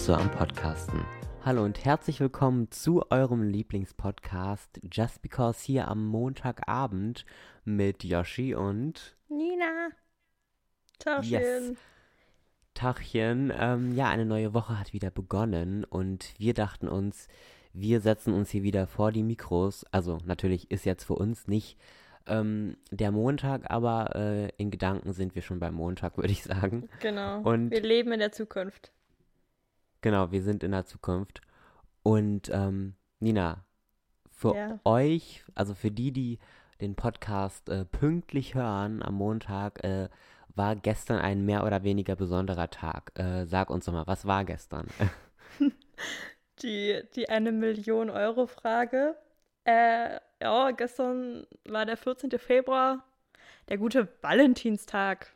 So 0.00 0.14
am 0.14 0.30
Podcasten. 0.30 1.04
Hallo 1.44 1.62
und 1.62 1.84
herzlich 1.84 2.20
willkommen 2.20 2.70
zu 2.70 3.04
eurem 3.10 3.42
Lieblingspodcast 3.42 4.80
Just 4.90 5.20
Because 5.20 5.62
hier 5.62 5.88
am 5.88 6.06
Montagabend 6.06 7.26
mit 7.64 8.02
Yoshi 8.02 8.54
und 8.54 9.18
Nina. 9.28 9.90
Tachchen. 10.98 11.30
Yes. 11.30 11.72
Tachchen. 12.72 13.52
Ähm, 13.54 13.94
ja, 13.94 14.08
eine 14.08 14.24
neue 14.24 14.54
Woche 14.54 14.80
hat 14.80 14.94
wieder 14.94 15.10
begonnen 15.10 15.84
und 15.84 16.32
wir 16.38 16.54
dachten 16.54 16.88
uns, 16.88 17.28
wir 17.74 18.00
setzen 18.00 18.32
uns 18.32 18.48
hier 18.48 18.62
wieder 18.62 18.86
vor 18.86 19.12
die 19.12 19.22
Mikros. 19.22 19.84
Also 19.92 20.16
natürlich 20.24 20.70
ist 20.70 20.86
jetzt 20.86 21.04
für 21.04 21.14
uns 21.14 21.46
nicht 21.46 21.78
ähm, 22.26 22.78
der 22.90 23.12
Montag, 23.12 23.70
aber 23.70 24.16
äh, 24.16 24.48
in 24.56 24.70
Gedanken 24.70 25.12
sind 25.12 25.34
wir 25.34 25.42
schon 25.42 25.60
beim 25.60 25.74
Montag, 25.74 26.16
würde 26.16 26.32
ich 26.32 26.42
sagen. 26.42 26.88
Genau. 27.00 27.42
Und 27.42 27.70
wir 27.70 27.82
leben 27.82 28.12
in 28.12 28.20
der 28.20 28.32
Zukunft. 28.32 28.92
Genau, 30.00 30.30
wir 30.32 30.42
sind 30.42 30.62
in 30.62 30.72
der 30.72 30.84
Zukunft. 30.86 31.40
Und 32.02 32.48
ähm, 32.52 32.94
Nina, 33.18 33.64
für 34.30 34.54
Ja. 34.56 34.80
euch, 34.84 35.44
also 35.54 35.74
für 35.74 35.90
die, 35.90 36.12
die 36.12 36.38
den 36.80 36.94
Podcast 36.94 37.68
äh, 37.68 37.84
pünktlich 37.84 38.54
hören 38.54 39.02
am 39.02 39.14
Montag, 39.14 39.84
äh, 39.84 40.08
war 40.54 40.74
gestern 40.76 41.18
ein 41.18 41.44
mehr 41.44 41.64
oder 41.64 41.84
weniger 41.84 42.16
besonderer 42.16 42.70
Tag. 42.70 43.12
Äh, 43.18 43.44
sag 43.46 43.70
uns 43.70 43.84
doch 43.84 43.92
mal, 43.92 44.06
was 44.06 44.26
war 44.26 44.44
gestern? 44.44 44.88
Die, 46.62 47.02
die 47.16 47.28
eine 47.30 47.52
Million 47.52 48.10
Euro 48.10 48.46
Frage. 48.46 49.16
Äh, 49.64 50.18
ja, 50.42 50.70
gestern 50.72 51.46
war 51.66 51.86
der 51.86 51.96
14. 51.96 52.30
Februar, 52.38 53.02
der 53.68 53.78
gute 53.78 54.08
Valentinstag. 54.20 55.32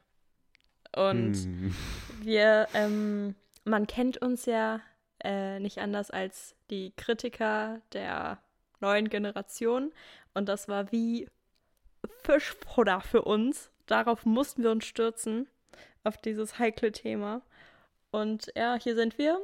Und 0.94 1.34
Hm. 1.34 1.74
wir, 2.20 2.68
ähm, 2.74 3.34
man 3.64 3.86
kennt 3.86 4.18
uns 4.18 4.46
ja 4.46 4.80
äh, 5.22 5.58
nicht 5.58 5.78
anders 5.78 6.10
als 6.10 6.54
die 6.70 6.92
Kritiker 6.96 7.80
der 7.92 8.38
neuen 8.80 9.08
Generation. 9.08 9.92
Und 10.34 10.48
das 10.48 10.68
war 10.68 10.92
wie 10.92 11.28
Fischfutter 12.22 13.00
für 13.00 13.22
uns. 13.22 13.70
Darauf 13.86 14.24
mussten 14.24 14.62
wir 14.62 14.70
uns 14.70 14.84
stürzen, 14.84 15.48
auf 16.04 16.16
dieses 16.18 16.58
heikle 16.58 16.92
Thema. 16.92 17.42
Und 18.10 18.52
ja, 18.54 18.76
hier 18.76 18.94
sind 18.94 19.18
wir 19.18 19.40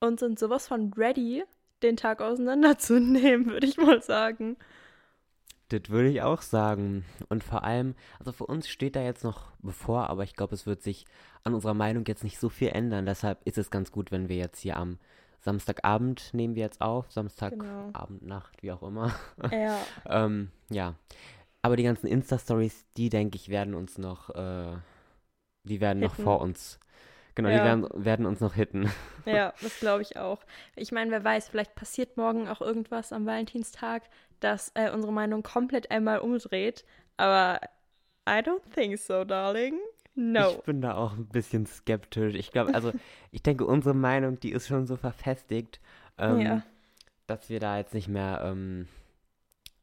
und 0.00 0.20
sind 0.20 0.38
sowas 0.38 0.68
von 0.68 0.92
ready, 0.94 1.44
den 1.82 1.96
Tag 1.96 2.20
auseinanderzunehmen, 2.20 3.46
würde 3.50 3.66
ich 3.66 3.76
mal 3.76 4.02
sagen. 4.02 4.56
Das 5.72 5.88
würde 5.90 6.08
ich 6.10 6.22
auch 6.22 6.42
sagen. 6.42 7.04
Und 7.28 7.42
vor 7.42 7.64
allem, 7.64 7.94
also 8.18 8.32
für 8.32 8.46
uns 8.46 8.68
steht 8.68 8.96
da 8.96 9.02
jetzt 9.02 9.24
noch 9.24 9.52
bevor, 9.60 10.10
aber 10.10 10.22
ich 10.24 10.34
glaube, 10.34 10.54
es 10.54 10.66
wird 10.66 10.82
sich 10.82 11.06
an 11.44 11.54
unserer 11.54 11.74
Meinung 11.74 12.04
jetzt 12.06 12.24
nicht 12.24 12.38
so 12.38 12.48
viel 12.48 12.68
ändern. 12.68 13.06
Deshalb 13.06 13.40
ist 13.46 13.58
es 13.58 13.70
ganz 13.70 13.90
gut, 13.92 14.10
wenn 14.12 14.28
wir 14.28 14.36
jetzt 14.36 14.60
hier 14.60 14.76
am 14.76 14.98
Samstagabend 15.40 16.32
nehmen 16.34 16.54
wir 16.54 16.62
jetzt 16.62 16.80
auf. 16.80 17.10
Samstagabend, 17.10 18.20
Genau. 18.20 18.34
Nacht, 18.34 18.62
wie 18.62 18.70
auch 18.72 18.82
immer. 18.82 19.12
Ja, 19.50 19.78
ähm, 20.08 20.50
ja. 20.70 20.94
Aber 21.62 21.76
die 21.76 21.82
ganzen 21.82 22.06
Insta-Stories, 22.06 22.84
die 22.96 23.08
denke 23.08 23.36
ich, 23.36 23.48
werden 23.48 23.74
uns 23.74 23.98
noch, 23.98 24.30
äh, 24.30 24.76
die 25.64 25.80
werden 25.80 26.00
noch 26.00 26.12
Hitten. 26.12 26.24
vor 26.24 26.40
uns. 26.40 26.78
Genau, 27.34 27.48
die 27.48 27.54
Ja. 27.56 27.64
werden, 27.64 27.88
werden 27.94 28.26
uns 28.26 28.40
noch 28.40 28.54
hitten. 28.54 28.90
ja, 29.24 29.52
das 29.62 29.78
glaube 29.80 30.02
ich 30.02 30.16
auch. 30.16 30.40
Ich 30.76 30.92
meine, 30.92 31.10
wer 31.10 31.24
weiß, 31.24 31.48
vielleicht 31.48 31.74
passiert 31.74 32.16
morgen 32.16 32.46
auch 32.48 32.60
irgendwas 32.60 33.12
am 33.12 33.26
Valentinstag, 33.26 34.02
das 34.44 34.72
äh, 34.74 34.90
unsere 34.90 35.12
Meinung 35.12 35.42
komplett 35.42 35.90
einmal 35.90 36.18
umdreht. 36.20 36.84
Aber 37.16 37.60
I 38.28 38.34
don't 38.40 38.62
think 38.74 38.98
so, 38.98 39.24
darling. 39.24 39.78
No. 40.14 40.50
Ich 40.50 40.62
bin 40.64 40.82
da 40.82 40.94
auch 40.94 41.14
ein 41.14 41.26
bisschen 41.26 41.66
skeptisch. 41.66 42.34
Ich 42.34 42.50
glaube, 42.52 42.74
also, 42.74 42.92
ich 43.30 43.42
denke, 43.42 43.64
unsere 43.66 43.94
Meinung, 43.94 44.38
die 44.40 44.52
ist 44.52 44.66
schon 44.66 44.86
so 44.86 44.96
verfestigt, 44.96 45.80
ähm, 46.18 46.40
Ja. 46.40 46.62
dass 47.26 47.48
wir 47.48 47.60
da 47.60 47.78
jetzt 47.78 47.94
nicht 47.94 48.08
mehr 48.08 48.42
ähm, 48.44 48.88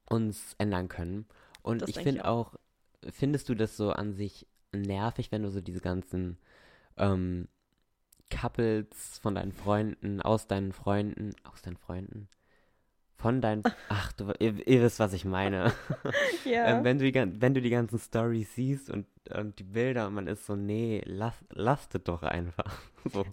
uns 0.07 0.55
ändern 0.57 0.87
können. 0.87 1.25
Und 1.61 1.81
Das 1.81 1.89
ich 1.89 1.99
finde 1.99 2.25
auch, 2.25 2.55
findest 3.11 3.49
du 3.49 3.55
das 3.55 3.75
so 3.77 3.91
an 3.91 4.13
sich 4.13 4.45
nervig, 4.71 5.31
wenn 5.31 5.43
du 5.43 5.49
so 5.49 5.61
diese 5.61 5.81
ganzen 5.81 6.37
ähm, 6.97 7.47
Couples 8.29 9.19
von 9.21 9.35
deinen 9.35 9.51
Freunden, 9.51 10.21
aus 10.21 10.47
deinen 10.47 10.71
Freunden, 10.73 11.31
aus 11.43 11.61
deinen 11.63 11.77
Freunden, 11.77 12.27
von 13.19 13.41
deinen, 13.41 13.63
ach, 13.89 14.11
du, 14.13 14.31
ihr, 14.39 14.67
ihr 14.67 14.81
wisst, 14.81 14.99
was 14.99 15.13
ich 15.13 15.25
meine. 15.25 15.73
ja. 16.45 16.63
Ähm, 16.63 16.83
wenn, 16.83 16.99
du 16.99 17.11
die, 17.11 17.13
wenn 17.41 17.53
du 17.53 17.61
die 17.61 17.69
ganzen 17.69 17.99
Stories 17.99 18.55
siehst 18.55 18.89
und, 18.89 19.07
und 19.35 19.59
die 19.59 19.63
Bilder 19.63 20.07
und 20.07 20.13
man 20.15 20.27
ist 20.27 20.45
so, 20.45 20.55
nee, 20.55 21.01
lass, 21.05 21.35
lasst 21.51 21.95
es 21.95 22.03
doch 22.03 22.23
einfach. 22.23 22.71
so. 23.05 23.25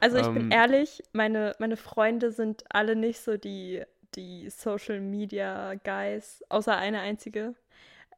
Also 0.00 0.16
ich 0.18 0.26
Ähm, 0.26 0.34
bin 0.34 0.46
ehrlich, 0.50 1.02
meine, 1.12 1.54
meine 1.58 1.76
Freunde 1.76 2.30
sind 2.30 2.64
alle 2.70 2.94
nicht 2.96 3.20
so 3.20 3.36
die, 3.36 3.82
die 4.14 4.48
Social 4.50 5.00
Media 5.00 5.74
Guys, 5.84 6.44
außer 6.48 6.76
eine 6.76 7.00
einzige. 7.00 7.54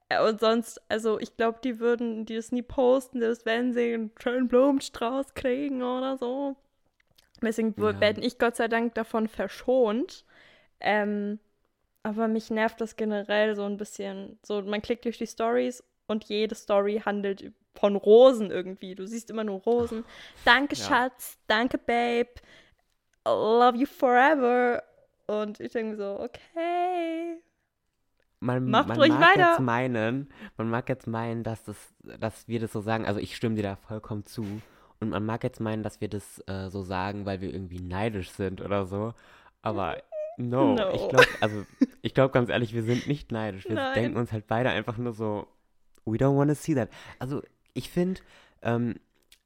Äh, 0.09 0.23
Und 0.23 0.41
sonst, 0.41 0.83
also 0.91 1.21
ich 1.21 1.37
glaube, 1.37 1.61
die 1.65 1.81
würden 1.81 2.27
die 2.27 2.37
das 2.37 2.53
nie 2.53 2.63
posten, 2.63 3.21
selbst 3.21 3.47
wenn 3.47 3.73
sie 3.75 3.95
einen 3.95 4.13
schönen 4.23 4.49
Blumenstrauß 4.49 5.35
kriegen 5.35 5.83
oder 5.83 6.19
so. 6.19 6.57
Deswegen 7.43 7.75
Ja. 7.77 8.01
werden 8.01 8.23
ich 8.23 8.39
Gott 8.39 8.57
sei 8.57 8.69
Dank 8.69 8.95
davon 8.95 9.29
verschont. 9.29 10.25
Ähm, 10.81 11.39
aber 12.03 12.29
mich 12.29 12.51
nervt 12.51 12.81
das 12.81 12.97
generell 12.97 13.55
so 13.57 13.65
ein 13.65 13.77
bisschen. 13.77 14.39
So, 14.43 14.63
man 14.63 14.81
klickt 14.83 15.05
durch 15.05 15.19
die 15.19 15.27
Stories 15.27 15.85
und 16.07 16.25
jede 16.25 16.55
Story 16.55 17.03
handelt 17.05 17.53
von 17.75 17.97
Rosen 17.97 18.51
irgendwie. 18.51 18.95
Du 18.95 19.07
siehst 19.07 19.31
immer 19.31 19.45
nur 19.45 19.61
Rosen. 19.61 20.05
Danke, 20.45 20.77
Ja. 20.77 20.85
Schatz. 20.85 21.39
Danke, 21.47 21.79
Babe. 21.79 22.31
Love 23.27 23.77
you 23.79 23.87
forever. 23.87 24.83
Und 25.27 25.61
ich 25.61 25.73
denke 25.73 25.97
so, 25.97 26.19
okay. 26.21 27.41
Man, 28.41 28.71
Macht 28.71 28.89
man 28.89 28.97
ruhig 28.99 29.11
mag 29.13 29.37
weiter. 29.37 29.51
jetzt 29.51 29.61
meinen, 29.61 30.33
man 30.57 30.71
mag 30.71 30.89
jetzt 30.89 31.07
meinen, 31.07 31.45
dass 31.45 31.63
das, 31.65 31.77
dass 32.19 32.49
wir 32.49 32.59
das 32.59 32.73
so 32.73 32.81
sagen, 32.81 33.05
also 33.05 33.21
ich 33.21 33.37
stimme 33.37 33.55
dir 33.55 33.63
da 33.63 33.77
vollkommen 33.77 34.25
zu. 34.25 34.63
Und 34.99 35.11
man 35.11 35.25
mag 35.25 35.45
jetzt 35.45 35.61
meinen, 35.61 35.83
dass 35.83 36.01
wir 36.01 36.09
das 36.09 36.43
äh, 36.47 36.69
so 36.71 36.83
sagen, 36.83 37.27
weil 37.27 37.41
wir 37.43 37.53
irgendwie 37.53 37.81
neidisch 37.81 38.31
sind 38.31 38.61
oder 38.63 38.87
so. 38.87 39.13
Aber 39.63 40.03
no, 40.39 40.75
No. 40.75 40.91
ich 40.93 41.09
glaube, 41.09 41.27
also 41.41 41.67
ich 42.03 42.15
glaube 42.15 42.33
ganz 42.33 42.49
ehrlich, 42.51 42.75
wir 42.75 42.83
sind 42.83 43.07
nicht 43.07 43.33
neidisch. 43.33 43.67
Wir 43.69 43.75
Nein. 43.77 43.95
denken 43.95 44.19
uns 44.19 44.33
halt 44.33 44.47
beide 44.47 44.71
einfach 44.71 44.97
nur 44.99 45.13
so, 45.13 45.47
we 46.05 46.17
don't 46.17 46.37
want 46.37 46.51
to 46.51 46.55
see 46.55 46.75
that. 46.75 46.91
Also 47.19 47.43
ich 47.75 47.91
finde, 47.91 48.21
ähm, 48.63 48.97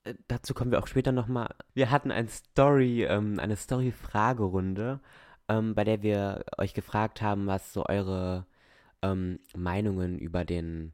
äh, 0.05 0.15
dazu 0.29 0.55
kommen 0.55 0.71
wir 0.71 0.79
auch 0.79 0.87
später 0.87 1.13
nochmal. 1.13 1.55
Wir 1.75 1.91
hatten 1.91 2.11
ein 2.11 2.29
Story, 2.29 3.05
ähm, 3.05 3.39
eine 3.39 3.57
Story-Fragerunde, 3.57 5.01
ähm, 5.49 5.75
bei 5.75 5.85
der 5.85 6.03
wir 6.03 6.45
euch 6.59 6.75
gefragt 6.75 7.23
haben, 7.23 7.47
was 7.47 7.73
so 7.73 7.85
eure 7.87 8.47
ähm, 9.03 9.41
Meinungen 9.57 10.19
über 10.19 10.45
den 10.45 10.93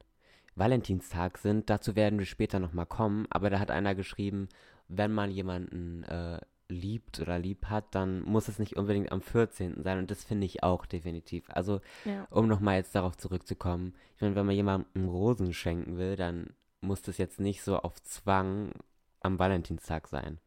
Valentinstag 0.55 1.37
sind. 1.37 1.69
Dazu 1.69 1.95
werden 1.95 2.19
wir 2.19 2.25
später 2.25 2.59
nochmal 2.59 2.85
kommen. 2.85 3.25
Aber 3.29 3.49
da 3.49 3.59
hat 3.59 3.71
einer 3.71 3.95
geschrieben, 3.95 4.49
wenn 4.87 5.11
man 5.11 5.31
jemanden 5.31 6.03
äh, 6.03 6.39
liebt 6.71 7.19
oder 7.19 7.37
lieb 7.37 7.65
hat, 7.65 7.85
dann 7.91 8.21
muss 8.23 8.47
es 8.47 8.57
nicht 8.59 8.77
unbedingt 8.77 9.11
am 9.11 9.21
14. 9.21 9.83
sein. 9.83 9.99
Und 9.99 10.09
das 10.11 10.23
finde 10.23 10.45
ich 10.45 10.63
auch 10.63 10.85
definitiv. 10.85 11.45
Also, 11.49 11.81
Ja. 12.05 12.25
um 12.31 12.47
nochmal 12.47 12.77
jetzt 12.77 12.95
darauf 12.95 13.15
zurückzukommen, 13.17 13.93
ich 14.15 14.21
meine, 14.21 14.35
wenn 14.35 14.45
man 14.45 14.55
jemandem 14.55 15.07
Rosen 15.09 15.53
schenken 15.53 15.97
will, 15.97 16.15
dann 16.15 16.53
muss 16.81 17.01
das 17.01 17.17
jetzt 17.17 17.39
nicht 17.39 17.61
so 17.61 17.77
auf 17.77 18.01
Zwang 18.01 18.71
am 19.19 19.37
Valentinstag 19.37 20.07
sein. 20.07 20.39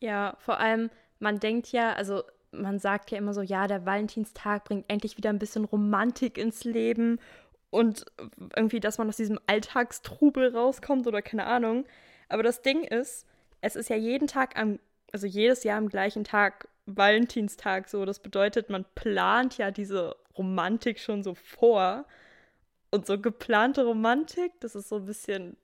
Ja, 0.00 0.34
vor 0.38 0.58
allem, 0.58 0.90
man 1.18 1.38
denkt 1.38 1.68
ja, 1.72 1.92
also 1.92 2.22
man 2.50 2.78
sagt 2.78 3.10
ja 3.10 3.18
immer 3.18 3.34
so, 3.34 3.42
ja, 3.42 3.66
der 3.66 3.86
Valentinstag 3.86 4.64
bringt 4.64 4.84
endlich 4.88 5.16
wieder 5.16 5.30
ein 5.30 5.38
bisschen 5.38 5.64
Romantik 5.64 6.38
ins 6.38 6.64
Leben 6.64 7.18
und 7.70 8.04
irgendwie, 8.56 8.80
dass 8.80 8.98
man 8.98 9.08
aus 9.08 9.16
diesem 9.16 9.38
Alltagstrubel 9.46 10.54
rauskommt 10.54 11.06
oder 11.06 11.22
keine 11.22 11.46
Ahnung. 11.46 11.86
Aber 12.28 12.42
das 12.42 12.62
Ding 12.62 12.84
ist, 12.84 13.26
es 13.60 13.76
ist 13.76 13.88
ja 13.88 13.96
jeden 13.96 14.26
Tag 14.26 14.58
am, 14.58 14.78
also 15.12 15.26
jedes 15.26 15.62
Jahr 15.64 15.78
am 15.78 15.88
gleichen 15.88 16.24
Tag 16.24 16.68
Valentinstag 16.86 17.88
so. 17.88 18.04
Das 18.04 18.18
bedeutet, 18.18 18.70
man 18.70 18.84
plant 18.94 19.58
ja 19.58 19.70
diese 19.70 20.16
Romantik 20.36 20.98
schon 20.98 21.22
so 21.22 21.34
vor. 21.34 22.04
Und 22.90 23.06
so 23.06 23.18
geplante 23.18 23.84
Romantik, 23.84 24.52
das 24.60 24.74
ist 24.74 24.88
so 24.88 24.96
ein 24.96 25.06
bisschen 25.06 25.56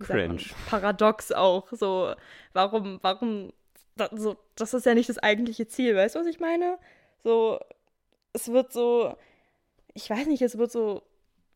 Cringe. 0.00 0.42
paradox 0.68 1.30
auch. 1.30 1.68
So, 1.72 2.14
warum, 2.52 2.98
warum, 3.02 3.52
da, 3.96 4.08
so, 4.12 4.36
das 4.56 4.74
ist 4.74 4.86
ja 4.86 4.94
nicht 4.94 5.08
das 5.08 5.18
eigentliche 5.18 5.68
Ziel, 5.68 5.94
weißt 5.94 6.14
du, 6.14 6.20
was 6.20 6.26
ich 6.26 6.40
meine? 6.40 6.78
So, 7.22 7.60
es 8.32 8.48
wird 8.48 8.72
so, 8.72 9.16
ich 9.94 10.08
weiß 10.08 10.26
nicht, 10.26 10.42
es 10.42 10.58
wird 10.58 10.72
so, 10.72 11.02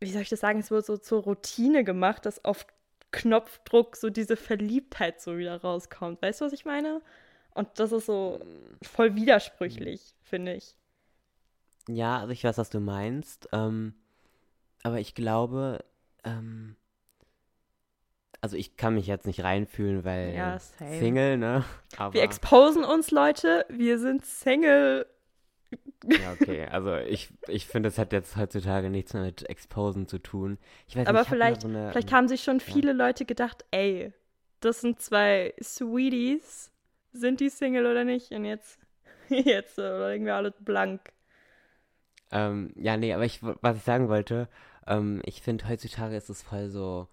wie 0.01 0.13
soll 0.13 0.23
ich 0.23 0.29
das 0.29 0.41
sagen, 0.41 0.61
es 0.61 0.71
wird 0.71 0.85
so 0.87 0.97
zur 0.97 1.23
Routine 1.23 1.83
gemacht, 1.85 2.27
dass 2.27 2.45
auf 2.45 2.67
Knopfdruck 3.15 3.97
so 3.97 4.11
diese 4.11 4.37
Verliebtheit 4.37 5.21
so 5.21 5.39
wieder 5.39 5.61
rauskommt. 5.61 6.21
Weißt 6.21 6.41
du, 6.41 6.47
was 6.47 6.53
ich 6.53 6.65
meine? 6.65 7.01
Und 7.55 7.69
das 7.79 7.93
ist 7.93 8.07
so 8.07 8.41
voll 8.83 9.15
widersprüchlich, 9.15 10.15
finde 10.23 10.55
ich. 10.55 10.77
Ja, 11.89 12.19
also 12.19 12.33
ich 12.33 12.43
weiß, 12.43 12.59
was 12.59 12.71
du 12.71 12.81
meinst. 12.81 13.49
Ähm, 13.53 13.95
aber 14.83 14.99
ich 14.99 15.15
glaube, 15.15 15.85
ähm, 16.25 16.77
also 18.41 18.57
ich 18.57 18.77
kann 18.77 18.95
mich 18.95 19.07
jetzt 19.07 19.27
nicht 19.27 19.45
reinfühlen, 19.45 20.05
weil 20.05 20.35
Ja. 20.35 20.59
Single, 20.59 21.39
ne? 21.39 21.65
Aber, 21.97 22.15
Wir 22.15 22.23
exposen 22.23 22.85
uns, 22.85 23.11
Leute. 23.11 23.65
Wir 23.69 23.99
sind 23.99 24.27
Single. 24.27 25.07
Ja, 26.07 26.33
okay. 26.33 26.67
Also 26.67 26.97
ich, 26.97 27.31
ich 27.49 27.67
finde, 27.67 27.89
es 27.89 27.99
hat 27.99 28.13
jetzt 28.13 28.37
heutzutage 28.37 28.91
nichts 28.91 29.15
mehr 29.15 29.25
mit 29.25 29.49
Exposen 29.49 30.07
zu 30.07 30.19
tun. 30.19 30.59
Ich 30.87 30.97
weiß 30.97 31.07
Aber 31.07 31.21
nicht, 31.21 31.27
ich 31.27 31.31
hab 31.31 31.37
vielleicht, 31.37 31.61
so 31.63 31.69
eine, 31.69 31.91
vielleicht 31.91 32.13
haben 32.13 32.29
sich 32.29 32.43
schon 32.43 32.61
viele 32.61 32.93
Leute 32.93 33.25
gedacht, 33.25 33.65
ey, 33.71 34.13
das 34.61 34.81
sind 34.81 35.01
zwei 35.01 35.55
Sweeties. 35.63 36.71
Sind 37.13 37.41
die 37.41 37.49
Single 37.49 37.87
oder 37.87 38.05
nicht? 38.05 38.33
Und 38.33 38.45
jetzt, 38.45 38.79
jetzt 39.29 39.79
äh, 39.79 40.11
legen 40.11 40.27
wir 40.27 40.35
alles 40.35 40.55
blank. 40.61 41.13
Ähm, 42.33 42.73
ja, 42.77 42.97
nee, 42.97 43.13
aber 43.13 43.25
ich, 43.25 43.41
was 43.43 43.77
ich 43.77 43.83
sagen 43.85 44.09
wollte, 44.09 44.49
ähm, 44.87 45.23
ich 45.25 45.43
finde, 45.43 45.69
heutzutage 45.69 46.17
ist 46.17 46.31
es 46.31 46.43
voll 46.43 46.69
so, 46.69 47.09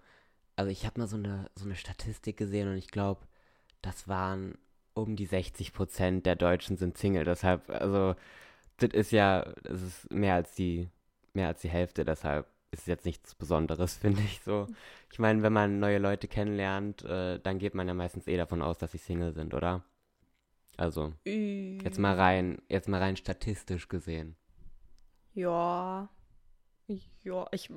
also 0.56 0.70
ich 0.70 0.84
habe 0.84 1.00
mal 1.00 1.06
so 1.06 1.16
eine, 1.16 1.48
so 1.54 1.64
eine 1.64 1.76
Statistik 1.76 2.36
gesehen 2.36 2.68
und 2.68 2.76
ich 2.76 2.88
glaube, 2.88 3.20
das 3.82 4.08
waren 4.08 4.58
um 4.94 5.16
die 5.16 5.26
60 5.26 5.72
Prozent 5.72 6.26
der 6.26 6.36
Deutschen 6.36 6.76
sind 6.76 6.98
Single. 6.98 7.24
Deshalb, 7.24 7.70
also, 7.70 8.14
das 8.82 8.92
ist 8.92 9.12
ja, 9.12 9.44
das 9.62 9.82
ist 9.82 10.12
mehr 10.12 10.34
als 10.34 10.54
die, 10.54 10.88
mehr 11.34 11.48
als 11.48 11.60
die 11.62 11.68
Hälfte, 11.70 12.04
deshalb 12.04 12.46
ist 12.70 12.80
es 12.82 12.86
jetzt 12.86 13.04
nichts 13.06 13.34
Besonderes, 13.34 13.96
finde 13.98 14.20
ich 14.22 14.40
so. 14.42 14.68
Ich 15.10 15.18
meine, 15.18 15.42
wenn 15.42 15.52
man 15.52 15.78
neue 15.78 15.98
Leute 15.98 16.28
kennenlernt, 16.28 17.02
äh, 17.04 17.38
dann 17.40 17.58
geht 17.58 17.74
man 17.74 17.88
ja 17.88 17.94
meistens 17.94 18.26
eh 18.26 18.36
davon 18.36 18.62
aus, 18.62 18.78
dass 18.78 18.92
sie 18.92 18.98
Single 18.98 19.32
sind, 19.32 19.54
oder? 19.54 19.82
Also, 20.78 21.12
jetzt 21.82 21.98
mal 21.98 22.14
rein, 22.14 22.62
jetzt 22.68 22.88
mal 22.88 23.00
rein 23.00 23.16
statistisch 23.16 23.88
gesehen. 23.88 24.36
Ja. 25.34 26.08
Ja, 27.22 27.46
ich. 27.52 27.70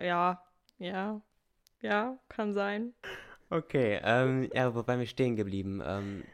Ja. 0.00 0.42
Ja. 0.78 1.20
Ja, 1.80 2.18
kann 2.28 2.52
sein. 2.52 2.92
Okay, 3.48 4.00
ähm, 4.04 4.48
ja, 4.54 4.74
wo 4.74 4.86
waren 4.86 5.00
wir 5.00 5.06
stehen 5.06 5.36
geblieben? 5.36 5.82
Ähm, 5.84 6.24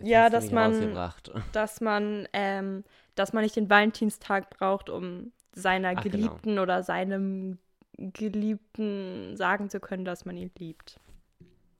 Ja, 0.00 0.30
dass 0.30 0.50
man-. 0.50 0.94
Dass 1.52 1.80
man, 1.80 2.26
ähm, 2.32 2.84
dass 3.14 3.32
man 3.32 3.42
nicht 3.42 3.56
den 3.56 3.70
Valentinstag 3.70 4.50
braucht, 4.50 4.90
um 4.90 5.32
seiner 5.52 5.94
Ach, 5.96 6.02
genau. 6.02 6.16
Geliebten 6.16 6.58
oder 6.58 6.82
seinem 6.82 7.58
Geliebten 7.96 9.36
sagen 9.36 9.70
zu 9.70 9.80
können, 9.80 10.04
dass 10.04 10.24
man 10.24 10.36
ihn 10.36 10.50
liebt. 10.58 10.98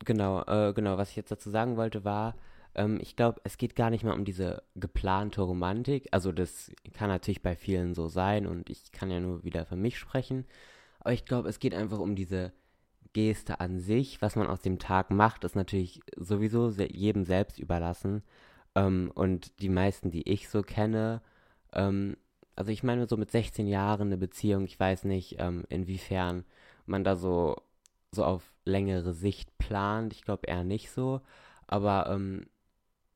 Genau, 0.04 0.42
äh, 0.42 0.72
genau, 0.72 0.96
was 0.96 1.10
ich 1.10 1.16
jetzt 1.16 1.32
dazu 1.32 1.50
sagen 1.50 1.76
wollte, 1.76 2.04
war, 2.04 2.34
ähm, 2.74 2.98
ich 3.00 3.16
glaube, 3.16 3.40
es 3.44 3.58
geht 3.58 3.74
gar 3.76 3.90
nicht 3.90 4.04
mal 4.04 4.14
um 4.14 4.24
diese 4.24 4.62
geplante 4.76 5.42
Romantik. 5.42 6.08
Also 6.10 6.32
das 6.32 6.72
kann 6.92 7.08
natürlich 7.08 7.42
bei 7.42 7.56
vielen 7.56 7.94
so 7.94 8.08
sein 8.08 8.46
und 8.46 8.70
ich 8.70 8.92
kann 8.92 9.10
ja 9.10 9.20
nur 9.20 9.44
wieder 9.44 9.64
für 9.64 9.76
mich 9.76 9.98
sprechen. 9.98 10.44
Aber 11.00 11.12
ich 11.12 11.24
glaube, 11.24 11.48
es 11.48 11.58
geht 11.58 11.74
einfach 11.74 11.98
um 11.98 12.16
diese 12.16 12.52
Geste 13.12 13.60
an 13.60 13.78
sich. 13.80 14.20
Was 14.22 14.36
man 14.36 14.46
aus 14.46 14.60
dem 14.60 14.78
Tag 14.78 15.10
macht, 15.10 15.44
ist 15.44 15.56
natürlich 15.56 16.00
sowieso 16.16 16.68
jedem 16.70 17.24
selbst 17.24 17.58
überlassen. 17.58 18.22
Ähm, 18.74 19.10
und 19.14 19.60
die 19.60 19.68
meisten, 19.68 20.10
die 20.10 20.28
ich 20.28 20.48
so 20.48 20.62
kenne, 20.62 21.22
ähm, 21.72 22.16
also 22.56 22.70
ich 22.70 22.82
meine 22.82 23.06
so 23.08 23.16
mit 23.16 23.30
16 23.30 23.66
Jahren 23.66 24.08
eine 24.08 24.16
Beziehung, 24.16 24.64
ich 24.64 24.78
weiß 24.78 25.04
nicht, 25.04 25.36
ähm, 25.38 25.64
inwiefern 25.68 26.44
man 26.86 27.04
da 27.04 27.16
so, 27.16 27.56
so 28.12 28.24
auf 28.24 28.42
längere 28.64 29.12
Sicht 29.12 29.56
plant. 29.58 30.12
Ich 30.12 30.22
glaube 30.22 30.46
eher 30.46 30.64
nicht 30.64 30.90
so. 30.90 31.20
Aber 31.66 32.08
ähm, 32.10 32.46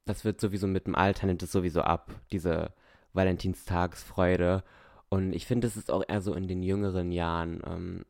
das 0.04 0.24
wird 0.24 0.40
sowieso 0.40 0.66
mit 0.66 0.86
dem 0.86 0.94
Alter, 0.94 1.26
nimmt 1.26 1.42
es 1.42 1.52
sowieso 1.52 1.82
ab, 1.82 2.10
diese 2.32 2.72
Valentinstagsfreude. 3.12 4.64
Und 5.08 5.32
ich 5.32 5.46
finde, 5.46 5.66
es 5.66 5.76
ist 5.76 5.90
auch 5.90 6.02
eher 6.06 6.20
so 6.20 6.34
in 6.34 6.48
den 6.48 6.62
jüngeren 6.62 7.12
Jahren 7.12 7.62
ähm, 7.66 8.04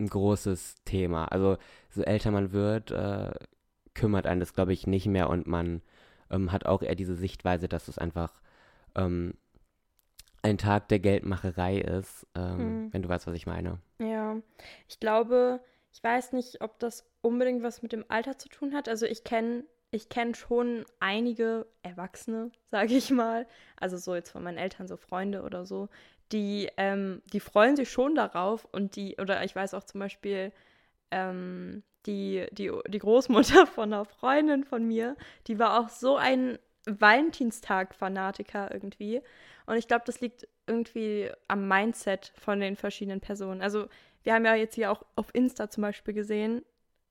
ein 0.00 0.08
großes 0.08 0.76
Thema. 0.84 1.26
Also 1.26 1.58
so 1.90 2.02
älter 2.02 2.30
man 2.30 2.52
wird, 2.52 2.90
äh, 2.90 3.32
kümmert 3.94 4.26
einen 4.26 4.40
das, 4.40 4.54
glaube 4.54 4.72
ich, 4.72 4.86
nicht 4.86 5.06
mehr 5.06 5.30
und 5.30 5.46
man 5.46 5.82
ähm, 6.30 6.52
hat 6.52 6.66
auch 6.66 6.82
eher 6.82 6.94
diese 6.94 7.14
Sichtweise, 7.16 7.68
dass 7.68 7.88
es 7.88 7.98
einfach 7.98 8.40
ähm, 8.96 9.34
ein 10.42 10.58
Tag 10.58 10.88
der 10.88 10.98
Geldmacherei 11.00 11.78
ist, 11.78 12.26
ähm, 12.34 12.82
Mhm. 12.86 12.92
wenn 12.92 13.02
du 13.02 13.08
weißt, 13.08 13.26
was 13.26 13.34
ich 13.34 13.46
meine. 13.46 13.78
Ja, 14.00 14.36
ich 14.88 15.00
glaube, 15.00 15.60
ich 15.92 16.02
weiß 16.02 16.32
nicht, 16.32 16.60
ob 16.60 16.78
das 16.78 17.04
unbedingt 17.20 17.62
was 17.62 17.82
mit 17.82 17.92
dem 17.92 18.04
Alter 18.08 18.38
zu 18.38 18.48
tun 18.48 18.74
hat. 18.74 18.88
Also 18.88 19.06
ich 19.06 19.24
kenne 19.24 19.64
ich 19.90 20.10
kenn 20.10 20.34
schon 20.34 20.84
einige 21.00 21.66
Erwachsene, 21.82 22.50
sage 22.70 22.94
ich 22.94 23.10
mal, 23.10 23.46
also 23.76 23.96
so 23.96 24.14
jetzt 24.14 24.30
von 24.30 24.42
meinen 24.42 24.58
Eltern, 24.58 24.86
so 24.86 24.96
Freunde 24.96 25.42
oder 25.42 25.64
so, 25.66 25.88
die, 26.30 26.68
ähm, 26.76 27.22
die 27.32 27.40
freuen 27.40 27.74
sich 27.74 27.90
schon 27.90 28.14
darauf 28.14 28.66
und 28.66 28.96
die, 28.96 29.16
oder 29.18 29.42
ich 29.44 29.56
weiß 29.56 29.72
auch 29.74 29.84
zum 29.84 30.00
Beispiel, 30.00 30.52
ähm, 31.10 31.82
die, 32.08 32.46
die, 32.52 32.72
die 32.88 32.98
Großmutter 32.98 33.66
von 33.74 33.92
einer 33.92 34.04
Freundin 34.04 34.64
von 34.64 34.84
mir, 34.84 35.16
die 35.46 35.58
war 35.58 35.78
auch 35.78 35.88
so 35.90 36.16
ein 36.16 36.58
Valentinstag-Fanatiker 36.86 38.72
irgendwie. 38.72 39.20
Und 39.66 39.76
ich 39.76 39.86
glaube, 39.86 40.04
das 40.06 40.20
liegt 40.20 40.48
irgendwie 40.66 41.30
am 41.46 41.68
Mindset 41.68 42.32
von 42.36 42.58
den 42.60 42.74
verschiedenen 42.76 43.20
Personen. 43.20 43.60
Also 43.60 43.88
wir 44.22 44.34
haben 44.34 44.46
ja 44.46 44.54
jetzt 44.54 44.74
hier 44.74 44.90
auch 44.90 45.04
auf 45.14 45.34
Insta 45.34 45.70
zum 45.70 45.82
Beispiel 45.82 46.14
gesehen, 46.14 46.62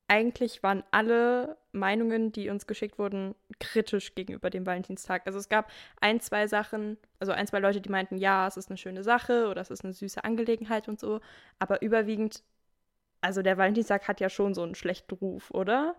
eigentlich 0.07 0.63
waren 0.63 0.83
alle 0.91 1.57
Meinungen, 1.73 2.31
die 2.31 2.49
uns 2.49 2.65
geschickt 2.65 2.97
wurden, 2.97 3.35
kritisch 3.59 4.15
gegenüber 4.15 4.49
dem 4.49 4.65
Valentinstag. 4.65 5.23
Also 5.25 5.37
es 5.37 5.49
gab 5.49 5.69
ein, 5.99 6.21
zwei 6.21 6.47
Sachen, 6.47 6.97
also 7.19 7.33
ein, 7.33 7.45
zwei 7.45 7.59
Leute, 7.59 7.81
die 7.81 7.89
meinten, 7.89 8.17
ja, 8.17 8.47
es 8.47 8.55
ist 8.55 8.69
eine 8.69 8.77
schöne 8.77 9.03
Sache 9.03 9.47
oder 9.49 9.61
es 9.61 9.69
ist 9.69 9.83
eine 9.83 9.93
süße 9.93 10.23
Angelegenheit 10.23 10.87
und 10.87 10.99
so. 10.99 11.19
Aber 11.59 11.81
überwiegend, 11.81 12.41
also 13.27 13.41
der 13.41 13.57
Valentinstag 13.57 14.07
hat 14.07 14.21
ja 14.21 14.29
schon 14.29 14.53
so 14.53 14.63
einen 14.63 14.73
schlechten 14.73 15.13
Ruf, 15.15 15.51
oder? 15.51 15.95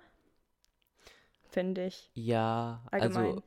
Finde 1.50 1.84
ich. 1.84 2.10
Ja, 2.14 2.80
Allgemein. 2.90 3.26
also 3.26 3.42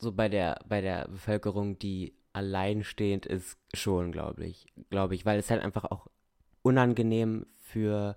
so 0.00 0.10
bei 0.10 0.28
der 0.28 0.58
bei 0.68 0.80
der 0.80 1.06
Bevölkerung, 1.06 1.78
die 1.78 2.12
alleinstehend 2.32 3.24
ist, 3.24 3.56
schon, 3.72 4.10
glaube 4.10 4.46
ich, 4.46 4.66
glaube 4.90 5.14
ich, 5.14 5.24
weil 5.24 5.38
es 5.38 5.48
halt 5.48 5.62
einfach 5.62 5.84
auch 5.84 6.08
unangenehm 6.62 7.46
für, 7.56 8.16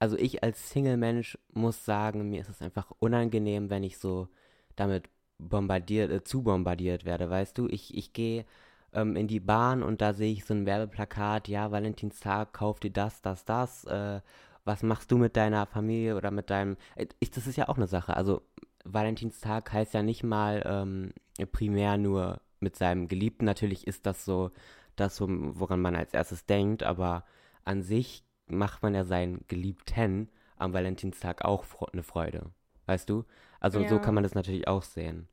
also 0.00 0.16
ich 0.16 0.42
als 0.42 0.70
Single-Mensch 0.70 1.38
muss 1.52 1.84
sagen, 1.84 2.28
mir 2.28 2.40
ist 2.40 2.48
es 2.50 2.60
einfach 2.60 2.90
unangenehm, 2.98 3.70
wenn 3.70 3.84
ich 3.84 3.98
so 3.98 4.26
damit 4.74 5.08
bombardiert, 5.38 6.10
äh, 6.10 6.24
zu 6.24 6.42
bombardiert 6.42 7.04
werde, 7.04 7.30
weißt 7.30 7.56
du? 7.56 7.68
Ich 7.68 7.96
ich 7.96 8.12
gehe 8.12 8.46
ähm, 8.92 9.16
in 9.16 9.28
die 9.28 9.40
Bahn 9.40 9.82
und 9.82 10.00
da 10.00 10.12
sehe 10.14 10.32
ich 10.32 10.44
so 10.44 10.54
ein 10.54 10.66
Werbeplakat, 10.66 11.48
ja, 11.48 11.70
Valentinstag, 11.70 12.52
kauf 12.52 12.80
dir 12.80 12.90
das, 12.92 13.22
das, 13.22 13.44
das, 13.44 13.84
äh, 13.84 14.20
was 14.64 14.82
machst 14.82 15.10
du 15.10 15.18
mit 15.18 15.36
deiner 15.36 15.66
Familie 15.66 16.16
oder 16.16 16.30
mit 16.30 16.50
deinem, 16.50 16.76
äh, 16.96 17.06
ich, 17.20 17.30
das 17.30 17.46
ist 17.46 17.56
ja 17.56 17.68
auch 17.68 17.76
eine 17.76 17.86
Sache, 17.88 18.16
also 18.16 18.42
Valentinstag 18.84 19.72
heißt 19.72 19.94
ja 19.94 20.02
nicht 20.02 20.24
mal 20.24 20.62
ähm, 20.66 21.12
primär 21.52 21.96
nur 21.98 22.40
mit 22.60 22.76
seinem 22.76 23.08
Geliebten. 23.08 23.44
Natürlich 23.44 23.86
ist 23.86 24.06
das 24.06 24.24
so 24.24 24.50
das, 24.96 25.20
wo- 25.20 25.26
woran 25.30 25.80
man 25.80 25.96
als 25.96 26.14
erstes 26.14 26.46
denkt, 26.46 26.82
aber 26.82 27.24
an 27.64 27.82
sich 27.82 28.24
macht 28.46 28.82
man 28.82 28.94
ja 28.94 29.04
seinen 29.04 29.44
Geliebten 29.48 30.28
am 30.56 30.72
Valentinstag 30.72 31.44
auch 31.44 31.64
eine 31.92 32.02
Freude. 32.02 32.50
Weißt 32.86 33.08
du? 33.08 33.24
Also 33.60 33.84
so 33.84 33.94
Ja. 33.94 34.00
kann 34.00 34.14
man 34.14 34.24
das 34.24 34.34
natürlich 34.34 34.66
auch 34.68 34.82
sehen. 34.82 35.28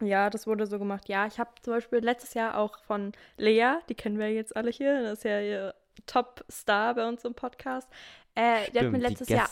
Ja, 0.00 0.30
das 0.30 0.46
wurde 0.46 0.66
so 0.66 0.78
gemacht. 0.78 1.08
Ja, 1.08 1.26
ich 1.26 1.38
habe 1.38 1.50
zum 1.62 1.74
Beispiel 1.74 1.98
letztes 1.98 2.34
Jahr 2.34 2.56
auch 2.56 2.78
von 2.84 3.12
Lea, 3.36 3.76
die 3.88 3.94
kennen 3.94 4.18
wir 4.18 4.32
jetzt 4.32 4.56
alle 4.56 4.70
hier, 4.70 5.02
das 5.02 5.18
ist 5.18 5.24
ja 5.24 5.40
ihr 5.40 5.74
Top-Star 6.06 6.94
bei 6.94 7.06
uns 7.06 7.24
im 7.24 7.34
Podcast. 7.34 7.88
Äh, 8.34 8.70
die 8.72 8.78
hat 8.78 8.86
mir 8.86 8.98
Stimmt, 8.98 9.02
letztes 9.02 9.28
Jahr. 9.28 9.48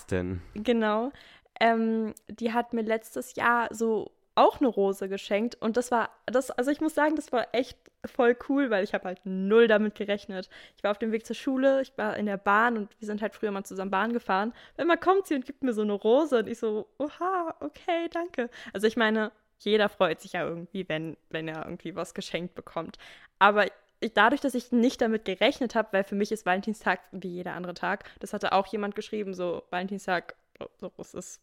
Genau. 0.55 1.13
Ähm, 1.61 2.15
die 2.29 2.53
hat 2.53 2.73
mir 2.73 2.83
letztes 2.83 3.35
Jahr 3.35 3.69
so 3.73 4.13
auch 4.35 4.61
eine 4.61 4.69
Rose 4.69 5.09
geschenkt 5.09 5.57
und 5.61 5.77
das 5.77 5.91
war 5.91 6.11
das 6.27 6.53
also 6.53 6.71
ich 6.71 6.81
muss 6.81 6.95
sagen, 6.95 7.17
das 7.17 7.33
war 7.33 7.49
echt 7.53 7.77
voll 8.07 8.37
cool, 8.49 8.71
weil 8.71 8.85
ich 8.85 8.95
habe 8.95 9.05
halt 9.05 9.21
null 9.25 9.67
damit 9.67 9.97
gerechnet. 9.97 10.49
Ich 10.77 10.85
war 10.85 10.93
auf 10.93 10.99
dem 10.99 11.11
Weg 11.11 11.27
zur 11.27 11.35
Schule, 11.35 11.83
ich 11.83 11.93
war 11.99 12.17
in 12.17 12.27
der 12.27 12.37
Bahn 12.37 12.77
und 12.77 12.89
wir 13.01 13.07
sind 13.07 13.21
halt 13.21 13.35
früher 13.35 13.51
mal 13.51 13.65
zusammen 13.65 13.91
Bahn 13.91 14.13
gefahren. 14.13 14.53
Wenn 14.77 14.87
man 14.87 15.01
kommt 15.01 15.27
sie 15.27 15.35
und 15.35 15.45
gibt 15.45 15.65
mir 15.65 15.73
so 15.73 15.83
eine 15.83 15.93
Rose 15.93 16.39
und 16.39 16.49
ich 16.49 16.59
so, 16.59 16.87
oha, 16.99 17.55
okay, 17.59 18.09
danke. 18.13 18.49
Also 18.73 18.87
ich 18.87 18.97
meine, 18.97 19.33
jeder 19.59 19.89
freut 19.89 20.21
sich 20.21 20.33
ja 20.35 20.45
irgendwie, 20.47 20.89
wenn 20.89 21.17
wenn 21.31 21.49
er 21.49 21.65
irgendwie 21.65 21.97
was 21.97 22.15
geschenkt 22.15 22.55
bekommt. 22.55 22.99
Aber 23.39 23.67
ich, 24.01 24.15
dadurch, 24.15 24.41
dass 24.41 24.55
ich 24.55 24.71
nicht 24.73 25.01
damit 25.01 25.25
gerechnet 25.25 25.75
habe, 25.75 25.89
weil 25.93 26.05
für 26.05 26.15
mich 26.15 26.31
ist 26.33 26.47
Valentinstag 26.47 27.01
wie 27.13 27.29
jeder 27.29 27.55
andere 27.55 27.75
Tag. 27.75 28.05
Das 28.21 28.33
hatte 28.33 28.53
auch 28.53 28.67
jemand 28.69 28.95
geschrieben, 28.95 29.35
so 29.35 29.65
Valentinstag, 29.71 30.37
so, 30.79 30.93
es 30.99 31.15
ist 31.15 31.41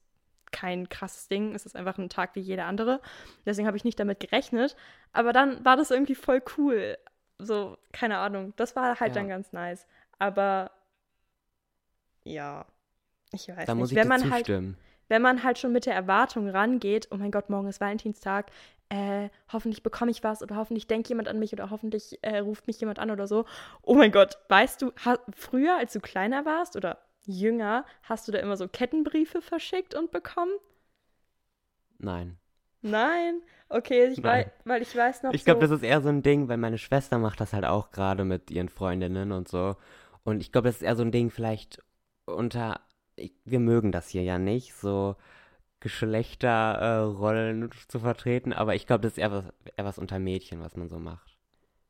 kein 0.52 0.88
krasses 0.88 1.28
Ding, 1.28 1.54
es 1.54 1.66
ist 1.66 1.76
einfach 1.76 1.98
ein 1.98 2.10
Tag 2.10 2.36
wie 2.36 2.40
jeder 2.40 2.66
andere. 2.66 3.02
Deswegen 3.46 3.68
habe 3.68 3.76
ich 3.76 3.84
nicht 3.84 4.00
damit 4.00 4.20
gerechnet. 4.22 4.76
Aber 5.12 5.34
dann 5.34 5.64
war 5.66 5.76
das 5.76 5.92
irgendwie 5.92 6.16
voll 6.16 6.42
cool. 6.58 6.98
So, 7.40 7.78
keine 7.92 8.20
Ahnung. 8.20 8.54
Das 8.56 8.76
war 8.78 9.00
halt 9.00 9.16
Ja. 9.16 9.22
dann 9.22 9.28
ganz 9.28 9.52
nice. 9.52 9.86
Aber 10.18 10.72
ja, 12.24 12.66
ich 13.34 13.50
weiß 13.50 13.66
Da 13.66 13.76
muss 13.76 13.90
nicht. 13.92 13.98
ich 13.98 13.98
Wenn 13.98 14.10
dir 14.20 14.26
man 14.26 14.32
halt 14.32 14.46
zustimmen. 14.46 14.78
Wenn 15.08 15.22
man 15.22 15.44
halt 15.44 15.60
schon 15.60 15.72
mit 15.72 15.86
der 15.86 15.96
Erwartung 15.96 16.50
rangeht, 16.50 17.08
oh 17.12 17.18
mein 17.18 17.32
Gott, 17.32 17.50
morgen 17.50 17.68
ist 17.68 17.82
Valentinstag, 17.82 18.52
äh, 18.90 19.30
hoffentlich 19.52 19.84
bekomme 19.84 20.12
ich 20.12 20.24
was 20.24 20.42
oder 20.42 20.56
hoffentlich 20.56 20.88
denkt 20.88 21.10
jemand 21.10 21.28
an 21.28 21.40
mich 21.40 21.54
oder 21.54 21.70
hoffentlich 21.70 22.20
äh, 22.22 22.38
ruft 22.40 22.68
mich 22.68 22.80
jemand 22.80 23.00
an 23.00 23.12
oder 23.12 23.28
so. 23.28 23.46
Oh 23.82 23.96
mein 23.96 24.12
Gott, 24.12 24.38
weißt 24.50 24.82
du, 24.82 24.92
früher, 25.36 25.78
als 25.78 25.94
du 25.94 26.00
kleiner 26.00 26.46
warst 26.46 26.76
oder 26.76 27.00
jünger, 27.26 27.86
hast 28.04 28.28
du 28.28 28.32
da 28.32 28.40
immer 28.40 28.58
so 28.58 28.68
Kettenbriefe 28.68 29.42
verschickt 29.42 29.96
und 29.96 30.12
bekommen? 30.12 30.52
Nein. 31.98 32.38
Nein? 32.82 33.42
Okay, 33.68 34.06
ich 34.06 34.20
Nein. 34.20 34.46
Weiß, 34.46 34.52
weil 34.64 34.82
ich 34.84 34.96
weiß 34.96 35.24
noch 35.24 35.34
Ich 35.34 35.44
glaube, 35.44 35.66
so, 35.66 35.74
das 35.74 35.82
ist 35.82 35.88
eher 35.88 36.02
so 36.02 36.10
ein 36.10 36.22
Ding, 36.22 36.48
weil 36.48 36.58
meine 36.58 36.78
Schwester 36.78 37.18
macht 37.18 37.42
das 37.42 37.54
halt 37.54 37.66
auch 37.66 37.92
gerade 37.92 38.24
mit 38.24 38.52
ihren 38.52 38.70
Freundinnen 38.70 39.32
und 39.32 39.48
so. 39.48 39.76
Und 40.24 40.40
ich 40.42 40.52
glaube, 40.52 40.68
das 40.68 40.78
ist 40.78 40.82
eher 40.84 40.96
so 40.96 41.04
ein 41.04 41.12
Ding 41.12 41.32
vielleicht 41.32 41.84
unter, 42.26 42.82
ich, 43.16 43.34
wir 43.46 43.60
mögen 43.60 43.92
das 43.92 44.10
hier 44.10 44.24
ja 44.24 44.38
nicht, 44.40 44.74
so 44.76 45.16
Geschlechterrollen 45.80 47.70
zu 47.88 48.00
vertreten, 48.00 48.54
aber 48.54 48.76
ich 48.76 48.88
glaube, 48.88 49.02
das 49.04 49.14
ist 49.14 49.18
eher 49.20 49.32
was, 49.32 49.46
eher 49.78 49.86
was 49.86 50.00
unter 50.00 50.20
Mädchen, 50.20 50.62
was 50.62 50.76
man 50.76 50.90
so 50.90 51.00
macht. 51.00 51.35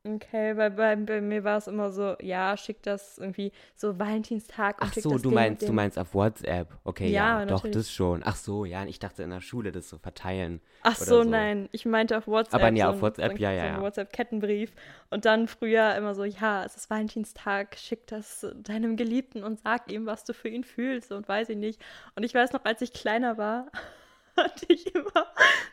Okay, 0.08 0.56
weil 0.56 0.70
bei, 0.70 0.96
bei 0.96 1.20
mir 1.20 1.44
war 1.44 1.58
es 1.58 1.66
immer 1.68 1.92
so, 1.92 2.16
ja, 2.22 2.56
schick 2.58 2.84
das 2.84 3.18
irgendwie 3.18 3.52
so 3.76 3.98
Valentinstag 3.98 4.80
und 4.80 4.90
Ach 4.90 4.94
so, 4.94 5.14
das 5.14 5.22
du 5.24 5.32
meinst, 5.32 5.68
du 5.68 5.74
meinst 5.74 5.98
auf 5.98 6.14
WhatsApp. 6.14 6.68
Okay, 6.84 7.10
Ja, 7.10 7.40
ja, 7.40 7.46
doch, 7.48 7.66
das 7.68 7.92
schon. 7.92 8.22
Ach 8.24 8.36
so, 8.36 8.66
ja, 8.66 8.86
ich 8.86 9.00
dachte 9.00 9.24
in 9.24 9.32
der 9.32 9.42
Schule 9.42 9.72
das 9.72 9.90
so 9.90 9.98
verteilen. 9.98 10.62
Ach 10.84 10.96
so, 10.96 11.24
so. 11.24 11.30
nein, 11.30 11.70
ich 11.72 11.86
meinte 11.86 12.18
auf 12.18 12.28
WhatsApp. 12.28 12.62
Aber 12.62 12.70
nee, 12.70 12.82
so 12.82 12.88
auf 12.88 12.96
ein- 12.98 13.02
WhatsApp, 13.02 13.32
so 13.32 13.36
ein, 13.36 13.42
ja, 13.42 13.50
so 13.50 13.56
ja, 13.58 13.64
ein 13.64 13.76
ja. 13.78 13.82
WhatsApp-Kettenbrief. 13.82 14.72
Und 15.10 15.26
dann 15.26 15.48
früher 15.48 15.96
immer 15.96 16.14
so, 16.14 16.24
ja, 16.24 16.64
es 16.64 16.76
ist 16.76 16.90
Valentinstag, 16.92 17.76
schick 17.78 18.06
das 18.06 18.46
deinem 18.62 18.98
Geliebten 18.98 19.44
und 19.44 19.60
sag 19.62 19.92
ihm, 19.92 20.06
was 20.06 20.24
du 20.24 20.34
für 20.36 20.50
ihn 20.50 20.64
fühlst 20.64 21.12
und 21.12 21.28
weiß 21.28 21.50
ich 21.50 21.58
nicht. 21.58 21.82
Und 22.16 22.22
ich 22.24 22.36
weiß 22.36 22.54
noch, 22.54 22.64
als 22.66 22.82
ich 22.82 22.94
kleiner 22.94 23.40
war, 23.40 23.72
hatte 24.38 24.66
ich 24.68 24.94
immer 24.94 25.26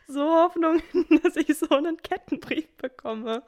so 0.07 0.21
Hoffnung, 0.21 0.81
dass 1.23 1.35
ich 1.35 1.55
so 1.57 1.69
einen 1.69 1.97
Kettenbrief 1.97 2.67
bekomme. 2.77 3.43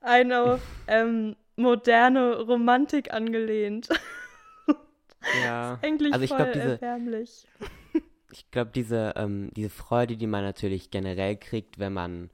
Eine 0.00 0.58
ähm, 0.86 1.36
moderne 1.56 2.40
Romantik 2.40 3.12
angelehnt. 3.12 3.88
Ja. 5.44 5.78
Eigentlich 5.82 6.14
Also 6.14 6.24
ich 6.24 6.30
voll 6.30 6.38
glaub, 6.38 6.52
diese- 6.54 6.68
erbärmlich. 6.70 7.46
Ich 8.32 8.50
glaube, 8.50 8.70
diese, 8.74 9.12
ähm, 9.16 9.50
diese 9.54 9.68
Freude, 9.68 10.16
die 10.16 10.26
man 10.26 10.42
natürlich 10.42 10.90
generell 10.90 11.36
kriegt, 11.36 11.78
wenn 11.78 11.92
man, 11.92 12.30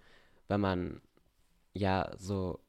wenn 0.46 0.60
man 0.60 1.00
ja 1.74 2.08
so, 2.16 2.60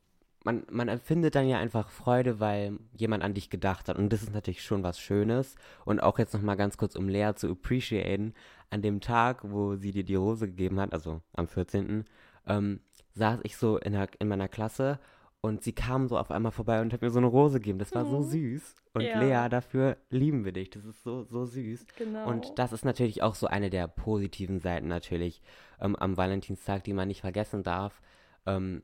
man, 0.43 0.65
man 0.71 0.87
empfindet 0.87 1.35
dann 1.35 1.47
ja 1.47 1.59
einfach 1.59 1.89
Freude, 1.91 2.39
weil 2.39 2.79
jemand 2.97 3.23
an 3.23 3.35
dich 3.35 3.51
gedacht 3.51 3.89
hat. 3.89 3.97
Und 3.97 4.11
das 4.11 4.23
ist 4.23 4.33
natürlich 4.33 4.63
schon 4.63 4.81
was 4.81 4.99
Schönes. 4.99 5.55
Und 5.85 6.01
auch 6.01 6.17
jetzt 6.17 6.33
nochmal 6.33 6.57
ganz 6.57 6.77
kurz, 6.77 6.95
um 6.95 7.07
Lea 7.09 7.33
zu 7.35 7.51
appreciaten, 7.51 8.33
an 8.71 8.81
dem 8.81 9.01
Tag, 9.01 9.41
wo 9.43 9.75
sie 9.75 9.91
dir 9.91 10.03
die 10.03 10.15
Rose 10.15 10.47
gegeben 10.47 10.79
hat, 10.79 10.93
also 10.93 11.21
am 11.33 11.47
14., 11.47 12.05
ähm, 12.47 12.79
saß 13.17 13.39
ich 13.43 13.57
so 13.57 13.77
in, 13.77 13.93
der, 13.93 14.07
in 14.19 14.27
meiner 14.27 14.47
Klasse 14.47 14.99
und 15.41 15.63
sie 15.63 15.73
kam 15.73 16.07
so 16.07 16.17
auf 16.17 16.31
einmal 16.31 16.51
vorbei 16.51 16.81
und 16.81 16.91
hat 16.93 17.01
mir 17.01 17.09
so 17.11 17.19
eine 17.19 17.27
Rose 17.27 17.59
gegeben. 17.59 17.79
Das 17.79 17.93
war 17.93 18.05
so 18.05 18.17
Oh. 18.17 18.21
süß. 18.23 18.75
Und 18.93 19.01
Ja. 19.01 19.19
Lea, 19.19 19.49
dafür 19.49 19.97
lieben 20.09 20.45
wir 20.45 20.51
dich. 20.51 20.69
Das 20.71 20.83
ist 20.85 21.03
so, 21.03 21.23
so 21.23 21.45
süß. 21.45 21.85
Genau. 21.97 22.27
Und 22.29 22.57
das 22.57 22.73
ist 22.73 22.85
natürlich 22.85 23.21
auch 23.21 23.35
so 23.35 23.47
eine 23.47 23.69
der 23.69 23.87
positiven 23.87 24.59
Seiten 24.59 24.87
natürlich 24.87 25.41
ähm, 25.79 25.95
am 25.95 26.17
Valentinstag, 26.17 26.83
die 26.83 26.93
man 26.93 27.07
nicht 27.07 27.21
vergessen 27.21 27.63
darf. 27.63 28.01
Ähm, 28.45 28.81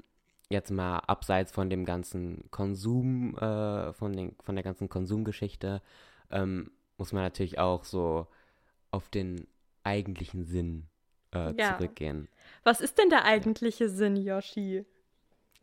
jetzt 0.49 0.69
mal 0.69 0.97
abseits 0.99 1.51
von 1.51 1.69
dem 1.69 1.85
ganzen 1.85 2.49
Konsum, 2.51 3.35
äh, 3.37 3.91
von, 3.93 4.13
den, 4.13 4.35
von 4.41 4.55
der 4.55 4.63
ganzen 4.63 4.89
Konsumgeschichte, 4.89 5.81
ähm, 6.29 6.69
muss 6.97 7.11
man 7.13 7.23
natürlich 7.23 7.57
auch 7.59 7.83
so 7.83 8.27
auf 8.91 9.09
den 9.09 9.47
eigentlichen 9.83 10.45
Sinn 10.45 10.87
äh, 11.35 11.53
Ja. 11.57 11.75
zurückgehen. 11.77 12.27
Was 12.63 12.81
ist 12.81 12.97
denn 12.97 13.09
der 13.09 13.25
eigentliche 13.25 13.89
Sinn, 13.89 14.15
Yoshi? 14.15 14.85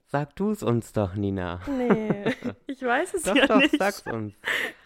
Sag 0.06 0.34
du 0.36 0.50
es 0.50 0.62
uns 0.62 0.92
doch, 0.92 1.14
Nina. 1.14 1.60
Nee, 1.68 2.24
ich 2.66 2.82
weiß 2.82 3.14
es 3.14 3.22
Doch, 3.22 3.36
ja 3.36 3.46
doch, 3.46 3.58
nicht. 3.58 3.78
sag's 3.78 4.02
uns. 4.06 4.34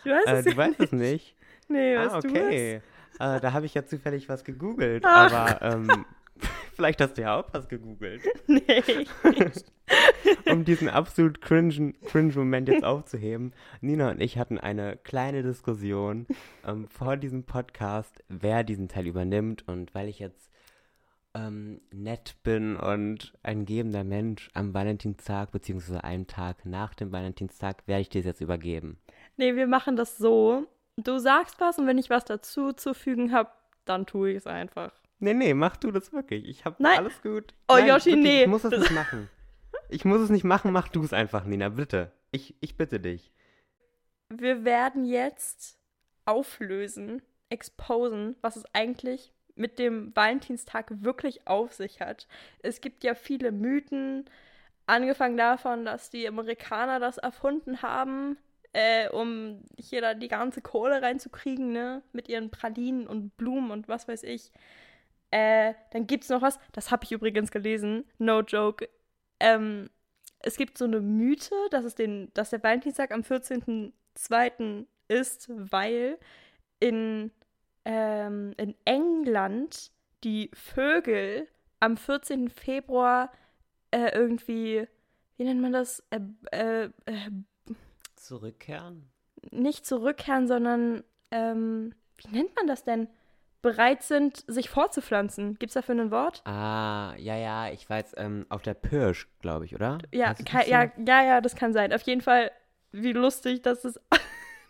Ich 0.05 0.11
weiß 0.11 0.25
Äh, 0.27 0.35
es 0.39 0.45
du 0.45 0.51
ja 0.51 0.57
weißt 0.57 0.81
es 0.81 0.93
nicht. 0.93 1.01
nicht. 1.13 1.35
Nee, 1.69 1.97
Ah, 1.97 2.05
weißt 2.13 2.27
okay. 2.27 2.75
Äh, 3.19 3.41
da 3.41 3.53
habe 3.53 3.65
ich 3.65 3.75
ja 3.75 3.87
zufällig 3.87 4.29
was 4.29 4.45
gegoogelt, 4.45 5.03
Ach. 5.07 5.33
aber 5.33 5.63
ähm, 5.75 6.05
vielleicht 6.75 7.01
hast 7.01 7.15
du 7.17 7.23
ja 7.23 7.37
auch 7.41 7.47
was 7.53 7.69
gegoogelt. 7.69 8.23
du 8.47 8.55
es? 8.69 9.65
Nee. 10.45 10.53
um 10.53 10.65
diesen 10.65 10.89
absolut 10.89 11.41
cringen, 11.41 11.95
cringe 12.07 12.35
Moment 12.35 12.69
jetzt 12.69 12.85
aufzuheben. 12.85 13.53
Nina 13.81 14.11
und 14.11 14.21
ich 14.21 14.37
hatten 14.39 14.59
eine 14.59 14.97
kleine 14.99 15.43
Diskussion 15.43 16.27
ähm, 16.67 16.87
vor 16.89 17.17
diesem 17.17 17.45
Podcast, 17.45 18.23
wer 18.29 18.63
diesen 18.65 18.89
Teil 18.89 19.07
übernimmt. 19.07 19.67
Und 19.69 19.95
weil 19.95 20.09
ich 20.09 20.19
jetzt 20.19 20.51
ähm, 21.35 21.81
nett 21.93 22.37
bin 22.43 22.77
und 22.77 23.33
ein 23.43 23.65
gebender 23.65 24.05
Mensch 24.05 24.51
am 24.55 24.73
Valentinstag, 24.73 25.51
beziehungsweise 25.51 26.05
einen 26.05 26.27
Tag 26.27 26.65
nach 26.65 26.95
dem 26.95 27.13
Valentinstag, 27.13 27.83
werde 27.87 28.03
ich 28.03 28.09
dir 28.09 28.21
das 28.21 28.27
jetzt 28.27 28.41
übergeben. 28.41 28.99
nee, 29.37 29.55
wir 29.55 29.67
machen 29.67 29.97
das 29.97 30.17
so. 30.17 30.67
Du 30.97 31.19
sagst 31.19 31.61
was 31.61 31.79
und 31.79 31.87
wenn 31.89 31.99
ich 31.99 32.09
was 32.11 32.25
dazu 32.25 32.73
zu 32.73 32.95
fügen 32.95 33.33
habe, 33.33 33.51
dann 33.85 34.07
tue 34.07 34.31
ich 34.31 34.37
es 34.37 34.47
einfach. 34.47 34.93
Nee, 35.19 35.35
nee, 35.35 35.55
mach 35.55 35.77
du 35.77 35.91
das 35.91 36.13
wirklich. 36.13 36.45
Ich 36.47 36.65
hab 36.65 36.79
Nein. 36.79 36.99
alles 36.99 37.21
gut. 37.23 37.55
Oh, 37.69 37.75
Nein, 37.75 37.89
Yoshi, 37.89 38.11
wirklich, 38.11 38.25
nee. 38.25 38.43
Ich 38.43 38.49
muss 38.49 38.65
es 38.65 38.79
nicht 38.79 38.91
machen. 38.93 39.29
Ich 39.89 40.05
muss 40.05 40.21
es 40.21 40.31
nicht 40.31 40.45
machen, 40.45 40.73
mach 40.73 40.89
du 40.89 41.03
es 41.03 41.13
einfach, 41.13 41.45
Nina, 41.45 41.69
bitte. 41.69 42.13
Ich, 42.31 42.55
ich 42.61 42.77
bitte 42.77 43.01
dich. 43.01 43.33
Wir 44.29 44.65
werden 44.65 45.05
jetzt 45.05 45.79
auflösen, 46.25 47.23
exposen, 47.51 48.37
was 48.41 48.57
es 48.57 48.65
eigentlich 48.73 49.34
mit 49.57 49.79
dem 49.79 50.15
Valentinstag 50.15 50.87
wirklich 51.03 51.47
auf 51.47 51.73
sich 51.73 52.01
hat. 52.01 52.27
Es 52.61 52.81
gibt 52.81 53.05
ja 53.05 53.15
viele 53.15 53.53
Mythen, 53.53 54.25
angefangen 54.87 55.37
davon, 55.37 55.85
dass 55.85 56.11
die 56.11 56.27
Amerikaner 56.29 57.01
das 57.01 57.19
erfunden 57.19 57.83
haben, 57.83 58.37
äh, 58.73 59.09
um 59.09 59.63
hier 59.79 60.01
da 60.01 60.15
die 60.15 60.29
ganze 60.29 60.61
Kohle 60.61 61.01
reinzukriegen, 61.01 61.73
ne? 61.73 62.03
Mit 62.13 62.29
ihren 62.29 62.51
Pralinen 62.51 63.07
und 63.07 63.37
Blumen 63.37 63.71
und 63.71 63.89
was 63.89 64.09
weiß 64.09 64.25
ich. 64.25 64.53
Äh, 65.31 65.75
dann 65.93 66.07
gibt 66.07 66.25
es 66.25 66.31
noch 66.31 66.43
was, 66.43 66.59
das 66.73 66.91
habe 66.91 67.05
ich 67.05 67.13
übrigens 67.13 67.51
gelesen, 67.51 68.05
no 68.19 68.41
joke. 68.41 68.89
Ähm, 69.41 69.91
es 70.41 70.57
gibt 70.57 70.77
so 70.79 70.85
eine 70.85 71.01
Mythe, 71.01 71.55
dass, 71.71 71.85
es 71.85 71.95
den, 71.95 72.31
dass 72.35 72.51
der 72.51 72.63
Valentinstag 72.63 73.13
am 73.13 73.23
14.02. 73.23 74.87
ist, 75.09 75.49
weil 75.49 76.19
in, 76.81 77.31
ähm, 77.85 78.55
in 78.57 78.75
England 78.85 79.91
die 80.23 80.51
Vögel 80.55 81.49
am 81.81 81.97
14. 81.97 82.49
Februar 82.49 83.31
äh, 83.91 84.11
irgendwie, 84.15 84.87
wie 85.37 85.45
nennt 85.45 85.61
man 85.61 85.73
das? 85.73 86.03
Äh, 86.11 86.21
äh, 86.53 86.85
äh, 87.07 87.31
Zurückkehren? 88.17 89.11
nicht 89.51 89.87
zurückkehren, 89.87 90.47
sondern 90.47 91.05
ähm, 91.31 91.95
wie 92.17 92.37
nennt 92.37 92.55
man 92.57 92.67
das 92.67 92.85
denn? 92.85 93.09
Bereit 93.63 94.03
sind, 94.03 94.45
sich 94.47 94.69
fortzupflanzen. 94.69 95.59
Gibt 95.59 95.71
es 95.71 95.75
dafür 95.75 95.95
ein 95.95 96.11
Wort? 96.11 96.43
Ah, 96.47 97.15
ja, 97.17 97.35
ja, 97.37 97.71
ich 97.71 97.89
weiß, 97.89 98.13
ähm, 98.19 98.45
auf 98.51 98.61
der 98.61 98.75
Pirsch, 98.75 99.27
glaube 99.41 99.65
ich, 99.65 99.75
oder? 99.75 99.99
Ja, 100.13 100.35
ja, 100.67 100.93
ja, 100.99 101.23
ja, 101.25 101.41
das 101.41 101.57
kann 101.57 101.73
sein. 101.73 101.93
Auf 101.95 102.03
jeden 102.03 102.21
Fall, 102.21 102.51
wie 102.93 103.13
lustig, 103.13 103.63
dass 103.63 103.85
es, 103.85 103.99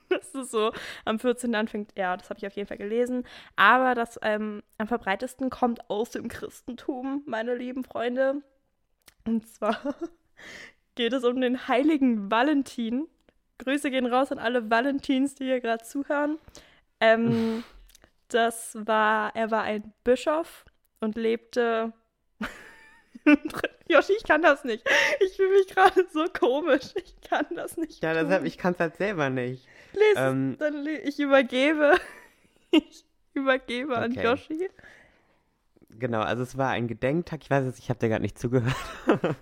dass 0.08 0.34
es 0.34 0.50
so 0.50 0.72
am 1.04 1.18
14. 1.18 1.54
anfängt. 1.54 1.92
Ja, 1.96 2.16
das 2.16 2.30
habe 2.30 2.38
ich 2.38 2.46
auf 2.46 2.54
jeden 2.54 2.68
Fall 2.68 2.78
gelesen. 2.78 3.24
Aber 3.56 3.94
das 3.94 4.18
ähm, 4.22 4.62
am 4.78 4.88
verbreitesten 4.88 5.50
kommt 5.50 5.88
aus 5.90 6.10
dem 6.10 6.28
Christentum, 6.28 7.22
meine 7.26 7.54
lieben 7.54 7.84
Freunde. 7.84 8.42
Und 9.26 9.46
zwar 9.46 9.78
geht 10.94 11.12
es 11.12 11.24
um 11.24 11.40
den 11.40 11.68
heiligen 11.68 12.30
Valentin. 12.30 13.06
Grüße 13.58 13.90
gehen 13.90 14.06
raus 14.06 14.32
an 14.32 14.38
alle 14.38 14.70
Valentins, 14.70 15.34
die 15.34 15.44
hier 15.44 15.60
gerade 15.60 15.84
zuhören. 15.84 16.38
Ähm, 17.00 17.64
das 18.28 18.76
war, 18.80 19.34
er 19.34 19.50
war 19.50 19.62
ein 19.62 19.92
Bischof 20.02 20.64
und 21.00 21.16
lebte. 21.16 21.92
Joshi, 23.88 24.12
ich 24.16 24.24
kann 24.24 24.42
das 24.42 24.64
nicht. 24.64 24.84
Ich 25.20 25.36
fühle 25.36 25.50
mich 25.50 25.66
gerade 25.68 26.06
so 26.12 26.26
komisch. 26.26 26.92
Ich 26.96 27.28
kann 27.28 27.46
das 27.54 27.76
nicht. 27.76 28.02
Ja, 28.02 28.12
tun. 28.12 28.22
deshalb, 28.24 28.44
ich 28.44 28.58
kann 28.58 28.74
es 28.74 28.80
halt 28.80 28.96
selber 28.96 29.30
nicht. 29.30 29.66
Lese 29.92 30.16
ähm, 30.16 30.56
dann 30.58 30.86
ich 30.86 31.18
übergebe. 31.18 31.96
Ich 32.70 33.04
übergebe 33.34 33.96
an 33.96 34.10
Okay. 34.10 34.24
Joshi. 34.24 34.68
Genau, 35.90 36.22
also 36.22 36.42
es 36.42 36.58
war 36.58 36.70
ein 36.70 36.88
Gedenktag. 36.88 37.44
Ich 37.44 37.50
weiß 37.50 37.64
jetzt, 37.66 37.78
ich 37.78 37.88
habe 37.88 38.00
dir 38.00 38.08
gerade 38.08 38.22
nicht 38.22 38.36
zugehört. 38.36 38.74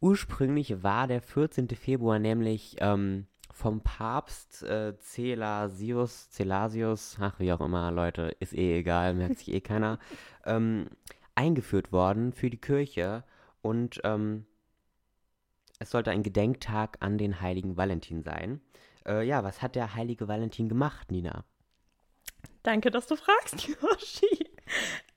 Ursprünglich 0.00 0.82
war 0.82 1.06
der 1.06 1.22
14. 1.22 1.68
Februar 1.68 2.18
nämlich 2.18 2.78
ähm, 2.80 3.28
vom 3.52 3.80
Papst 3.80 4.62
äh, 4.62 4.96
Celasius, 4.98 6.30
Celasius, 6.30 7.16
ach 7.20 7.38
wie 7.38 7.52
auch 7.52 7.60
immer, 7.60 7.90
Leute, 7.90 8.36
ist 8.38 8.54
eh 8.54 8.78
egal, 8.78 9.14
merkt 9.14 9.38
sich 9.38 9.52
eh 9.52 9.60
keiner, 9.60 9.98
ähm, 10.46 10.88
eingeführt 11.38 11.92
worden 11.92 12.32
für 12.32 12.50
die 12.50 12.60
Kirche 12.60 13.22
und 13.62 14.00
ähm, 14.02 14.44
es 15.78 15.92
sollte 15.92 16.10
ein 16.10 16.24
Gedenktag 16.24 16.96
an 16.98 17.16
den 17.16 17.40
heiligen 17.40 17.76
Valentin 17.76 18.24
sein. 18.24 18.60
Äh, 19.06 19.24
ja, 19.24 19.44
was 19.44 19.62
hat 19.62 19.76
der 19.76 19.94
heilige 19.94 20.26
Valentin 20.26 20.68
gemacht, 20.68 21.12
Nina? 21.12 21.44
Danke, 22.64 22.90
dass 22.90 23.06
du 23.06 23.14
fragst, 23.14 23.68
Joshi. 23.68 24.50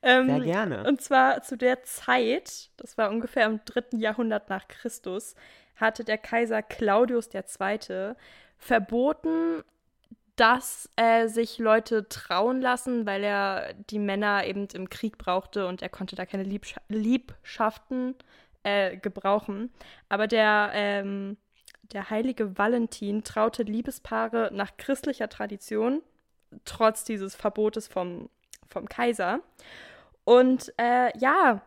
Ähm, 0.03 0.27
Sehr 0.27 0.39
gerne. 0.41 0.87
Und 0.87 1.01
zwar 1.01 1.41
zu 1.41 1.57
der 1.57 1.81
Zeit, 1.83 2.69
das 2.77 2.99
war 2.99 3.09
ungefähr 3.09 3.47
im 3.47 3.59
dritten 3.65 3.99
Jahrhundert 3.99 4.47
nach 4.49 4.67
Christus, 4.67 5.33
hatte 5.75 6.03
der 6.03 6.19
Kaiser 6.19 6.61
Claudius 6.61 7.29
II. 7.33 8.13
verboten, 8.59 9.63
dass 10.35 10.89
äh, 10.95 11.27
sich 11.27 11.57
Leute 11.59 12.07
trauen 12.09 12.61
lassen, 12.61 13.05
weil 13.05 13.23
er 13.23 13.73
die 13.73 13.99
Männer 13.99 14.45
eben 14.45 14.67
im 14.73 14.89
Krieg 14.89 15.17
brauchte 15.17 15.67
und 15.67 15.81
er 15.81 15.89
konnte 15.89 16.15
da 16.15 16.25
keine 16.25 16.43
Liebsch 16.43 16.75
Liebschaften 16.87 18.15
äh, 18.63 18.97
gebrauchen. 18.97 19.71
Aber 20.09 20.27
der, 20.27 20.71
ähm, 20.73 21.37
der 21.91 22.09
heilige 22.09 22.57
Valentin 22.57 23.23
traute 23.23 23.63
Liebespaare 23.63 24.49
nach 24.53 24.77
christlicher 24.77 25.29
Tradition, 25.29 26.01
trotz 26.65 27.03
dieses 27.03 27.35
Verbotes 27.35 27.87
vom, 27.87 28.29
vom 28.69 28.87
Kaiser. 28.87 29.41
Und 30.23 30.73
äh, 30.77 31.17
ja, 31.17 31.61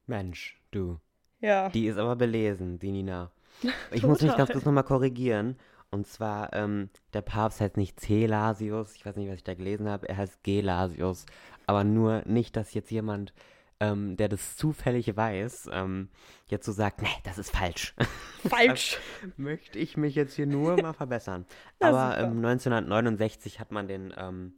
Mensch, 0.07 0.59
du. 0.71 0.99
Ja. 1.39 1.69
Die 1.69 1.87
ist 1.87 1.97
aber 1.97 2.15
belesen, 2.15 2.79
die 2.79 2.91
Nina. 2.91 3.31
Ich 3.91 4.03
muss 4.03 4.21
mich 4.21 4.35
ganz 4.35 4.51
kurz 4.51 4.65
nochmal 4.65 4.83
korrigieren. 4.83 5.57
Und 5.91 6.07
zwar, 6.07 6.51
ähm, 6.53 6.89
der 7.13 7.21
Papst 7.21 7.61
heißt 7.61 7.77
nicht 7.77 7.99
Celasius, 7.99 8.95
ich 8.95 9.05
weiß 9.05 9.15
nicht, 9.15 9.29
was 9.29 9.37
ich 9.37 9.43
da 9.43 9.53
gelesen 9.53 9.87
habe, 9.87 10.09
er 10.09 10.17
heißt 10.17 10.43
Gelasius. 10.43 11.25
Aber 11.67 11.83
nur 11.83 12.23
nicht, 12.25 12.55
dass 12.57 12.73
jetzt 12.73 12.91
jemand, 12.91 13.33
ähm, 13.79 14.17
der 14.17 14.27
das 14.27 14.57
zufällig 14.57 15.15
weiß, 15.15 15.69
ähm, 15.71 16.09
jetzt 16.47 16.65
so 16.65 16.71
sagt, 16.71 17.01
nee, 17.01 17.07
das 17.23 17.37
ist 17.37 17.51
falsch. 17.51 17.95
Falsch. 18.49 18.99
möchte 19.37 19.79
ich 19.79 19.97
mich 19.97 20.15
jetzt 20.15 20.35
hier 20.35 20.47
nur 20.47 20.79
mal 20.81 20.93
verbessern. 20.93 21.45
Aber 21.79 22.11
super. 22.11 22.23
ähm, 22.23 22.45
1969 22.45 23.59
hat 23.59 23.71
man 23.71 23.87
den 23.87 24.13
ähm, 24.17 24.53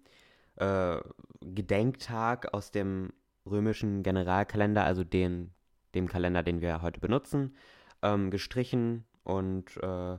äh, 0.55 0.98
Gedenktag 1.41 2.53
aus 2.53 2.72
dem 2.72 3.13
römischen 3.46 4.03
Generalkalender, 4.03 4.84
also 4.84 5.03
den, 5.03 5.53
dem 5.96 6.08
Kalender, 6.08 6.44
den 6.44 6.62
wir 6.62 6.82
heute 6.82 7.00
benutzen, 7.00 7.56
ähm, 8.01 8.32
gestrichen 8.32 9.06
und 9.24 9.77
äh, 9.77 10.17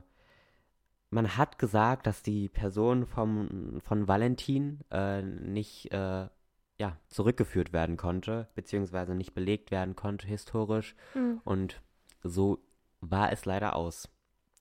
man 1.11 1.37
hat 1.37 1.57
gesagt, 1.57 2.05
dass 2.05 2.21
die 2.21 2.49
Person 2.49 3.05
vom, 3.05 3.79
von 3.83 4.07
Valentin 4.07 4.81
äh, 4.91 5.21
nicht 5.21 5.91
äh, 5.91 6.27
ja, 6.77 6.97
zurückgeführt 7.07 7.73
werden 7.73 7.97
konnte, 7.97 8.47
beziehungsweise 8.55 9.15
nicht 9.15 9.33
belegt 9.33 9.71
werden 9.71 9.95
konnte 9.95 10.27
historisch. 10.27 10.95
Hm. 11.13 11.41
Und 11.43 11.81
so 12.23 12.59
war 13.01 13.31
es 13.31 13.45
leider 13.45 13.75
aus. 13.75 14.09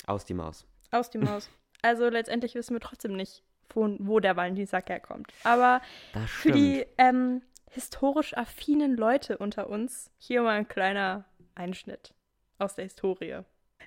Aus 0.07 0.25
die 0.25 0.35
Maus. 0.35 0.67
Aus 0.91 1.11
die 1.11 1.19
Maus. 1.19 1.51
Also 1.83 2.09
letztendlich 2.09 2.55
wissen 2.55 2.75
wir 2.75 2.81
trotzdem 2.81 3.13
nicht, 3.13 3.45
von 3.69 3.99
wo 4.01 4.19
der 4.19 4.37
Valentinstag 4.37 4.89
herkommt. 4.89 5.33
Aber 5.45 5.81
Das 6.13 6.31
für 6.31 6.51
die 6.51 6.85
ähm, 6.97 7.43
historisch 7.71 8.37
affinen 8.37 8.97
Leute 8.97 9.39
unter 9.39 9.69
uns, 9.69 10.11
hier 10.19 10.43
mal 10.43 10.57
ein 10.57 10.69
kleiner 10.69 11.25
Einschnitt 11.55 12.15
aus 12.59 12.75
der 12.75 12.85
Historie. 12.85 13.41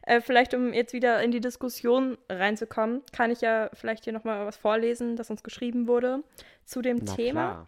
Äh, 0.03 0.21
vielleicht, 0.21 0.53
um 0.53 0.73
jetzt 0.73 0.93
wieder 0.93 1.21
in 1.21 1.31
die 1.31 1.41
Diskussion 1.41 2.17
reinzukommen, 2.29 3.01
kann 3.11 3.29
ich 3.31 3.41
ja 3.41 3.69
vielleicht 3.73 4.03
hier 4.05 4.13
nochmal 4.13 4.45
was 4.45 4.57
vorlesen, 4.57 5.15
das 5.15 5.29
uns 5.29 5.43
geschrieben 5.43 5.87
wurde 5.87 6.23
zu 6.65 6.81
dem 6.81 7.01
Na 7.03 7.15
Thema. 7.15 7.67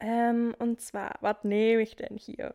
Ähm, 0.00 0.54
und 0.58 0.80
zwar, 0.80 1.16
was 1.20 1.44
nehme 1.44 1.82
ich 1.82 1.94
denn 1.96 2.16
hier? 2.16 2.54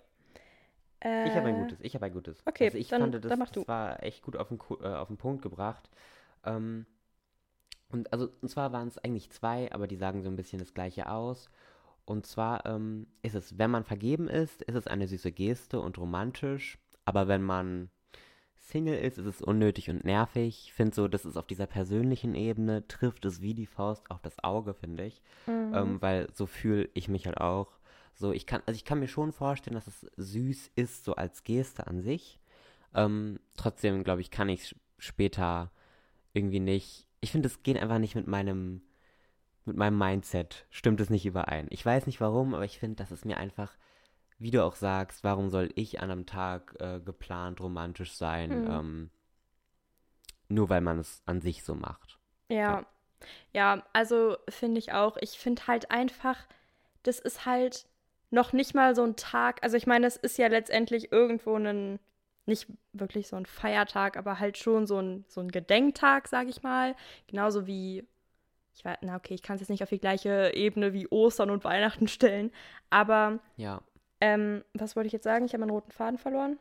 Äh, 1.04 1.28
Ich 1.28 1.36
habe 1.36 1.47
ein 1.49 1.62
gutes, 1.62 1.78
ich 1.82 1.95
habe 1.95 2.06
ein 2.08 2.13
gutes. 2.13 2.41
okay, 2.45 2.65
also 2.65 2.78
ich 2.78 2.88
dann- 2.89 3.02
fand, 3.02 3.15
das, 3.15 3.30
dann 3.30 3.39
mach 3.39 3.52
du. 3.52 3.62
das 3.62 3.67
war 3.67 4.04
echt 4.04 4.23
gut 4.23 4.36
auf 4.36 4.47
den, 4.49 4.60
äh, 4.82 4.88
auf 4.88 5.08
den 5.08 5.17
Punkt 5.17 5.41
gebracht. 5.43 5.89
Ähm, 6.43 6.86
und 7.91 8.12
also, 8.12 8.30
und 8.41 8.49
zwar 8.49 8.71
waren 8.73 8.88
es 8.88 8.97
eigentlich 8.97 9.30
zwei, 9.32 9.71
aber 9.71 9.88
die 9.88 9.95
sagen 9.95 10.21
so 10.23 10.30
ein 10.30 10.36
bisschen 10.36 10.60
das 10.60 10.73
Gleiche 10.73 11.10
aus. 11.10 11.49
Und 12.10 12.26
zwar 12.26 12.65
ähm, 12.65 13.06
ist 13.22 13.36
es, 13.36 13.60
wenn 13.60 13.69
man 13.69 13.84
vergeben 13.84 14.28
ist, 14.28 14.63
ist 14.63 14.74
es 14.74 14.88
eine 14.88 15.08
süße 15.08 15.32
Geste 15.32 15.80
und 15.80 16.00
romantisch. 16.00 16.80
Aber 17.06 17.28
wenn 17.28 17.43
man 17.43 17.91
Single 18.56 18.98
ist, 18.98 19.19
ist 19.19 19.28
es 19.28 19.41
unnötig 19.43 19.91
und 19.91 20.04
nervig. 20.04 20.63
Ich 20.65 20.74
finde 20.74 20.95
so, 20.95 21.08
das 21.08 21.24
ist 21.24 21.38
auf 21.38 21.45
dieser 21.45 21.67
persönlichen 21.67 22.34
Ebene, 22.34 22.88
trifft 22.88 23.26
es 23.26 23.41
wie 23.41 23.54
die 23.54 23.67
Faust 23.67 24.10
auf 24.10 24.24
das 24.24 24.43
Auge, 24.43 24.74
finde 24.74 25.06
ich. 25.06 25.22
Mhm. 25.45 25.72
Ähm, 25.76 26.02
weil 26.02 26.28
so 26.34 26.48
fühle 26.48 26.89
ich 26.95 27.10
mich 27.10 27.28
halt 27.28 27.38
auch. 27.38 27.78
So, 28.15 28.32
ich 28.32 28.48
kann, 28.48 28.63
also 28.65 28.76
ich 28.76 28.86
kann 28.86 29.00
mir 29.00 29.08
schon 29.08 29.32
vorstellen, 29.32 29.76
dass 29.76 29.86
es 29.86 30.08
süß 30.17 30.72
ist, 30.76 31.06
so 31.06 31.13
als 31.13 31.43
Geste 31.43 31.86
an 31.86 32.02
sich. 32.02 32.39
Ähm, 32.95 33.39
trotzdem, 33.56 34.04
glaube 34.04 34.22
ich, 34.22 34.32
kann 34.32 34.50
ich 34.50 34.62
es 34.63 34.76
später 34.98 35.72
irgendwie 36.34 36.60
nicht. 36.60 37.06
Ich 37.22 37.32
finde, 37.32 37.45
es 37.45 37.62
geht 37.62 37.78
einfach 37.78 38.00
nicht 38.00 38.15
mit 38.15 38.26
meinem, 38.26 38.82
mit 39.65 39.78
meinem 39.78 39.98
Mindset. 39.98 40.65
Stimmt 40.69 41.02
es 41.02 41.10
nicht 41.10 41.26
überein. 41.26 41.67
Ich 41.69 41.86
weiß 41.86 42.06
nicht 42.06 42.22
warum, 42.22 42.54
aber 42.54 42.65
ich 42.65 42.80
finde, 42.80 42.98
dass 42.98 43.12
es 43.12 43.26
mir 43.26 43.38
einfach, 43.38 43.72
wie 44.38 44.52
du 44.52 44.63
auch 44.63 44.76
sagst, 44.76 45.24
warum 45.24 45.50
soll 45.50 45.69
ich 45.76 46.00
an 46.00 46.12
einem 46.12 46.26
Tag 46.26 46.76
äh, 46.80 47.00
geplant 47.00 47.62
romantisch 47.62 48.13
sein? 48.13 48.63
Mhm. 48.63 48.72
Ähm, 48.72 49.10
nur 50.50 50.69
weil 50.69 50.82
man 50.82 51.00
es 51.00 51.22
an 51.26 51.41
sich 51.41 51.63
so 51.63 51.76
macht. 51.76 52.19
Ja, 52.50 52.86
ja, 53.54 53.84
also 53.93 54.38
finde 54.48 54.80
ich 54.80 54.93
auch. 54.93 55.17
Ich 55.17 55.39
finde 55.39 55.67
halt 55.67 55.91
einfach, 55.91 56.38
das 57.04 57.19
ist 57.19 57.45
halt 57.45 57.86
noch 58.32 58.54
nicht 58.54 58.76
mal 58.76 58.95
so 58.95 59.04
ein 59.04 59.15
Tag. 59.15 59.63
Also 59.63 59.78
ich 59.78 59.88
meine, 59.88 60.08
es 60.08 60.15
ist 60.15 60.38
ja 60.38 60.48
letztendlich 60.48 61.12
irgendwo 61.12 61.56
ein, 61.56 62.00
nicht 62.45 62.67
wirklich 62.93 63.28
so 63.28 63.36
ein 63.36 63.45
Feiertag, 63.45 64.17
aber 64.17 64.39
halt 64.39 64.58
schon 64.58 64.88
so 64.88 65.00
ein, 65.00 65.26
so 65.28 65.41
ein 65.41 65.50
Gedenktag, 65.50 66.28
sage 66.28 66.50
ich 66.50 66.63
mal. 66.63 66.95
Genauso 67.28 67.67
wie, 67.67 68.08
ich 68.79 68.85
weiß, 68.85 68.99
na 69.01 69.17
okay, 69.17 69.33
ich 69.33 69.43
kann 69.43 69.55
es 69.55 69.61
jetzt 69.61 69.69
nicht 69.69 69.83
auf 69.83 69.89
die 69.89 69.99
gleiche 69.99 70.53
Ebene 70.55 70.93
wie 70.93 71.07
Ostern 71.11 71.49
und 71.49 71.65
Weihnachten 71.65 72.07
stellen. 72.07 72.49
Aber 72.89 73.39
Ja. 73.57 73.81
ähm, 74.21 74.63
was 74.73 74.95
wollte 74.95 75.07
ich 75.07 75.13
jetzt 75.13 75.25
sagen? 75.25 75.45
Ich 75.45 75.51
habe 75.51 75.59
meinen 75.59 75.71
roten 75.71 75.91
Faden 75.91 76.17
verloren. 76.17 76.57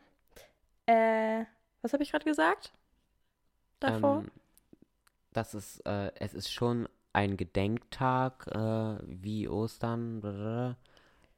Äh, 0.85 1.45
was 1.81 1.93
habe 1.93 2.03
ich 2.03 2.11
gerade 2.11 2.25
gesagt? 2.25 2.73
Davor? 3.79 4.17
Ähm, 4.17 4.31
das 5.31 5.53
ist, 5.53 5.79
äh, 5.85 6.11
es 6.15 6.33
ist 6.33 6.51
schon 6.51 6.89
ein 7.13 7.37
Gedenktag, 7.37 8.47
äh, 8.47 8.97
wie 9.05 9.47
Ostern, 9.47 10.75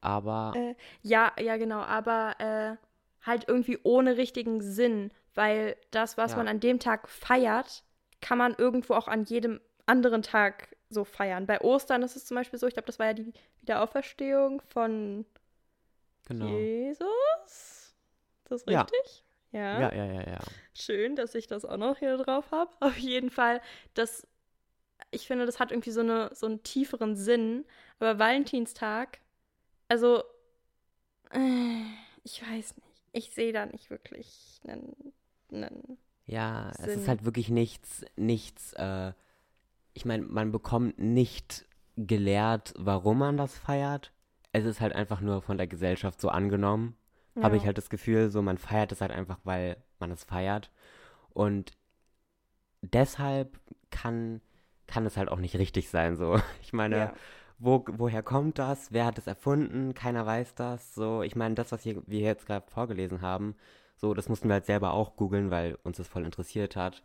aber 0.00 0.52
Äh, 0.56 0.74
ja, 1.02 1.32
ja, 1.40 1.56
genau, 1.58 1.80
aber 1.80 2.34
äh, 2.40 2.76
halt 3.24 3.46
irgendwie 3.46 3.78
ohne 3.84 4.16
richtigen 4.16 4.60
Sinn, 4.60 5.12
weil 5.34 5.76
das, 5.92 6.16
was 6.16 6.32
Ja. 6.32 6.38
man 6.38 6.48
an 6.48 6.58
dem 6.58 6.80
Tag 6.80 7.08
feiert, 7.08 7.84
kann 8.20 8.38
man 8.38 8.54
irgendwo 8.58 8.94
auch 8.94 9.06
an 9.06 9.24
jedem 9.24 9.60
anderen 9.86 10.22
Tag 10.22 10.71
so 10.92 11.04
feiern. 11.04 11.46
Bei 11.46 11.60
Ostern 11.60 12.02
ist 12.02 12.16
es 12.16 12.24
zum 12.26 12.36
Beispiel 12.36 12.58
so, 12.58 12.66
ich 12.66 12.74
glaube, 12.74 12.86
das 12.86 12.98
war 12.98 13.06
ja 13.06 13.14
die 13.14 13.32
Wiederauferstehung 13.60 14.60
von 14.62 15.24
genau. 16.24 16.46
Jesus. 16.48 17.94
Ist 18.44 18.50
das 18.50 18.64
Ja. 18.66 18.82
richtig? 18.82 19.24
Ja. 19.52 19.80
Ja, 19.80 19.94
ja, 19.94 20.04
ja, 20.06 20.30
ja. 20.30 20.38
Schön, 20.74 21.14
dass 21.16 21.34
ich 21.34 21.46
das 21.46 21.64
auch 21.64 21.76
noch 21.76 21.98
hier 21.98 22.16
drauf 22.16 22.50
habe. 22.50 22.72
Auf 22.80 22.96
jeden 22.98 23.30
Fall, 23.30 23.60
das, 23.94 24.26
ich 25.10 25.26
finde, 25.26 25.46
das 25.46 25.60
hat 25.60 25.72
irgendwie 25.72 25.90
so, 25.90 26.00
eine, 26.00 26.30
so 26.34 26.46
einen 26.46 26.62
tieferen 26.62 27.16
Sinn. 27.16 27.64
Aber 28.00 28.18
Valentinstag, 28.18 29.20
also, 29.88 30.24
äh, 31.30 31.82
ich 32.24 32.42
weiß 32.42 32.76
nicht. 32.76 32.88
Ich 33.12 33.34
sehe 33.34 33.52
da 33.52 33.66
nicht 33.66 33.90
wirklich 33.90 34.60
einen. 34.66 35.12
einen 35.52 35.98
Ja, 36.26 36.70
es 36.78 36.84
Sinn. 36.84 37.00
ist 37.00 37.08
halt 37.08 37.24
wirklich 37.24 37.48
nichts, 37.50 38.04
nichts, 38.16 38.72
äh, 38.74 39.12
ich 39.94 40.04
meine, 40.04 40.24
man 40.24 40.52
bekommt 40.52 40.98
nicht 40.98 41.66
gelehrt, 41.96 42.74
warum 42.78 43.18
man 43.18 43.36
das 43.36 43.56
feiert. 43.58 44.12
Es 44.52 44.64
ist 44.64 44.80
halt 44.80 44.94
einfach 44.94 45.20
nur 45.20 45.42
von 45.42 45.58
der 45.58 45.66
Gesellschaft 45.66 46.20
so 46.20 46.28
angenommen. 46.28 46.96
habe 47.42 47.56
ich 47.56 47.62
Ja. 47.62 47.66
halt 47.68 47.78
das 47.78 47.90
Gefühl, 47.90 48.30
so 48.30 48.42
man 48.42 48.58
feiert 48.58 48.92
es 48.92 49.00
halt 49.00 49.10
einfach, 49.10 49.38
weil 49.44 49.76
man 49.98 50.10
es 50.10 50.24
feiert. 50.24 50.70
Und 51.30 51.72
deshalb 52.82 53.58
kann, 53.90 54.40
kann 54.86 55.06
es 55.06 55.16
halt 55.16 55.28
auch 55.28 55.38
nicht 55.38 55.56
richtig 55.56 55.88
sein, 55.90 56.16
so. 56.16 56.36
Ich 56.62 56.72
meine, 56.72 56.96
Ja. 56.96 57.14
wo, 57.58 57.84
woher 57.88 58.22
kommt 58.22 58.58
das? 58.58 58.92
Wer 58.92 59.06
hat 59.06 59.18
es 59.18 59.26
erfunden? 59.26 59.94
Keiner 59.94 60.26
weiß 60.26 60.54
das. 60.54 60.94
So, 60.94 61.22
ich 61.22 61.36
meine, 61.36 61.54
das, 61.54 61.72
was 61.72 61.82
hier, 61.82 62.02
wir 62.06 62.20
jetzt 62.20 62.46
gerade 62.46 62.68
vorgelesen 62.70 63.20
haben, 63.22 63.56
so, 63.96 64.14
das 64.14 64.28
mussten 64.28 64.48
wir 64.48 64.54
halt 64.54 64.66
selber 64.66 64.92
auch 64.94 65.16
googeln, 65.16 65.50
weil 65.50 65.76
uns 65.84 65.96
das 65.98 66.08
voll 66.08 66.24
interessiert 66.24 66.76
hat. 66.76 67.02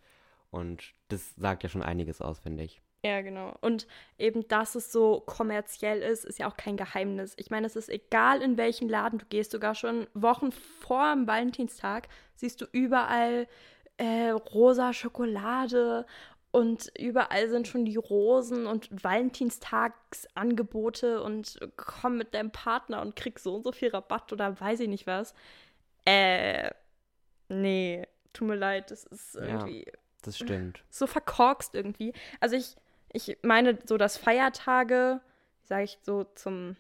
Und 0.52 0.94
das 1.10 1.36
sagt 1.36 1.64
ja 1.64 1.70
schon 1.70 1.84
einiges 1.84 2.22
aus, 2.22 2.40
finde 2.40 2.64
ich. 2.64 2.82
Ja, 3.04 3.22
genau. 3.22 3.56
Und 3.62 3.88
eben, 4.18 4.48
dass 4.48 4.76
es 4.76 4.92
so 4.92 5.22
kommerziell 5.22 6.02
ist, 6.02 6.26
ist 6.26 6.40
ja 6.40 6.50
auch 6.50 6.58
kein 6.58 6.78
Geheimnis. 6.78 7.34
Ich 7.38 7.50
meine, 7.50 7.68
es 7.68 7.76
ist 7.76 7.90
egal, 7.90 8.42
in 8.42 8.58
welchen 8.58 8.90
Laden 8.90 9.20
du 9.20 9.26
gehst, 9.26 9.52
sogar 9.52 9.76
schon 9.76 10.08
Wochen 10.14 10.52
vor 10.52 11.14
dem 11.14 11.28
Valentinstag 11.28 12.08
siehst 12.36 12.60
du 12.60 12.66
überall 12.72 13.48
äh, 13.98 14.30
rosa 14.30 14.94
Schokolade 14.94 16.06
und 16.52 16.92
überall 16.98 17.50
sind 17.50 17.68
schon 17.68 17.86
die 17.86 17.98
Rosen 17.98 18.66
und 18.66 18.90
Valentinstagsangebote 19.04 21.22
und 21.22 21.60
komm 21.76 22.18
mit 22.18 22.34
deinem 22.34 22.52
Partner 22.52 23.02
und 23.02 23.16
krieg 23.16 23.40
so 23.40 23.56
und 23.56 23.64
so 23.64 23.72
viel 23.72 23.90
Rabatt 23.90 24.34
oder 24.34 24.60
weiß 24.60 24.80
ich 24.80 24.88
nicht 24.88 25.06
was. 25.08 25.36
Äh, 26.06 26.72
nee, 27.48 28.08
tut 28.34 28.48
mir 28.48 28.56
leid, 28.56 28.90
das 28.92 29.04
ist 29.04 29.36
irgendwie. 29.36 29.86
Ja, 29.86 29.92
das 30.22 30.38
stimmt. 30.38 30.84
So 30.90 31.08
verkorkst 31.08 31.76
irgendwie. 31.76 32.14
Also 32.40 32.56
ich, 32.56 32.76
ich 33.14 33.38
meine, 33.44 33.80
so 33.86 33.98
dass 33.98 34.18
Feiertage, 34.18 35.22
sage 35.64 35.84
ich 35.84 36.00
so, 36.02 36.26
zum, 36.36 36.76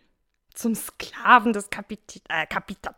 zum 0.54 0.76
Sklaven 0.76 1.54
des 1.54 1.70
Kapit 1.70 2.22
äh, 2.30 2.46
Kapital. 2.48 2.96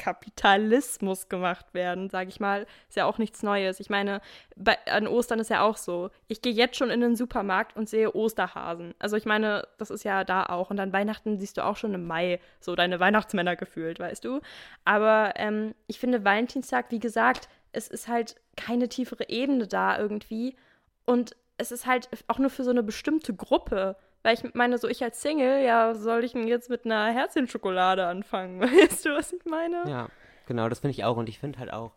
Kapitalismus 0.00 1.28
gemacht 1.28 1.74
werden, 1.74 2.08
sage 2.08 2.30
ich 2.30 2.40
mal, 2.40 2.66
ist 2.88 2.96
ja 2.96 3.04
auch 3.04 3.18
nichts 3.18 3.42
Neues. 3.42 3.80
Ich 3.80 3.90
meine, 3.90 4.22
bei, 4.56 4.78
an 4.86 5.06
Ostern 5.06 5.40
ist 5.40 5.50
ja 5.50 5.60
auch 5.60 5.76
so. 5.76 6.08
Ich 6.26 6.40
gehe 6.40 6.54
jetzt 6.54 6.78
schon 6.78 6.88
in 6.88 7.02
den 7.02 7.16
Supermarkt 7.16 7.76
und 7.76 7.86
sehe 7.86 8.14
Osterhasen. 8.14 8.94
Also 8.98 9.18
ich 9.18 9.26
meine, 9.26 9.68
das 9.76 9.90
ist 9.90 10.04
ja 10.04 10.24
da 10.24 10.46
auch. 10.46 10.70
Und 10.70 10.78
dann 10.78 10.94
Weihnachten 10.94 11.38
siehst 11.38 11.58
du 11.58 11.66
auch 11.66 11.76
schon 11.76 11.92
im 11.92 12.06
Mai 12.06 12.40
so 12.60 12.74
deine 12.76 12.98
Weihnachtsmänner 12.98 13.56
gefühlt, 13.56 14.00
weißt 14.00 14.24
du. 14.24 14.40
Aber 14.86 15.34
ähm, 15.36 15.74
ich 15.86 16.00
finde 16.00 16.24
Valentinstag, 16.24 16.86
wie 16.88 16.98
gesagt, 16.98 17.50
es 17.72 17.88
ist 17.88 18.08
halt 18.08 18.36
keine 18.56 18.88
tiefere 18.88 19.28
Ebene 19.28 19.66
da 19.66 19.98
irgendwie. 19.98 20.56
Und 21.04 21.36
es 21.56 21.72
ist 21.72 21.86
halt 21.86 22.08
auch 22.28 22.38
nur 22.38 22.50
für 22.50 22.64
so 22.64 22.70
eine 22.70 22.82
bestimmte 22.82 23.34
Gruppe. 23.34 23.96
Weil 24.22 24.34
ich 24.34 24.54
meine, 24.54 24.76
so 24.78 24.88
ich 24.88 25.02
als 25.02 25.22
Single, 25.22 25.64
ja, 25.64 25.94
soll 25.94 26.24
ich 26.24 26.32
denn 26.32 26.46
jetzt 26.46 26.68
mit 26.68 26.84
einer 26.84 27.10
Herzchenschokolade 27.12 28.06
anfangen? 28.06 28.60
Weißt 28.60 29.06
du, 29.06 29.10
was 29.10 29.32
ich 29.32 29.44
meine? 29.44 29.82
Ja, 29.88 30.08
genau, 30.46 30.68
das 30.68 30.80
finde 30.80 30.92
ich 30.92 31.04
auch. 31.04 31.16
Und 31.16 31.28
ich 31.28 31.38
finde 31.38 31.58
halt 31.58 31.72
auch, 31.72 31.94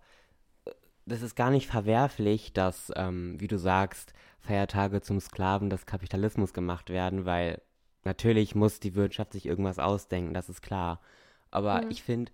das 1.05 1.21
ist 1.21 1.35
gar 1.35 1.51
nicht 1.51 1.67
verwerflich, 1.67 2.53
dass, 2.53 2.91
ähm, 2.95 3.39
wie 3.39 3.47
du 3.47 3.57
sagst, 3.57 4.13
Feiertage 4.39 5.01
zum 5.01 5.19
Sklaven 5.19 5.69
des 5.69 5.85
Kapitalismus 5.85 6.53
gemacht 6.53 6.89
werden, 6.89 7.25
weil 7.25 7.61
natürlich 8.03 8.55
muss 8.55 8.79
die 8.79 8.95
Wirtschaft 8.95 9.33
sich 9.33 9.45
irgendwas 9.45 9.79
ausdenken, 9.79 10.33
das 10.33 10.49
ist 10.49 10.61
klar. 10.61 11.01
Aber 11.51 11.81
mhm. 11.81 11.91
ich 11.91 12.03
finde, 12.03 12.31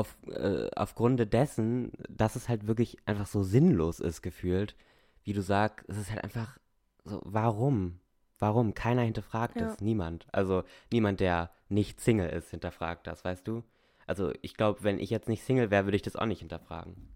auf, 0.00 0.16
äh, 0.26 0.68
aufgrund 0.74 1.32
dessen, 1.32 1.92
dass 2.08 2.36
es 2.36 2.48
halt 2.48 2.66
wirklich 2.66 2.96
einfach 3.06 3.26
so 3.26 3.42
sinnlos 3.42 4.00
ist, 4.00 4.22
gefühlt, 4.22 4.74
wie 5.24 5.32
du 5.32 5.42
sagst, 5.42 5.86
es 5.88 5.98
ist 5.98 6.10
halt 6.10 6.24
einfach 6.24 6.58
so, 7.04 7.20
warum? 7.24 8.00
Warum? 8.38 8.74
Keiner 8.74 9.02
hinterfragt 9.02 9.56
ja. 9.56 9.66
das. 9.66 9.80
Niemand. 9.80 10.26
Also 10.32 10.64
niemand, 10.92 11.20
der 11.20 11.50
nicht 11.68 12.00
Single 12.00 12.30
ist, 12.30 12.50
hinterfragt 12.50 13.06
das, 13.06 13.24
weißt 13.24 13.46
du? 13.46 13.62
Also 14.06 14.32
ich 14.42 14.54
glaube, 14.54 14.82
wenn 14.82 14.98
ich 14.98 15.10
jetzt 15.10 15.28
nicht 15.28 15.44
Single 15.44 15.70
wäre, 15.70 15.84
würde 15.84 15.96
ich 15.96 16.02
das 16.02 16.16
auch 16.16 16.26
nicht 16.26 16.40
hinterfragen. 16.40 17.14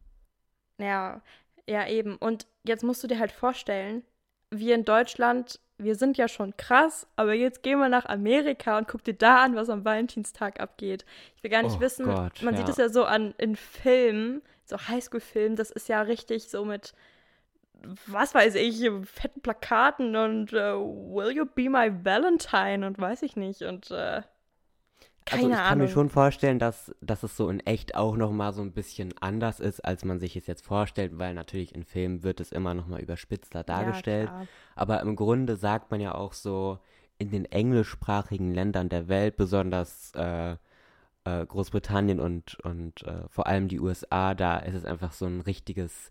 Ja, 0.79 1.23
ja 1.67 1.89
eben. 1.89 2.17
Und 2.17 2.47
jetzt 2.63 2.85
musst 2.85 3.03
du 3.03 3.09
dir 3.09 3.19
halt 3.19 3.33
vorstellen, 3.33 4.05
wir 4.51 4.75
in 4.75 4.85
Deutschland, 4.85 5.61
wir 5.79 5.97
sind 5.97 6.17
ja 6.17 6.29
schon 6.29 6.57
krass, 6.57 7.07
aber 7.17 7.35
jetzt 7.35 7.63
gehen 7.63 7.79
wir 7.79 7.89
nach 7.89 8.07
Amerika 8.07 8.79
und 8.79 8.89
guck 8.89 9.03
dir 9.03 9.15
da 9.15 9.43
an, 9.43 9.57
was 9.57 9.69
am 9.69 9.85
Valentinstag 9.85 10.61
abgeht. 10.61 11.05
Ich 11.37 11.43
will 11.43 11.51
gar 11.51 11.63
nicht 11.63 11.77
oh 11.77 11.81
wissen, 11.81 12.07
Gott, 12.07 12.43
man 12.43 12.55
ja. 12.55 12.61
sieht 12.61 12.69
es 12.69 12.77
ja 12.77 12.89
so 12.89 13.05
an 13.05 13.35
in 13.39 13.57
Filmen, 13.57 14.43
so 14.65 14.77
Highschool-Filmen, 14.79 15.57
das 15.57 15.71
ist 15.71 15.89
ja 15.89 16.03
richtig 16.03 16.49
so 16.49 16.65
mit 16.65 16.95
was 18.07 18.35
weiß 18.35 18.55
ich, 18.57 18.91
fetten 19.05 19.41
Plakaten 19.41 20.17
und 20.17 20.53
uh, 20.53 21.15
Will 21.15 21.37
you 21.37 21.45
be 21.45 21.69
my 21.69 21.93
Valentine 22.03 22.87
und 22.87 22.99
weiß 22.99 23.23
ich 23.23 23.37
nicht 23.37 23.63
und 23.63 23.91
äh, 23.91 24.23
keine 25.25 25.43
also 25.43 25.53
ich 25.53 25.57
Ahnung. 25.57 25.69
kann 25.69 25.79
mir 25.79 25.89
schon 25.89 26.11
vorstellen, 26.11 26.59
dass, 26.59 26.95
dass 27.01 27.23
es 27.23 27.37
so 27.37 27.49
in 27.49 27.61
echt 27.61 27.95
auch 27.95 28.17
nochmal 28.17 28.53
so 28.53 28.63
ein 28.63 28.73
bisschen 28.73 29.15
anders 29.21 29.59
ist, 29.61 29.81
als 29.85 30.05
man 30.05 30.21
sich 30.21 30.37
es 30.37 30.47
jetzt 30.47 30.65
vorstellt, 30.65 31.19
weil 31.19 31.35
natürlich 31.35 31.75
in 31.75 31.85
Filmen 31.85 32.23
wird 32.23 32.41
es 32.41 32.53
immer 32.53 32.75
nochmal 32.75 33.01
überspitzter 33.01 33.65
dargestellt. 33.65 34.29
Ja, 34.29 34.47
aber 34.77 35.01
im 35.01 35.17
Grunde 35.17 35.57
sagt 35.57 35.91
man 35.91 36.01
ja 36.01 36.15
auch 36.15 36.35
so, 36.35 36.79
in 37.19 37.31
den 37.31 37.45
englischsprachigen 37.45 38.53
Ländern 38.53 38.89
der 38.89 39.09
Welt, 39.09 39.37
besonders 39.37 40.13
äh, 40.15 40.57
äh, 41.25 41.47
Großbritannien 41.47 42.21
und, 42.21 42.59
und 42.61 43.03
äh, 43.05 43.29
vor 43.29 43.47
allem 43.47 43.69
die 43.69 43.81
USA, 43.81 44.35
da 44.35 44.59
ist 44.59 44.75
es 44.75 44.85
einfach 44.85 45.13
so 45.13 45.27
ein 45.27 45.41
richtiges, 45.41 46.11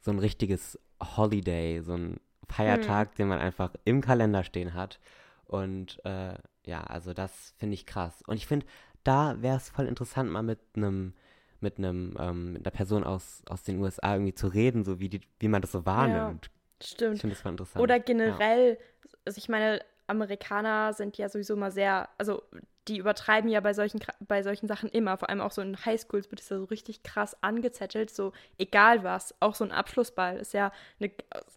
so 0.00 0.10
ein 0.10 0.18
richtiges 0.18 0.78
Holiday, 1.16 1.80
so 1.80 1.94
ein 1.94 2.20
Feiertag, 2.48 3.10
hm. 3.10 3.14
den 3.16 3.28
man 3.28 3.38
einfach 3.38 3.72
im 3.84 4.00
Kalender 4.00 4.44
stehen 4.44 4.74
hat. 4.74 5.00
Und 5.46 6.04
äh, 6.04 6.34
ja, 6.66 6.82
also 6.82 7.12
das 7.12 7.54
finde 7.58 7.74
ich 7.74 7.86
krass. 7.86 8.22
Und 8.26 8.36
ich 8.36 8.46
finde, 8.46 8.66
da 9.04 9.40
wäre 9.40 9.56
es 9.56 9.68
voll 9.70 9.86
interessant, 9.86 10.30
mal 10.30 10.42
mit 10.42 10.60
einem 10.76 11.14
mit 11.60 11.78
einem 11.78 12.16
ähm, 12.18 12.52
mit 12.54 12.66
einer 12.66 12.74
Person 12.74 13.04
aus, 13.04 13.42
aus 13.48 13.62
den 13.62 13.80
USA 13.80 14.14
irgendwie 14.14 14.34
zu 14.34 14.48
reden, 14.48 14.84
so 14.84 14.98
wie 14.98 15.08
die, 15.08 15.20
wie 15.38 15.48
man 15.48 15.62
das 15.62 15.72
so 15.72 15.86
wahrnimmt. 15.86 16.46
Ja, 16.46 16.86
stimmt. 16.86 17.14
Ich 17.14 17.20
finde 17.20 17.34
das 17.34 17.42
voll 17.42 17.52
interessant. 17.52 17.82
Oder 17.82 18.00
generell, 18.00 18.78
ja. 18.80 19.08
also 19.24 19.38
ich 19.38 19.48
meine, 19.48 19.80
Amerikaner 20.08 20.92
sind 20.92 21.18
ja 21.18 21.28
sowieso 21.28 21.56
mal 21.56 21.70
sehr, 21.70 22.08
also 22.18 22.42
die 22.88 22.98
übertreiben 22.98 23.48
ja 23.48 23.60
bei 23.60 23.74
solchen, 23.74 24.00
bei 24.20 24.42
solchen 24.42 24.66
Sachen 24.66 24.88
immer, 24.88 25.16
vor 25.16 25.28
allem 25.28 25.40
auch 25.40 25.52
so 25.52 25.62
in 25.62 25.84
Highschools 25.84 26.30
wird 26.30 26.40
es 26.40 26.48
ja 26.48 26.58
so 26.58 26.64
richtig 26.64 27.04
krass 27.04 27.36
angezettelt, 27.42 28.10
so 28.10 28.32
egal 28.58 29.04
was, 29.04 29.34
auch 29.40 29.54
so 29.54 29.64
ein 29.64 29.70
Abschlussball 29.70 30.38
ist 30.38 30.52
ja 30.52 30.72
eine, 30.98 31.12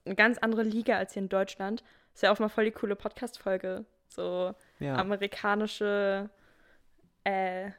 eine 0.05 0.15
ganz 0.15 0.37
andere 0.37 0.61
Liga 0.63 0.97
als 0.97 1.13
hier 1.13 1.23
in 1.23 1.29
Deutschland. 1.29 1.83
Ist 2.13 2.23
ja 2.23 2.31
auch 2.31 2.39
mal 2.39 2.49
voll 2.49 2.65
die 2.65 2.71
coole 2.71 2.95
Podcast-Folge. 2.95 3.85
So 4.07 4.53
ja. 4.79 4.95
amerikanische, 4.95 6.29
äh, 7.23 7.71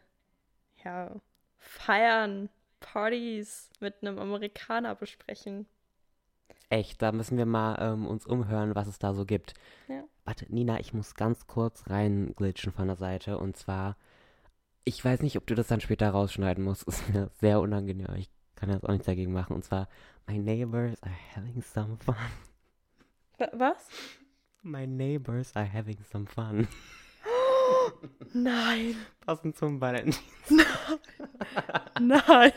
ja, 0.85 1.11
Feiern, 1.59 2.49
Partys 2.81 3.71
mit 3.81 3.95
einem 4.03 4.19
Amerikaner 4.19 4.95
besprechen. 4.95 5.67
Echt, 6.69 7.01
da 7.01 7.13
müssen 7.13 7.39
wir 7.39 7.47
mal 7.47 7.77
ähm, 7.81 8.07
uns 8.07 8.27
umhören, 8.27 8.75
was 8.75 8.89
es 8.89 8.99
da 8.99 9.15
so 9.15 9.25
gibt. 9.25 9.55
Ja. 9.89 10.03
Warte, 10.25 10.47
Nina, 10.53 10.81
ich 10.81 10.93
muss 10.93 11.15
ganz 11.15 11.47
kurz 11.47 11.89
reinglitschen 11.89 12.73
von 12.73 12.89
der 12.89 12.97
Seite. 12.97 13.39
Und 13.39 13.57
zwar, 13.57 13.97
ich 14.85 15.05
weiß 15.05 15.23
nicht, 15.23 15.37
ob 15.37 15.47
du 15.47 15.55
das 15.55 15.69
dann 15.69 15.81
später 15.81 16.11
rausschneiden 16.11 16.65
musst. 16.65 16.83
Ist 16.89 17.09
mir 17.09 17.31
sehr 17.41 17.61
unangenehm. 17.61 18.09
Ich 18.17 18.31
kann 18.57 18.71
jetzt 18.71 18.85
auch 18.85 18.91
nichts 18.91 19.07
dagegen 19.07 19.33
machen. 19.33 19.55
Und 19.55 19.65
zwar, 19.65 19.89
my 20.27 20.39
neighbors 20.39 21.01
are 21.03 21.15
having 21.35 21.63
some 21.63 21.97
fun. 21.99 22.17
Was? 23.53 23.89
My 24.67 24.85
neighbors 24.85 25.53
are 25.55 25.65
having 25.65 25.99
some 26.11 26.27
fun. 26.27 26.67
Nein. 28.35 28.97
Passend 29.25 29.57
zum 29.57 29.81
Valentin. 29.81 30.17
Nein. 32.01 32.53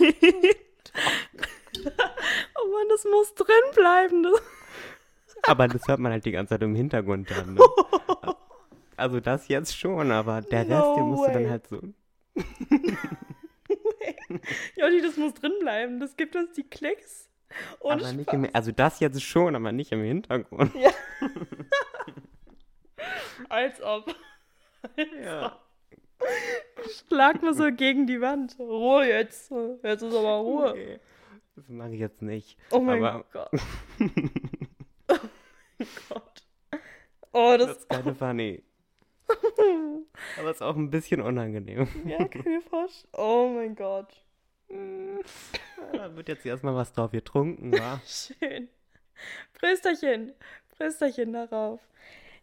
oh 2.56 2.68
Mann, 2.72 2.90
das 2.90 3.06
muss 3.06 3.36
drin 3.36 3.46
bleiben. 3.76 4.26
Aber 5.44 5.68
das 5.68 5.88
hört 5.88 6.00
man 6.00 6.12
halt 6.12 6.26
die 6.26 6.32
ganze 6.32 6.56
Zeit 6.56 6.64
im 6.64 6.74
Hintergrund 6.74 7.30
dann. 7.30 7.54
Ne? 7.54 7.62
Also 8.98 9.22
das 9.22 9.48
jetzt 9.48 9.78
schon, 9.78 10.12
aber 10.12 10.42
der 10.42 10.66
no 10.66 10.76
Rest, 10.76 10.98
den 10.98 11.06
musst 11.06 11.24
way. 11.24 11.32
du 11.32 11.40
dann 11.40 11.50
halt 11.50 11.68
so. 11.68 11.76
Jotti, 14.76 15.02
das 15.02 15.16
muss 15.16 15.36
drin 15.36 15.54
bleiben. 15.62 16.02
Das 16.02 16.18
gibt 16.18 16.36
uns 16.36 16.52
die 16.52 16.64
Klicks. 16.64 17.30
Und 17.80 18.04
aber 18.04 18.12
nicht 18.12 18.34
im, 18.34 18.50
also 18.52 18.74
das 18.74 19.00
jetzt 19.00 19.24
schon, 19.24 19.56
aber 19.56 19.72
nicht 19.72 19.94
im 19.94 20.04
Hintergrund. 20.04 20.76
Ja. 20.76 20.92
Als 23.50 23.82
ob. 23.82 24.08
Als 24.98 25.10
ja. 25.24 25.48
Ob. 25.48 25.70
Schlag 27.08 27.42
mal 27.42 27.54
so 27.54 27.72
gegen 27.72 28.08
die 28.08 28.22
Wand. 28.22 28.58
Ruhe 28.60 29.08
jetzt. 29.08 29.52
Jetzt 29.84 30.02
ist 30.02 30.14
aber 30.16 30.38
Ruhe. 30.38 30.72
Okay. 30.72 31.00
Das 31.56 31.68
mache 31.68 31.94
ich 31.94 32.00
jetzt 32.00 32.22
nicht. 32.22 32.58
Oh 32.72 32.80
mein 32.80 33.04
aber... 33.04 33.26
Gott. 33.32 33.52
Gott. 36.10 36.44
Oh, 37.32 37.56
das, 37.58 37.78
ist 37.78 37.90
keine 37.90 38.16
funny. 38.16 38.64
Aber 40.40 40.52
ist 40.52 40.62
auch 40.62 40.76
ein 40.76 40.90
bisschen 40.90 41.22
unangenehm. 41.22 41.88
Ja, 42.06 42.26
Kühlfrosch. 42.28 43.04
Oh 43.14 43.52
mein 43.54 43.76
Gott. 43.76 44.24
Da 45.94 46.16
wird 46.16 46.28
jetzt 46.28 46.46
erstmal 46.46 46.76
was 46.76 46.94
drauf 46.94 47.12
getrunken, 47.12 47.72
wa? 47.74 48.02
Schön. 48.06 48.70
Prösterchen. 49.54 50.34
Prösterchen 50.78 51.34
darauf. 51.34 51.82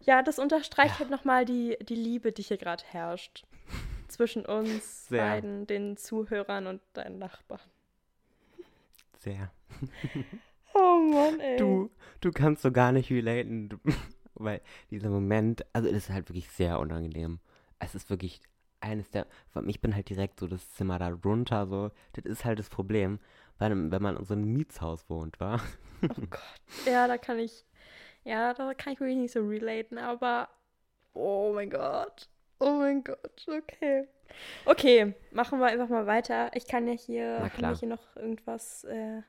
Ja, 0.00 0.22
das 0.22 0.38
unterstreicht 0.38 0.94
ja. 0.94 0.98
halt 1.00 1.11
nochmal 1.11 1.44
die, 1.44 1.76
die 1.82 1.94
Liebe, 1.94 2.32
die 2.32 2.42
hier 2.42 2.56
gerade 2.56 2.85
herrscht. 2.85 3.44
Zwischen 4.09 4.46
uns 4.46 5.09
Sehr. 5.09 5.22
beiden, 5.22 5.66
den 5.66 5.96
Zuhörern 5.96 6.66
und 6.66 6.80
deinen 6.92 7.18
Nachbarn. 7.18 7.61
Sehr. 9.18 9.50
Oh 10.78 10.98
Mann, 10.98 11.40
ey. 11.40 11.56
Du, 11.56 11.90
du 12.20 12.30
kannst 12.30 12.61
so 12.61 12.70
gar 12.70 12.92
nicht 12.92 13.11
relaten, 13.11 13.70
du, 13.70 13.78
weil 14.35 14.61
dieser 14.90 15.09
Moment, 15.09 15.64
also 15.72 15.88
es 15.88 15.96
ist 15.96 16.11
halt 16.11 16.28
wirklich 16.28 16.50
sehr 16.50 16.78
unangenehm. 16.78 17.40
Es 17.78 17.94
ist 17.94 18.11
wirklich 18.11 18.42
eines 18.80 19.11
der, 19.11 19.26
ich 19.66 19.80
bin 19.80 19.94
halt 19.94 20.11
direkt 20.11 20.38
so 20.38 20.46
das 20.46 20.70
Zimmer 20.72 20.98
da 20.98 21.09
runter, 21.09 21.66
so, 21.66 21.90
das 22.12 22.26
ist 22.26 22.44
halt 22.44 22.59
das 22.59 22.68
Problem, 22.68 23.18
weil, 23.59 23.70
wenn 23.90 24.02
man 24.02 24.16
in 24.16 24.24
so 24.24 24.35
einem 24.35 24.52
Mietshaus 24.52 25.09
wohnt, 25.09 25.40
war. 25.40 25.62
Oh 26.02 26.22
Gott, 26.28 26.61
ja, 26.85 27.09
da 27.09 27.16
kann 27.16 27.38
ich, 27.38 27.64
ja, 28.26 28.52
da 28.54 28.74
kann 28.74 28.92
ich 28.92 29.00
wirklich 29.00 29.16
nicht 29.18 29.32
so 29.32 29.46
relaten, 29.46 29.98
aber, 29.98 30.48
oh 31.14 31.52
mein 31.54 31.70
Gott, 31.70 32.28
oh 32.58 32.72
mein 32.72 33.02
Gott, 33.04 33.46
okay. 33.48 34.08
Okay, 34.64 35.14
machen 35.30 35.60
wir 35.60 35.66
einfach 35.66 35.88
mal 35.88 36.06
weiter. 36.06 36.50
Ich 36.54 36.66
kann 36.66 36.86
ja 36.88 36.94
hier, 36.94 37.38
haben 37.40 37.60
wir 37.60 37.74
hier 37.74 37.88
noch 37.88 38.16
irgendwas, 38.16 38.84
äh, 38.84 39.22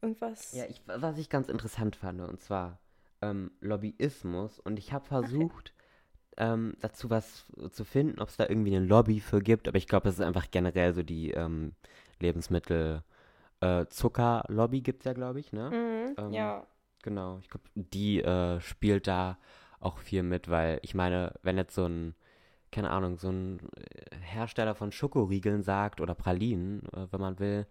irgendwas. 0.00 0.52
Ja, 0.54 0.64
ich, 0.66 0.82
was 0.86 1.18
ich 1.18 1.28
ganz 1.28 1.48
interessant 1.48 1.96
fand, 1.96 2.20
und 2.20 2.40
zwar, 2.40 2.78
ähm, 3.20 3.52
Lobbyismus 3.60 4.58
und 4.60 4.78
ich 4.78 4.92
habe 4.92 5.04
versucht, 5.04 5.74
ähm, 6.38 6.74
dazu 6.80 7.10
was 7.10 7.46
zu 7.70 7.84
finden, 7.84 8.20
ob 8.20 8.30
es 8.30 8.36
da 8.36 8.46
irgendwie 8.48 8.74
eine 8.74 8.84
Lobby 8.86 9.20
für 9.20 9.40
gibt, 9.40 9.68
aber 9.68 9.76
ich 9.76 9.86
glaube, 9.86 10.04
das 10.04 10.14
ist 10.14 10.24
einfach 10.24 10.50
generell 10.50 10.94
so 10.94 11.02
die 11.02 11.30
ähm, 11.32 11.74
Lebensmittel- 12.20 13.02
äh, 13.60 13.86
Zuckerlobby 13.86 14.80
gibt 14.80 15.00
es 15.02 15.04
ja, 15.04 15.12
glaube 15.12 15.38
ich, 15.38 15.52
ne? 15.52 15.70
Mhm, 15.70 16.14
Ähm, 16.18 16.32
ja. 16.32 16.66
Genau, 17.02 17.38
ich 17.42 17.48
glaube, 17.50 17.64
die 17.74 18.22
äh, 18.22 18.60
spielt 18.60 19.06
da 19.08 19.38
auch 19.80 19.98
viel 19.98 20.22
mit, 20.22 20.48
weil 20.48 20.78
ich 20.82 20.94
meine, 20.94 21.34
wenn 21.42 21.56
jetzt 21.56 21.74
so 21.74 21.84
ein, 21.86 22.14
keine 22.72 22.90
Ahnung, 22.90 23.18
so 23.18 23.30
ein 23.30 23.60
äh, 23.76 24.16
Hersteller 24.20 24.74
von 24.76 24.92
Schokoriegeln 24.92 25.62
sagt 25.64 26.00
oder 26.00 26.14
Pralinen, 26.14 26.82
äh, 26.92 27.08
wenn 27.10 27.20
man 27.20 27.38
will, 27.40 27.66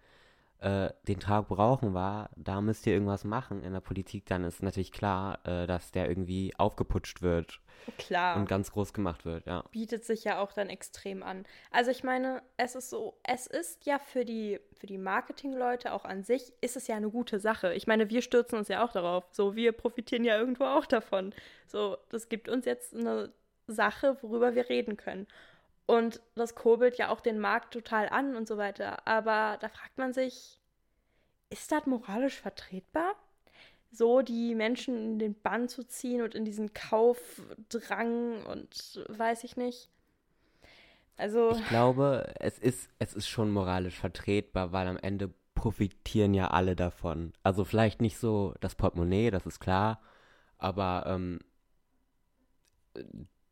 äh, 0.62 0.92
den 1.08 1.20
Tag 1.20 1.48
brauchen 1.48 1.94
wir, 1.94 2.30
da 2.36 2.62
müsst 2.62 2.86
ihr 2.86 2.94
irgendwas 2.94 3.24
machen 3.24 3.64
in 3.64 3.74
der 3.74 3.80
Politik, 3.80 4.28
dann 4.28 4.44
ist 4.44 4.62
natürlich 4.62 4.92
klar, 4.92 5.40
äh, 5.46 5.66
dass 5.66 5.92
der 5.92 6.08
irgendwie 6.08 6.54
aufgeputscht 6.58 7.22
wird 7.22 7.60
Klar. 7.98 8.38
und 8.38 8.48
ganz 8.48 8.72
groß 8.72 8.94
gemacht 8.94 9.26
wird, 9.26 9.48
ja. 9.48 9.64
bietet 9.72 10.06
sich 10.06 10.24
ja 10.24 10.40
auch 10.40 10.54
dann 10.54 10.70
extrem 10.70 11.24
an. 11.24 11.46
Also 11.72 11.90
ich 11.90 12.04
meine, 12.04 12.44
es 12.58 12.76
ist 12.76 12.92
so, 12.92 13.18
es 13.24 13.48
ist 13.48 13.86
ja 13.88 13.98
für 13.98 14.24
die, 14.24 14.60
für 14.80 14.86
die 14.86 15.00
Marketingleute 15.00 15.94
auch 15.94 16.06
an 16.06 16.24
sich, 16.24 16.54
ist 16.62 16.78
es 16.78 16.88
ja 16.88 16.96
eine 16.96 17.10
gute 17.10 17.40
Sache. 17.40 17.74
Ich 17.74 17.88
meine, 17.88 18.10
wir 18.12 18.22
stürzen 18.22 18.60
uns 18.60 18.68
ja 18.68 18.86
auch 18.86 18.92
darauf. 18.92 19.26
So, 19.32 19.56
wir 19.56 19.72
profitieren 19.72 20.24
ja 20.24 20.38
irgendwo 20.38 20.66
auch 20.66 20.86
davon. 20.86 21.34
So, 21.66 21.98
das 22.10 22.30
gibt 22.30 22.50
uns 22.50 22.66
jetzt 22.66 22.96
eine 22.96 23.34
Sache, 23.66 24.18
worüber 24.22 24.54
wir 24.54 24.70
reden 24.70 24.96
können. 24.96 25.28
Und 25.86 26.22
das 26.36 26.56
kurbelt 26.56 26.98
ja 26.98 27.10
auch 27.10 27.22
den 27.22 27.40
Markt 27.40 27.74
total 27.74 28.10
an 28.10 28.36
und 28.36 28.48
so 28.48 28.58
weiter. 28.58 29.06
Aber 29.08 29.58
da 29.60 29.68
fragt 29.68 29.98
man 29.98 30.14
sich, 30.14 30.60
ist 31.50 31.72
das 31.72 31.86
moralisch 31.86 32.40
vertretbar? 32.40 33.16
so 33.92 34.22
die 34.22 34.56
Menschen 34.56 34.96
in 34.96 35.20
den 35.20 35.36
Bann 35.40 35.68
zu 35.68 35.84
ziehen 35.84 36.22
und 36.22 36.34
in 36.34 36.46
diesen 36.46 36.74
Kaufdrang 36.74 38.46
und 38.46 39.04
weiß 39.10 39.44
ich 39.44 39.58
nicht. 39.58 39.90
Also, 41.18 41.52
Ich 41.52 41.68
glaube, 41.68 42.34
es 42.40 42.58
ist, 42.58 42.90
es 42.98 43.14
ist 43.14 43.28
schon 43.28 43.52
moralisch 43.52 44.00
vertretbar, 44.00 44.72
weil 44.72 44.88
am 44.88 44.98
Ende 44.98 45.34
profitieren 45.54 46.34
ja 46.34 46.50
alle 46.50 46.76
davon. 46.76 47.34
Also 47.44 47.66
vielleicht 47.66 48.02
nicht 48.02 48.18
so 48.18 48.56
das 48.62 48.76
Portemonnaie, 48.76 49.30
das 49.30 49.46
ist 49.46 49.60
klar, 49.60 50.02
aber 50.58 51.04
ähm, 51.08 51.40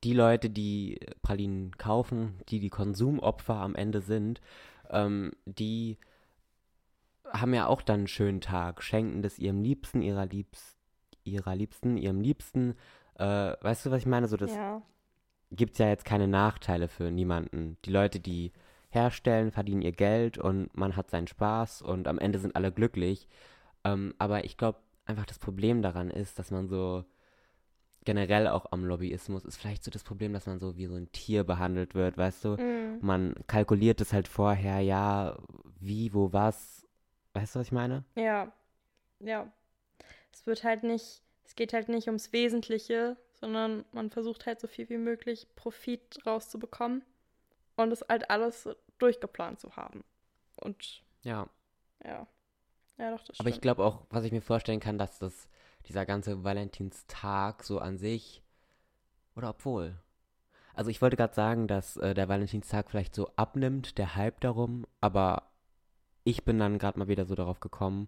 die 0.03 0.13
Leute, 0.13 0.49
die 0.49 0.99
Pralinen 1.21 1.77
kaufen, 1.77 2.39
die 2.49 2.59
die 2.59 2.69
Konsumopfer 2.69 3.55
am 3.55 3.75
Ende 3.75 4.01
sind, 4.01 4.41
ähm, 4.89 5.31
die 5.45 5.97
haben 7.31 7.53
ja 7.53 7.67
auch 7.67 7.81
dann 7.81 8.01
einen 8.01 8.07
schönen 8.07 8.41
Tag, 8.41 8.81
schenken 8.81 9.21
das 9.21 9.39
ihrem 9.39 9.62
Liebsten, 9.62 10.01
ihrer 10.01 10.25
Liebsten, 10.25 10.77
ihrer 11.23 11.55
Liebsten, 11.55 11.97
ihrem 11.97 12.21
Liebsten. 12.21 12.75
Äh, 13.15 13.53
weißt 13.62 13.85
du, 13.85 13.91
was 13.91 13.99
ich 13.99 14.07
meine? 14.07 14.27
So, 14.27 14.38
das 14.38 14.55
ja. 14.55 14.81
gibt 15.51 15.73
es 15.73 15.77
ja 15.79 15.88
jetzt 15.89 16.05
keine 16.05 16.27
Nachteile 16.27 16.88
für 16.88 17.12
niemanden. 17.12 17.77
Die 17.85 17.91
Leute, 17.91 18.19
die 18.19 18.51
herstellen, 18.89 19.51
verdienen 19.51 19.83
ihr 19.83 19.91
Geld 19.91 20.38
und 20.38 20.75
man 20.75 20.95
hat 20.95 21.12
seinen 21.12 21.27
Spaß 21.27 21.81
und 21.83 22.07
am 22.07 22.17
Ende 22.17 22.39
sind 22.39 22.55
alle 22.55 22.71
glücklich. 22.71 23.27
Ähm, 23.83 24.15
aber 24.17 24.45
ich 24.45 24.57
glaube, 24.57 24.79
einfach 25.05 25.25
das 25.25 25.39
Problem 25.39 25.81
daran 25.81 26.09
ist, 26.09 26.39
dass 26.39 26.49
man 26.51 26.67
so 26.67 27.05
generell 28.09 28.47
auch 28.47 28.71
am 28.71 28.85
Lobbyismus 28.85 29.45
ist 29.45 29.57
vielleicht 29.57 29.83
so 29.83 29.91
das 29.91 30.03
Problem, 30.03 30.33
dass 30.33 30.45
man 30.47 30.59
so 30.59 30.75
wie 30.77 30.87
so 30.87 30.95
ein 30.95 31.11
Tier 31.11 31.43
behandelt 31.43 31.93
wird, 31.95 32.17
weißt 32.17 32.43
du? 32.45 32.57
Mm, 32.57 32.99
Man 33.01 33.35
kalkuliert 33.47 34.01
es 34.01 34.13
halt 34.13 34.27
vorher, 34.27 34.79
ja, 34.79 35.37
wie, 35.79 36.13
wo, 36.13 36.33
was. 36.33 36.85
Weißt 37.33 37.55
du, 37.55 37.59
was 37.59 37.67
ich 37.67 37.71
meine? 37.71 38.03
ja. 38.15 38.51
Ja. 39.19 39.51
Es 40.33 40.45
wird 40.47 40.63
halt 40.63 40.83
nicht, 40.83 41.21
es 41.45 41.55
geht 41.55 41.73
halt 41.73 41.89
nicht 41.89 42.07
ums 42.07 42.31
Wesentliche, 42.31 43.17
sondern 43.33 43.83
man 43.91 44.09
versucht 44.09 44.45
halt 44.45 44.59
so 44.61 44.67
viel 44.67 44.89
wie 44.89 44.97
möglich 44.97 45.47
Profit 45.55 46.19
rauszubekommen 46.25 47.03
und 47.75 47.91
es 47.91 48.05
halt 48.07 48.29
alles 48.29 48.69
durchgeplant 48.97 49.59
zu 49.59 49.75
haben. 49.75 50.03
Und 50.55 51.03
Ja. 51.23 51.47
ja. 52.03 52.27
Ja, 52.97 53.11
doch, 53.11 53.23
das 53.25 53.39
Aber 53.39 53.49
ich 53.49 53.55
stimmt. 53.55 53.61
glaube 53.63 53.83
auch, 53.83 54.05
was 54.09 54.23
ich 54.25 54.31
mir 54.31 54.41
vorstellen 54.41 54.79
kann, 54.81 54.97
dass 54.97 55.19
das, 55.19 55.49
dieser 55.87 56.05
ganze 56.05 56.43
Valentinstag 56.43 57.63
so 57.63 57.79
an 57.79 57.97
sich, 57.97 58.43
oder 59.35 59.49
obwohl. 59.49 59.97
Also 60.73 60.91
ich 60.91 61.01
wollte 61.01 61.17
gerade 61.17 61.33
sagen, 61.33 61.67
dass 61.67 61.97
äh, 61.97 62.13
der 62.13 62.29
Valentinstag 62.29 62.89
vielleicht 62.89 63.15
so 63.15 63.31
abnimmt, 63.35 63.97
der 63.97 64.15
Hype 64.15 64.39
darum, 64.41 64.85
aber 65.01 65.51
ich 66.23 66.45
bin 66.45 66.59
dann 66.59 66.77
gerade 66.77 66.99
mal 66.99 67.07
wieder 67.07 67.25
so 67.25 67.35
darauf 67.35 67.59
gekommen, 67.59 68.07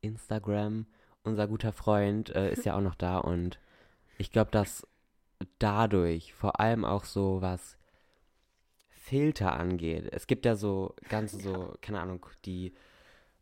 Instagram, 0.00 0.86
unser 1.22 1.48
guter 1.48 1.72
Freund, 1.72 2.30
äh, 2.34 2.52
ist 2.52 2.64
ja 2.64 2.76
auch 2.76 2.80
noch 2.80 2.94
da 2.94 3.18
und 3.18 3.58
ich 4.18 4.30
glaube, 4.30 4.50
dass 4.50 4.86
dadurch 5.58 6.34
vor 6.34 6.60
allem 6.60 6.84
auch 6.84 7.04
so 7.04 7.40
was 7.40 7.78
Filter 8.88 9.58
angeht. 9.58 10.08
Es 10.12 10.26
gibt 10.26 10.46
ja 10.46 10.54
so 10.54 10.94
ganz 11.08 11.32
so, 11.32 11.74
keine 11.80 12.00
Ahnung, 12.00 12.24
die 12.44 12.74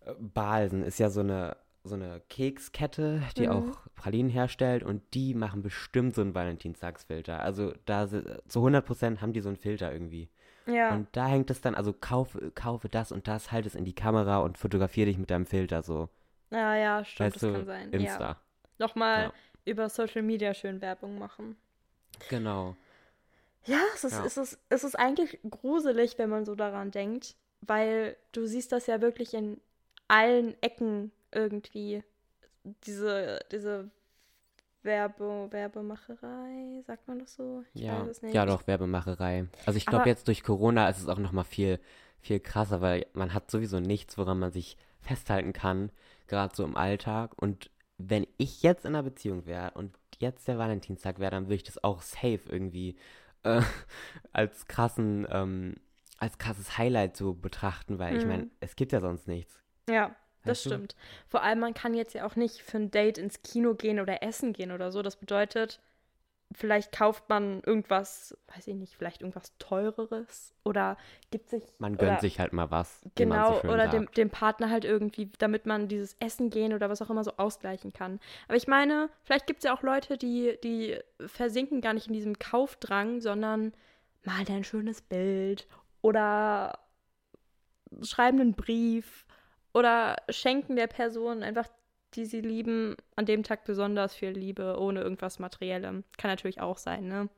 äh, 0.01 0.15
Balsen 0.19 0.83
ist 0.83 0.99
ja 0.99 1.11
so 1.11 1.21
eine 1.21 1.57
so 1.83 1.95
eine 1.95 2.21
Kekskette, 2.29 3.23
die 3.37 3.47
Mhm. 3.47 3.53
auch 3.53 3.79
Pralinen 3.95 4.31
herstellt 4.31 4.83
und 4.83 5.03
die 5.15 5.35
machen 5.35 5.63
bestimmt 5.63 6.15
so 6.15 6.21
einen 6.21 6.35
Valentinstagsfilter. 6.35 7.41
Also 7.41 7.73
da 7.87 8.07
zu 8.09 8.61
100% 8.61 9.21
haben 9.21 9.33
die 9.33 9.41
so 9.41 9.49
einen 9.49 9.57
Filter 9.57 9.93
irgendwie. 9.93 10.29
Ja, 10.67 10.95
Und 10.95 11.09
da 11.13 11.27
hängt 11.27 11.51
es 11.51 11.61
dann, 11.63 11.75
also 11.75 11.93
kaufe, 11.93 12.51
kaufe 12.55 12.89
das 12.89 13.13
und 13.13 13.27
das, 13.27 13.51
halt 13.51 13.67
es 13.67 13.75
in 13.75 13.85
die 13.85 13.95
Kamera 13.95 14.39
und 14.39 14.59
fotografiere 14.59 15.07
dich 15.07 15.19
mit 15.19 15.31
deinem 15.31 15.47
Filter 15.47 15.83
so. 15.83 16.09
ja, 16.51 16.77
ja, 16.77 17.05
stimmt, 17.05 17.35
weißt 17.35 17.43
das 17.43 17.53
kann 17.53 17.67
sein. 17.67 17.91
Insta. 17.93 18.21
Ja. 18.21 18.37
Nochmal 18.79 19.23
Ja. 19.25 19.33
über 19.65 19.89
Social 19.89 20.23
Media 20.23 20.53
schön 20.55 20.81
Werbung 20.81 21.19
machen. 21.19 21.57
Genau. 22.29 22.77
Ja, 23.65 23.79
es 23.95 24.05
ist, 24.05 24.13
Ja. 24.13 24.25
Es, 24.25 24.37
ist, 24.37 24.59
es 24.69 24.85
ist 24.85 24.95
eigentlich 24.99 25.39
gruselig, 25.49 26.19
wenn 26.19 26.31
man 26.31 26.45
so 26.45 26.55
daran 26.55 26.91
denkt, 26.91 27.37
weil 27.63 28.17
du 28.33 28.47
siehst 28.47 28.73
das 28.73 28.87
ja 28.87 29.01
wirklich 29.01 29.35
in 29.35 29.61
allen 30.09 30.55
Ecken 30.63 31.11
irgendwie. 31.33 32.03
Diese, 32.85 33.41
diese 33.53 33.91
Werbe, 34.83 35.49
Werbemacherei, 35.51 36.83
sagt 36.87 37.09
man 37.09 37.19
das 37.21 37.35
so? 37.35 37.65
Ich 37.75 37.83
Ja, 37.83 38.03
weiß 38.03 38.09
es 38.09 38.23
nicht. 38.23 38.35
ja 38.35 38.47
doch, 38.47 38.67
Werbemacherei. 38.67 39.47
Also 39.67 39.77
ich 39.77 39.87
glaube 39.87 40.09
jetzt 40.09 40.29
durch 40.29 40.43
Corona 40.43 40.89
ist 40.89 40.99
es 41.01 41.09
auch 41.09 41.19
nochmal 41.19 41.45
viel, 41.45 41.79
viel 42.21 42.41
krasser, 42.41 42.81
weil 42.81 43.07
man 43.13 43.33
hat 43.35 43.51
sowieso 43.51 43.81
nichts, 43.81 44.19
woran 44.19 44.39
man 44.39 44.53
sich 44.53 44.77
festhalten 45.01 45.53
kann, 45.53 45.91
gerade 46.27 46.55
so 46.55 46.65
im 46.65 46.77
Alltag. 46.77 47.33
Und 47.41 47.71
wenn 47.99 48.27
ich 48.39 48.63
jetzt 48.63 48.85
in 48.85 48.95
einer 48.95 49.03
Beziehung 49.03 49.47
wäre 49.47 49.73
und 49.73 49.97
jetzt 50.19 50.49
der 50.49 50.59
Valentinstag 50.59 51.19
wäre, 51.19 51.31
dann 51.31 51.45
würde 51.45 51.57
ich 51.57 51.63
das 51.65 51.83
auch 51.85 52.03
safe 52.03 52.41
irgendwie 52.49 52.97
äh, 53.45 53.63
als 54.33 54.67
krassen, 54.67 55.27
ähm, 55.31 55.75
als 56.19 56.39
krasses 56.39 56.77
Highlight 56.77 57.17
so 57.17 57.35
betrachten, 57.35 57.99
weil 57.99 58.17
ich 58.17 58.25
Mhm. 58.25 58.29
meine, 58.29 58.47
es 58.61 58.77
gibt 58.77 58.93
ja 58.93 59.01
sonst 59.01 59.29
nichts. 59.29 59.61
Ja, 59.89 60.15
das 60.45 60.63
du? 60.63 60.71
stimmt. 60.71 60.97
Vor 61.29 61.43
allem, 61.43 61.61
man 61.61 61.75
kann 61.75 61.95
jetzt 61.95 62.15
ja 62.15 62.27
auch 62.27 62.37
nicht 62.37 62.63
für 62.63 62.79
ein 62.79 62.91
Date 62.91 63.19
ins 63.19 63.43
Kino 63.43 63.75
gehen 63.75 64.01
oder 64.01 64.23
essen 64.23 64.53
gehen 64.53 64.73
oder 64.73 64.91
so. 64.91 65.03
Das 65.03 65.17
bedeutet, 65.17 65.81
vielleicht 66.53 66.93
kauft 66.93 67.29
man 67.29 67.63
irgendwas, 67.65 68.37
weiß 68.55 68.67
ich 68.69 68.75
nicht, 68.75 68.97
vielleicht 68.97 69.21
irgendwas 69.21 69.53
Teureres 69.59 70.53
oder 70.65 70.97
gibt 71.31 71.49
sich. 71.49 71.63
Man 71.79 71.95
oder, 71.95 72.07
gönnt 72.07 72.21
sich 72.21 72.41
halt 72.41 72.53
mal 72.53 72.71
was. 72.71 73.01
Genau, 73.15 73.61
so 73.61 73.69
oder 73.69 73.89
dem, 73.89 74.11
dem 74.13 74.31
Partner 74.31 74.71
halt 74.71 74.85
irgendwie, 74.85 75.31
damit 75.39 75.67
man 75.67 75.89
dieses 75.89 76.17
Essen 76.21 76.51
gehen 76.51 76.73
oder 76.73 76.91
was 76.91 77.03
auch 77.03 77.11
immer 77.11 77.25
so 77.25 77.33
ausgleichen 77.37 77.93
kann. 77.93 78.19
Aber 78.49 78.57
ich 78.57 78.67
meine, 78.67 79.11
vielleicht 79.23 79.47
gibt 79.47 79.59
es 79.59 79.65
ja 79.65 79.77
auch 79.77 79.83
Leute, 79.83 80.19
die, 80.19 80.59
die 80.65 80.99
versinken 81.27 81.81
gar 81.81 81.95
nicht 81.95 82.09
in 82.09 82.15
diesem 82.15 82.39
Kaufdrang, 82.39 83.21
sondern 83.21 83.73
mal 84.25 84.45
ein 84.49 84.65
schönes 84.65 85.03
Bild 85.03 85.67
oder 86.03 86.79
schreiben 88.03 88.41
einen 88.41 88.55
Brief 88.55 89.25
oder 89.75 90.17
schenken 90.29 90.77
der 90.77 90.87
Person 90.87 91.43
einfach, 91.43 91.69
die 92.15 92.27
sie 92.27 92.41
lieben, 92.41 92.97
an 93.17 93.27
dem 93.27 93.43
Tag 93.43 93.65
besonders 93.65 94.15
viel 94.15 94.31
Liebe, 94.31 94.77
ohne 94.79 95.01
irgendwas 95.01 95.39
Materiellem. 95.39 96.05
Kann 96.19 96.31
natürlich 96.31 96.61
auch 96.61 96.79
sein, 96.79 97.07
ne? 97.07 97.29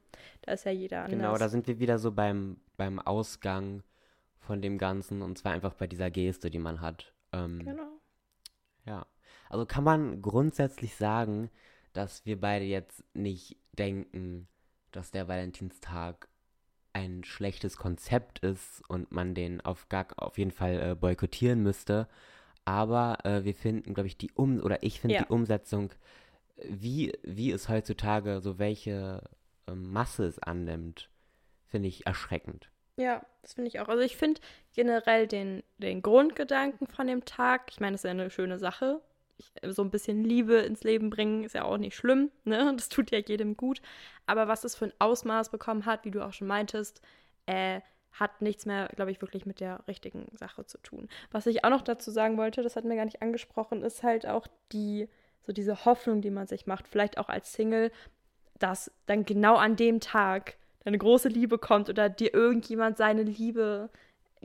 Da 0.43 0.53
ist 0.53 0.65
ja 0.65 0.73
jeder 0.73 1.05
anders. 1.05 1.19
Genau, 1.19 1.37
da 1.37 1.49
sind 1.49 1.67
wir 1.67 1.79
wieder 1.79 1.99
so 1.99 2.13
beim, 2.13 2.59
beim 2.77 2.99
Ausgang 2.99 3.83
von 4.39 4.63
dem 4.63 4.79
Ganzen 4.79 5.23
und 5.23 5.39
zwar 5.39 5.53
einfach 5.53 5.75
bei 5.75 5.87
dieser 5.87 6.11
Geste, 6.11 6.51
die 6.51 6.59
man 6.59 6.81
hat. 6.81 7.15
Ähm, 7.33 7.61
Genau. 7.65 8.01
Ja. 8.85 9.07
Also 9.49 9.67
kann 9.67 9.85
man 9.85 10.23
grundsätzlich 10.23 10.97
sagen, 10.97 11.51
dass 11.93 12.25
wir 12.25 12.41
beide 12.41 12.65
jetzt 12.65 13.05
nicht 13.15 13.59
denken, 13.73 14.49
dass 14.91 15.11
der 15.11 15.29
Valentinstag 15.29 16.29
ein 16.93 17.25
schlechtes 17.25 17.77
Konzept 17.77 18.41
ist 18.41 18.83
und 18.89 19.13
man 19.13 19.35
den 19.35 19.61
auf 19.61 19.89
gar 19.89 20.07
auf 20.17 20.39
jeden 20.39 20.51
Fall 20.51 20.91
äh, 20.91 20.95
boykottieren 20.95 21.63
müsste. 21.63 22.09
Aber 22.65 23.19
äh, 23.25 23.45
wir 23.45 23.55
finden, 23.55 23.95
glaube 23.95 24.07
ich, 24.07 24.17
die 24.17 24.31
Um 24.35 24.61
oder 24.61 24.83
ich 24.83 25.01
finde 25.01 25.17
Ja. 25.17 25.23
die 25.23 25.33
Umsetzung, 25.33 25.91
äh, 26.57 26.67
wie, 26.69 27.13
wie 27.23 27.51
es 27.51 27.69
heutzutage 27.69 28.41
so 28.41 28.59
welche 28.59 29.23
ähm, 29.67 29.93
Masse 29.93 30.25
es 30.27 30.39
annimmt, 30.39 31.09
finde 31.67 31.89
ich 31.89 32.07
erschreckend. 32.07 32.69
Ja, 32.97 33.25
das 33.41 33.55
finde 33.55 33.69
ich 33.69 33.81
auch. 33.81 33.89
Also 33.89 34.03
ich 34.03 34.17
finde 34.17 34.41
generell 34.75 35.27
den, 35.27 35.63
den 35.79 36.03
Grundgedanken 36.03 36.87
von 36.87 37.07
dem 37.07 37.25
Tag, 37.25 37.71
ich 37.71 37.81
meine, 37.81 37.93
das 37.93 38.01
ist 38.01 38.05
ja 38.05 38.11
eine 38.11 38.31
schöne 38.31 38.59
Sache. 38.59 39.01
So 39.69 39.83
ein 39.83 39.91
bisschen 39.91 40.25
Liebe 40.25 40.57
ins 40.57 40.85
Leben 40.85 41.11
bringen, 41.11 41.45
ist 41.45 41.55
ja 41.55 41.65
auch 41.65 41.79
nicht 41.79 41.97
schlimm, 41.97 42.31
ne? 42.45 42.73
Das 42.77 42.89
tut 42.89 43.11
ja 43.11 43.19
jedem 43.19 43.57
gut. 43.57 43.81
Aber 44.27 44.49
was 44.49 44.65
es 44.65 44.75
für 44.75 44.87
ein 44.87 44.93
Ausmaß 44.99 45.51
bekommen 45.51 45.87
hat, 45.87 46.05
wie 46.05 46.11
du 46.11 46.25
auch 46.25 46.33
schon 46.33 46.49
meintest, 46.49 47.03
äh, 47.47 47.81
hat 48.13 48.43
nichts 48.43 48.67
mehr, 48.67 48.89
glaube 48.95 49.11
ich, 49.11 49.21
wirklich 49.23 49.47
mit 49.47 49.61
der 49.61 49.87
richtigen 49.89 50.27
Sache 50.37 50.67
zu 50.67 50.79
tun. 50.79 51.09
Was 51.31 51.47
ich 51.47 51.65
auch 51.65 51.71
noch 51.71 51.83
dazu 51.83 52.11
sagen 52.11 52.37
wollte, 52.37 52.63
das 52.63 52.77
hat 52.77 52.85
mir 52.85 52.97
gar 52.97 53.07
nicht 53.07 53.23
angesprochen, 53.23 53.83
ist 53.83 54.03
halt 54.03 54.27
auch 54.27 54.47
die, 54.73 55.09
so 55.41 55.53
diese 55.53 55.85
Hoffnung, 55.85 56.21
die 56.21 56.31
man 56.31 56.47
sich 56.47 56.67
macht, 56.67 56.89
vielleicht 56.89 57.19
auch 57.19 57.29
als 57.29 57.53
Single, 57.53 57.91
dass 58.59 58.93
dann 59.07 59.25
genau 59.25 59.57
an 59.57 59.77
dem 59.77 60.01
Tag 60.01 60.57
deine 60.85 60.99
große 60.99 61.29
Liebe 61.29 61.59
kommt 61.59 61.89
oder 61.89 62.09
dir 62.09 62.35
irgendjemand 62.35 62.97
seine 62.97 63.23
Liebe 63.23 63.91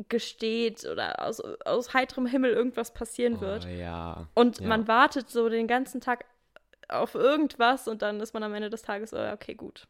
gesteht 0.09 0.85
oder 0.85 1.23
aus, 1.25 1.41
aus 1.41 1.93
heiterem 1.93 2.25
Himmel 2.25 2.51
irgendwas 2.51 2.93
passieren 2.93 3.37
Oh, 3.37 3.41
wird. 3.41 3.65
ja. 3.67 4.27
Und 4.33 4.59
ja. 4.59 4.67
man 4.67 4.87
wartet 4.87 5.29
so 5.29 5.49
den 5.49 5.67
ganzen 5.67 6.01
Tag 6.01 6.25
auf 6.89 7.15
irgendwas 7.15 7.87
und 7.87 8.01
dann 8.01 8.19
ist 8.21 8.33
man 8.33 8.43
am 8.43 8.53
Ende 8.53 8.69
des 8.69 8.81
Tages 8.81 9.09
so, 9.09 9.17
ja, 9.17 9.33
okay, 9.33 9.55
gut. 9.55 9.87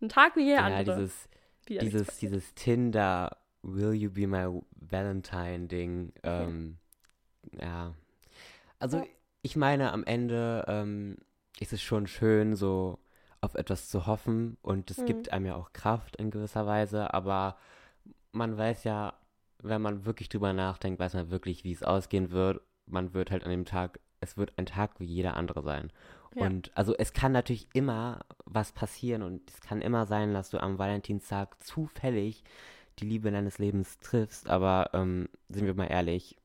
Ein 0.00 0.08
Tag 0.08 0.36
wie 0.36 0.42
jeder 0.42 0.66
Ja, 0.68 0.78
andere. 0.78 0.96
dieses, 0.96 1.28
Wieder 1.66 1.80
dieses, 1.82 2.18
dieses 2.18 2.54
Tinder 2.54 3.36
Will 3.62 3.94
you 3.94 4.10
be 4.10 4.26
my 4.26 4.60
Valentine 4.76 5.66
Ding. 5.68 6.12
Ähm, 6.22 6.78
ja. 7.52 7.94
Also 8.78 8.98
Ja. 8.98 9.04
ich 9.42 9.56
meine, 9.56 9.92
am 9.92 10.04
Ende 10.04 10.64
ähm, 10.68 11.16
ist 11.58 11.72
es 11.72 11.80
schon 11.82 12.06
schön, 12.06 12.54
so 12.56 12.98
auf 13.40 13.54
etwas 13.54 13.88
zu 13.88 14.06
hoffen 14.06 14.56
und 14.62 14.90
es 14.90 14.98
Mhm. 14.98 15.06
gibt 15.06 15.32
einem 15.32 15.46
ja 15.46 15.56
auch 15.56 15.72
Kraft 15.72 16.16
in 16.16 16.30
gewisser 16.30 16.66
Weise, 16.66 17.12
aber 17.14 17.56
man 18.36 18.56
weiß 18.56 18.84
ja, 18.84 19.14
wenn 19.62 19.82
man 19.82 20.04
wirklich 20.04 20.28
drüber 20.28 20.52
nachdenkt, 20.52 21.00
weiß 21.00 21.14
man 21.14 21.30
wirklich, 21.30 21.64
wie 21.64 21.72
es 21.72 21.82
ausgehen 21.82 22.30
wird. 22.30 22.60
Man 22.86 23.14
wird 23.14 23.30
halt 23.30 23.44
an 23.44 23.50
dem 23.50 23.64
Tag, 23.64 23.98
es 24.20 24.36
wird 24.36 24.52
ein 24.58 24.66
Tag 24.66 25.00
wie 25.00 25.04
jeder 25.06 25.36
andere 25.36 25.62
sein. 25.62 25.92
Ja. 26.34 26.46
Und 26.46 26.70
also 26.76 26.94
es 26.96 27.12
kann 27.12 27.32
natürlich 27.32 27.66
immer 27.72 28.20
was 28.44 28.72
passieren 28.72 29.22
und 29.22 29.50
es 29.50 29.60
kann 29.60 29.80
immer 29.80 30.06
sein, 30.06 30.34
dass 30.34 30.50
du 30.50 30.58
am 30.62 30.78
Valentinstag 30.78 31.62
zufällig 31.64 32.44
die 32.98 33.06
Liebe 33.06 33.30
deines 33.30 33.58
Lebens 33.58 33.98
triffst, 33.98 34.48
aber 34.48 34.90
ähm, 34.92 35.28
sind 35.48 35.66
wir 35.66 35.74
mal 35.74 35.86
ehrlich, 35.86 36.36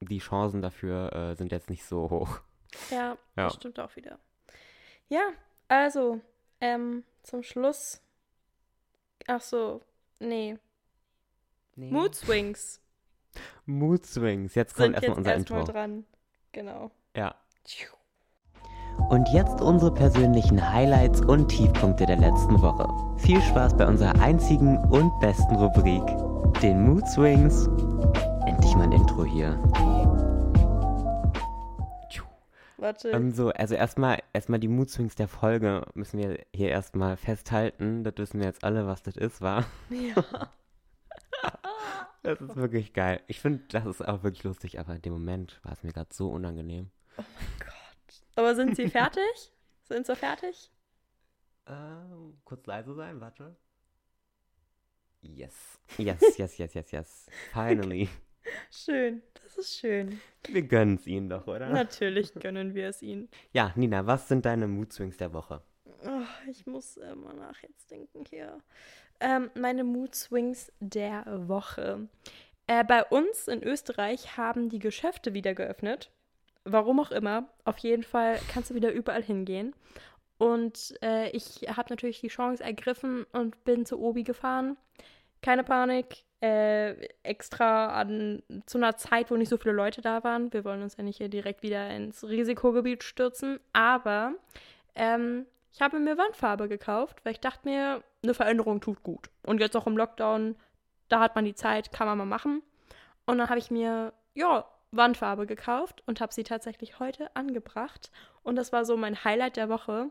die 0.00 0.18
Chancen 0.18 0.60
dafür 0.62 1.12
äh, 1.12 1.34
sind 1.36 1.52
jetzt 1.52 1.70
nicht 1.70 1.84
so 1.84 2.10
hoch. 2.10 2.40
Ja, 2.90 3.16
Ja. 3.36 3.44
das 3.44 3.54
stimmt 3.54 3.78
auch 3.80 3.94
wieder. 3.96 4.18
Ja, 5.08 5.22
also, 5.68 6.20
ähm, 6.60 7.04
zum 7.22 7.42
Schluss. 7.42 8.02
Ach 9.26 9.40
so, 9.40 9.80
nee. 10.18 10.58
Mood 11.76 12.14
Swings 12.14 12.80
Mood 13.66 14.06
Swings. 14.06 14.54
Jetzt 14.54 14.74
kommt 14.74 14.94
erstmal 14.94 15.08
jetzt 15.10 15.18
unser 15.18 15.34
erstmal 15.34 15.60
Intro. 15.60 15.72
dran. 15.72 16.04
Genau. 16.52 16.90
Ja. 17.14 17.34
Und 19.10 19.28
jetzt 19.28 19.60
unsere 19.60 19.92
persönlichen 19.92 20.72
Highlights 20.72 21.20
und 21.20 21.48
Tiefpunkte 21.48 22.06
der 22.06 22.16
letzten 22.16 22.60
Woche. 22.62 22.88
Viel 23.18 23.42
Spaß 23.42 23.76
bei 23.76 23.86
unserer 23.86 24.18
einzigen 24.20 24.78
und 24.86 25.12
besten 25.20 25.54
Rubrik, 25.56 26.02
den 26.62 26.82
Mood 26.82 27.06
Swings. 27.08 27.66
Endlich 28.46 28.74
mal 28.74 28.84
ein 28.84 28.92
Intro 28.92 29.24
hier. 29.24 29.60
Warte. 32.78 33.10
Ähm, 33.10 33.32
so, 33.32 33.50
also 33.50 33.74
erstmal 33.74 34.22
erstmal 34.32 34.60
die 34.60 34.68
Mood 34.68 34.90
Swings 34.90 35.14
der 35.14 35.28
Folge 35.28 35.86
müssen 35.94 36.18
wir 36.18 36.38
hier 36.54 36.68
erstmal 36.68 37.16
festhalten. 37.16 38.04
Das 38.04 38.14
wissen 38.16 38.40
wir 38.40 38.46
jetzt 38.46 38.64
alle, 38.64 38.86
was 38.86 39.02
das 39.02 39.16
ist, 39.16 39.40
war. 39.40 39.64
ja. 39.90 40.24
Das 42.22 42.40
ist 42.40 42.56
wirklich 42.56 42.92
geil. 42.92 43.22
Ich 43.28 43.40
finde, 43.40 43.62
das 43.68 43.86
ist 43.86 44.02
auch 44.06 44.22
wirklich 44.24 44.42
lustig, 44.42 44.80
aber 44.80 44.96
in 44.96 45.02
dem 45.02 45.12
Moment 45.12 45.60
war 45.62 45.72
es 45.72 45.82
mir 45.84 45.92
gerade 45.92 46.12
so 46.12 46.28
unangenehm. 46.28 46.90
Aber 48.34 48.54
sind 48.54 48.76
sie 48.76 48.88
fertig? 48.88 49.52
Sind 49.84 50.06
sie 50.06 50.16
fertig? 50.16 50.70
Ähm, 51.68 52.38
kurz 52.44 52.66
leise 52.66 52.94
sein, 52.94 53.20
warte. 53.20 53.56
Yes. 55.22 55.78
Yes, 55.98 56.20
yes, 56.38 56.58
yes, 56.58 56.74
yes, 56.74 56.90
yes. 56.90 57.26
Finally. 57.52 58.08
Schön. 58.70 59.22
Das 59.42 59.58
ist 59.58 59.78
schön. 59.78 60.20
Wir 60.48 60.62
gönnen 60.62 60.96
es 60.96 61.06
ihnen 61.06 61.28
doch, 61.28 61.46
oder? 61.46 61.68
Natürlich 61.70 62.32
gönnen 62.40 62.74
wir 62.74 62.88
es 62.88 63.02
ihnen. 63.02 63.28
Ja, 63.52 63.72
Nina, 63.74 64.06
was 64.06 64.28
sind 64.28 64.44
deine 64.44 64.68
Mood 64.68 64.92
Swings 64.92 65.16
der 65.16 65.32
Woche? 65.32 65.62
Oh, 66.04 66.22
ich 66.48 66.66
muss 66.66 66.96
mal 66.96 67.34
nach 67.34 67.60
jetzt 67.62 67.90
denken 67.90 68.24
hier. 68.28 68.62
Ähm, 69.20 69.50
meine 69.54 69.84
Mood 69.84 70.14
Swings 70.14 70.72
der 70.80 71.24
Woche. 71.48 72.08
Äh, 72.66 72.84
bei 72.84 73.04
uns 73.04 73.48
in 73.48 73.62
Österreich 73.62 74.36
haben 74.36 74.68
die 74.68 74.78
Geschäfte 74.78 75.34
wieder 75.34 75.54
geöffnet. 75.54 76.10
Warum 76.64 77.00
auch 77.00 77.12
immer. 77.12 77.48
Auf 77.64 77.78
jeden 77.78 78.02
Fall 78.02 78.38
kannst 78.52 78.70
du 78.70 78.74
wieder 78.74 78.92
überall 78.92 79.22
hingehen. 79.22 79.74
Und 80.38 80.94
äh, 81.02 81.30
ich 81.30 81.66
habe 81.68 81.90
natürlich 81.90 82.20
die 82.20 82.28
Chance 82.28 82.62
ergriffen 82.62 83.24
und 83.32 83.64
bin 83.64 83.86
zu 83.86 84.00
Obi 84.00 84.24
gefahren. 84.24 84.76
Keine 85.42 85.64
Panik. 85.64 86.24
Äh, 86.42 87.08
extra 87.22 87.98
an, 87.98 88.42
zu 88.66 88.76
einer 88.76 88.98
Zeit, 88.98 89.30
wo 89.30 89.36
nicht 89.36 89.48
so 89.48 89.56
viele 89.56 89.74
Leute 89.74 90.02
da 90.02 90.22
waren. 90.22 90.52
Wir 90.52 90.64
wollen 90.64 90.82
uns 90.82 90.98
ja 90.98 91.02
nicht 91.02 91.16
hier 91.16 91.30
direkt 91.30 91.62
wieder 91.62 91.88
ins 91.90 92.24
Risikogebiet 92.24 93.02
stürzen. 93.02 93.58
Aber 93.72 94.34
ähm, 94.94 95.46
ich 95.72 95.80
habe 95.80 95.98
mir 95.98 96.18
Wandfarbe 96.18 96.68
gekauft, 96.68 97.24
weil 97.24 97.32
ich 97.32 97.40
dachte 97.40 97.68
mir, 97.68 98.02
eine 98.26 98.34
Veränderung 98.34 98.80
tut 98.80 99.02
gut. 99.02 99.30
Und 99.44 99.60
jetzt 99.60 99.76
auch 99.76 99.86
im 99.86 99.96
Lockdown, 99.96 100.56
da 101.08 101.20
hat 101.20 101.34
man 101.34 101.44
die 101.44 101.54
Zeit, 101.54 101.92
kann 101.92 102.06
man 102.06 102.18
mal 102.18 102.26
machen. 102.26 102.62
Und 103.24 103.38
dann 103.38 103.48
habe 103.48 103.58
ich 103.58 103.70
mir, 103.70 104.12
ja, 104.34 104.66
Wandfarbe 104.92 105.46
gekauft 105.46 106.02
und 106.06 106.20
habe 106.20 106.32
sie 106.32 106.44
tatsächlich 106.44 106.98
heute 107.00 107.34
angebracht. 107.34 108.10
Und 108.42 108.56
das 108.56 108.72
war 108.72 108.84
so 108.84 108.96
mein 108.96 109.24
Highlight 109.24 109.56
der 109.56 109.68
Woche, 109.68 110.10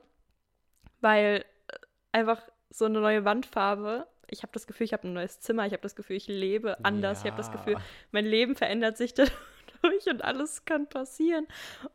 weil 1.02 1.46
äh, 1.68 1.78
einfach 2.12 2.42
so 2.70 2.86
eine 2.86 3.00
neue 3.00 3.26
Wandfarbe. 3.26 4.08
Ich 4.30 4.44
habe 4.44 4.52
das 4.54 4.68
Gefühl, 4.68 4.86
ich 4.86 4.94
habe 4.94 5.08
ein 5.08 5.14
neues 5.14 5.40
Zimmer. 5.40 5.66
Ich 5.66 5.74
habe 5.74 5.84
das 5.84 5.96
Gefühl, 5.96 6.16
ich 6.18 6.28
lebe 6.28 6.84
anders. 6.84 7.20
Ich 7.22 7.28
habe 7.28 7.38
das 7.38 7.52
Gefühl, 7.52 7.78
mein 8.12 8.26
Leben 8.26 8.56
verändert 8.56 8.98
sich 8.98 9.14
dadurch 9.82 10.08
und 10.08 10.24
alles 10.24 10.66
kann 10.66 10.88
passieren. 10.88 11.48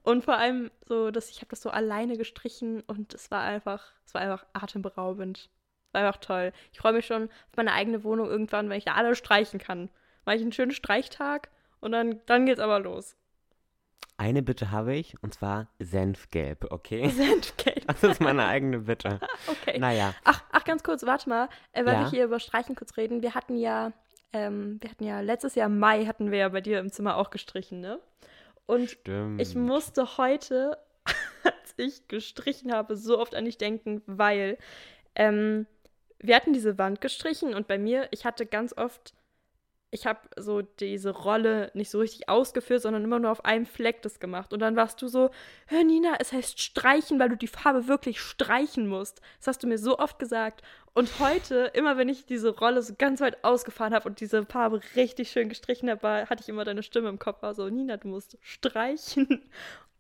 Und 0.03 0.25
vor 0.25 0.37
allem 0.37 0.71
so, 0.87 1.11
dass 1.11 1.31
ich 1.31 1.39
habe 1.39 1.51
das 1.51 1.63
so 1.63 1.71
alleine 1.71 2.17
gestrichen 2.17 2.83
und 2.87 3.15
es 3.15 3.31
war 3.31 3.43
einfach, 3.43 3.93
es 4.07 4.15
war 4.15 4.21
einfach 4.21 4.47
atemberaubend. 4.53 5.51
War 5.93 6.03
einfach 6.07 6.21
toll. 6.21 6.53
Ich 6.73 6.79
freue 6.79 6.93
mich 6.93 7.07
schon 7.07 7.25
auf 7.25 7.57
meine 7.57 7.73
eigene 7.73 8.05
Wohnung 8.05 8.29
irgendwann, 8.29 8.69
wenn 8.69 8.79
ich 8.79 8.85
da 8.85 8.95
alles 8.95 9.19
streichen 9.19 9.59
kann. 9.59 9.89
Mache 10.25 10.37
ich 10.37 10.43
einen 10.43 10.53
schönen 10.53 10.71
Streichtag 10.73 11.49
und 11.81 11.93
dann, 11.93 12.21
dann 12.27 12.47
geht's 12.47 12.61
aber 12.61 12.79
los. 12.81 13.17
Eine 14.17 14.43
Bitte 14.43 14.71
habe 14.71 14.95
ich, 14.95 15.15
und 15.23 15.33
zwar 15.33 15.69
Senfgelb, 15.79 16.71
okay? 16.71 17.09
Senfgelb. 17.11 17.87
Das 17.87 18.03
ist 18.05 18.21
meine 18.21 18.47
eigene 18.47 18.81
Bitte. 18.81 19.19
Okay. 19.47 19.79
Naja, 19.79 20.15
Ach, 20.25 20.43
ach, 20.53 20.65
ganz 20.65 20.83
kurz, 20.83 21.05
warte 21.07 21.29
mal, 21.29 21.49
äh, 21.73 21.85
weil 21.87 21.95
Ja? 21.95 22.01
wir 22.03 22.11
hier 22.11 22.25
über 22.25 22.39
Streichen 22.39 22.75
kurz 22.77 22.97
reden. 22.99 23.23
Wir 23.23 23.35
hatten 23.35 23.57
ja, 23.57 23.93
ähm, 24.35 24.77
wir 24.81 24.91
hatten 24.91 25.05
ja 25.05 25.21
letztes 25.21 25.55
Jahr 25.55 25.69
Mai 25.71 26.05
hatten 26.05 26.31
wir 26.31 26.39
ja 26.39 26.49
bei 26.51 26.61
dir 26.61 26.79
im 26.81 26.93
Zimmer 26.93 27.17
auch 27.17 27.31
gestrichen, 27.31 27.81
ne? 27.81 27.99
Und 28.67 28.91
stimmt. 28.91 29.41
ich 29.41 29.55
musste 29.55 30.19
heute, 30.19 30.79
als 31.45 31.75
ich 31.79 32.07
gestrichen 32.09 32.73
habe, 32.73 32.97
so 32.97 33.19
oft 33.19 33.35
an 33.35 33.47
dich 33.47 33.57
denken, 33.59 34.03
weil 34.07 34.59
ähm, 35.15 35.67
wir 36.23 36.37
hatten 36.37 36.53
diese 36.53 36.79
Wand 36.79 37.01
gestrichen 37.01 37.55
und 37.55 37.67
bei 37.67 37.79
mir, 37.79 38.09
ich 38.11 38.25
hatte 38.25 38.47
ganz 38.47 38.77
oft, 38.77 39.15
ich 39.91 40.07
habe 40.07 40.21
so 40.37 40.63
diese 40.63 41.11
Rolle 41.11 41.71
nicht 41.75 41.91
so 41.91 41.99
richtig 41.99 42.29
ausgeführt, 42.29 42.83
sondern 42.83 43.03
immer 43.03 43.19
nur 43.19 43.33
auf 43.33 43.45
einem 43.45 43.67
Fleck 43.67 44.03
das 44.03 44.21
gemacht. 44.21 44.53
Und 44.53 44.61
dann 44.61 44.77
warst 44.77 45.03
du 45.03 45.09
so, 45.09 45.31
hör 45.67 45.83
Nina, 45.83 46.15
es 46.21 46.33
heißt 46.33 46.61
streichen, 46.61 47.19
weil 47.19 47.29
du 47.29 47.37
die 47.37 47.49
Farbe 47.49 47.89
wirklich 47.89 48.21
streichen 48.21 48.87
musst. 48.87 49.21
Das 49.39 49.49
hast 49.49 49.63
du 49.63 49.67
mir 49.67 49.79
so 49.79 49.99
oft 49.99 50.21
gesagt. 50.21 50.63
Und 50.95 51.19
heute, 51.19 51.73
immer 51.75 51.97
wenn 51.97 52.09
ich 52.09 52.25
diese 52.27 52.57
Rolle 52.57 52.83
so 52.83 52.95
ganz 52.97 53.21
weit 53.21 53.43
ausgefahren 53.43 53.95
habe 53.95 54.09
und 54.09 54.21
diese 54.21 54.47
Farbe 54.47 54.81
richtig 54.95 55.31
schön 55.31 55.49
gestrichen 55.49 55.91
habe, 55.91 56.27
hatte 56.29 56.43
ich 56.43 56.49
immer 56.49 56.65
deine 56.65 56.85
Stimme 56.85 57.09
im 57.09 57.19
Kopf, 57.19 57.43
war 57.43 57.55
so, 57.55 57.69
Nina, 57.69 57.97
du 57.97 58.09
musst 58.09 58.39
streichen. 58.43 59.51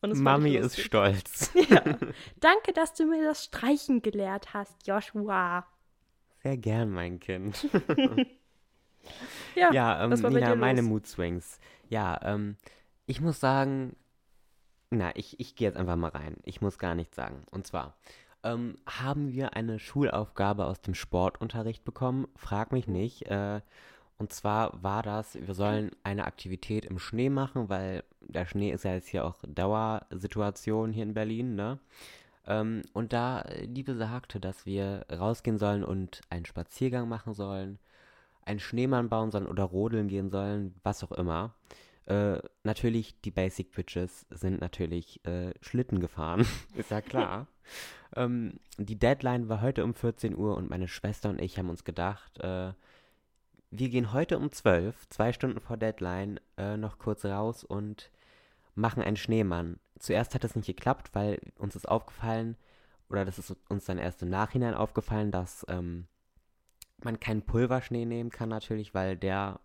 Mami 0.02 0.56
ist 0.56 0.80
stolz. 0.80 1.52
Ja. 1.68 1.82
Danke, 2.40 2.72
dass 2.72 2.94
du 2.94 3.04
mir 3.04 3.24
das 3.24 3.44
Streichen 3.44 4.02
gelehrt 4.02 4.54
hast, 4.54 4.86
Joshua. 4.86 5.66
Sehr 6.42 6.56
gern, 6.56 6.90
mein 6.90 7.20
Kind. 7.20 7.68
Ja, 9.56 9.72
Ja, 9.72 10.04
ähm, 10.04 10.10
Nina, 10.10 10.54
meine? 10.54 10.82
Mood 10.82 11.06
Swings. 11.06 11.58
Ja, 11.88 12.20
ähm, 12.22 12.56
ich 13.06 13.20
muss 13.20 13.40
sagen, 13.40 13.96
na, 14.90 15.10
ich, 15.16 15.40
ich 15.40 15.56
gehe 15.56 15.68
jetzt 15.68 15.76
einfach 15.76 15.96
mal 15.96 16.10
rein. 16.10 16.36
Ich 16.44 16.60
muss 16.60 16.78
gar 16.78 16.94
nichts 16.94 17.16
sagen. 17.16 17.44
Und 17.50 17.66
zwar 17.66 17.96
ähm, 18.42 18.76
haben 18.86 19.32
wir 19.32 19.54
eine 19.54 19.78
Schulaufgabe 19.78 20.66
aus 20.66 20.80
dem 20.80 20.94
Sportunterricht 20.94 21.84
bekommen. 21.84 22.28
Frag 22.36 22.72
mich 22.72 22.86
nicht. 22.86 23.22
Äh, 23.26 23.60
und 24.18 24.32
zwar 24.32 24.82
war 24.82 25.02
das, 25.02 25.38
wir 25.40 25.54
sollen 25.54 25.92
eine 26.02 26.26
Aktivität 26.26 26.84
im 26.84 26.98
Schnee 26.98 27.30
machen, 27.30 27.68
weil 27.68 28.04
der 28.20 28.44
Schnee 28.44 28.70
ist 28.70 28.84
ja 28.84 28.92
jetzt 28.92 29.08
hier 29.08 29.24
auch 29.24 29.36
Dauersituation 29.46 30.92
hier 30.92 31.04
in 31.04 31.14
Berlin, 31.14 31.54
ne? 31.54 31.78
Ähm, 32.50 32.82
und 32.92 33.12
da 33.12 33.42
äh, 33.42 33.68
die 33.68 33.84
besagte, 33.84 34.40
dass 34.40 34.66
wir 34.66 35.06
rausgehen 35.10 35.56
sollen 35.56 35.84
und 35.84 36.20
einen 36.30 36.44
Spaziergang 36.44 37.08
machen 37.08 37.32
sollen, 37.32 37.78
einen 38.44 38.58
Schneemann 38.58 39.08
bauen 39.08 39.30
sollen 39.30 39.46
oder 39.46 39.62
rodeln 39.62 40.08
gehen 40.08 40.30
sollen, 40.30 40.74
was 40.82 41.04
auch 41.04 41.12
immer. 41.12 41.54
äh, 42.06 42.40
natürlich, 42.64 43.20
die 43.20 43.30
Basic 43.30 43.70
Bitches 43.70 44.26
sind 44.30 44.60
natürlich 44.60 45.24
äh, 45.26 45.52
Schlitten 45.60 46.00
gefahren. 46.00 46.44
ist 46.74 46.90
ja 46.90 47.00
klar. 47.00 47.46
ähm, 48.16 48.58
die 48.78 48.98
Deadline 48.98 49.48
war 49.48 49.60
heute 49.62 49.84
um 49.84 49.94
14 49.94 50.36
Uhr 50.36 50.56
und 50.56 50.68
meine 50.68 50.88
Schwester 50.88 51.28
und 51.30 51.40
ich 51.40 51.56
haben 51.56 51.70
uns 51.70 51.84
gedacht, 51.84 52.40
äh, 52.40 52.72
wir 53.70 53.88
gehen 53.88 54.12
heute 54.12 54.36
um 54.38 54.50
12, 54.50 55.08
zwei 55.10 55.32
Stunden 55.32 55.60
vor 55.60 55.76
Deadline, 55.76 56.40
äh, 56.56 56.76
noch 56.76 56.98
kurz 56.98 57.24
raus 57.24 57.62
und 57.62 58.10
machen 58.80 59.02
einen 59.02 59.16
Schneemann. 59.16 59.78
Zuerst 59.98 60.34
hat 60.34 60.44
es 60.44 60.56
nicht 60.56 60.66
geklappt, 60.66 61.10
weil 61.12 61.40
uns 61.56 61.76
ist 61.76 61.88
aufgefallen, 61.88 62.56
oder 63.08 63.24
das 63.24 63.38
ist 63.38 63.54
uns 63.68 63.84
dann 63.84 63.98
erst 63.98 64.22
im 64.22 64.30
Nachhinein 64.30 64.74
aufgefallen, 64.74 65.30
dass 65.30 65.66
ähm, 65.68 66.06
man 67.02 67.20
keinen 67.20 67.42
Pulverschnee 67.42 68.04
nehmen 68.04 68.30
kann 68.30 68.48
natürlich, 68.48 68.94
weil 68.94 69.16
der 69.16 69.60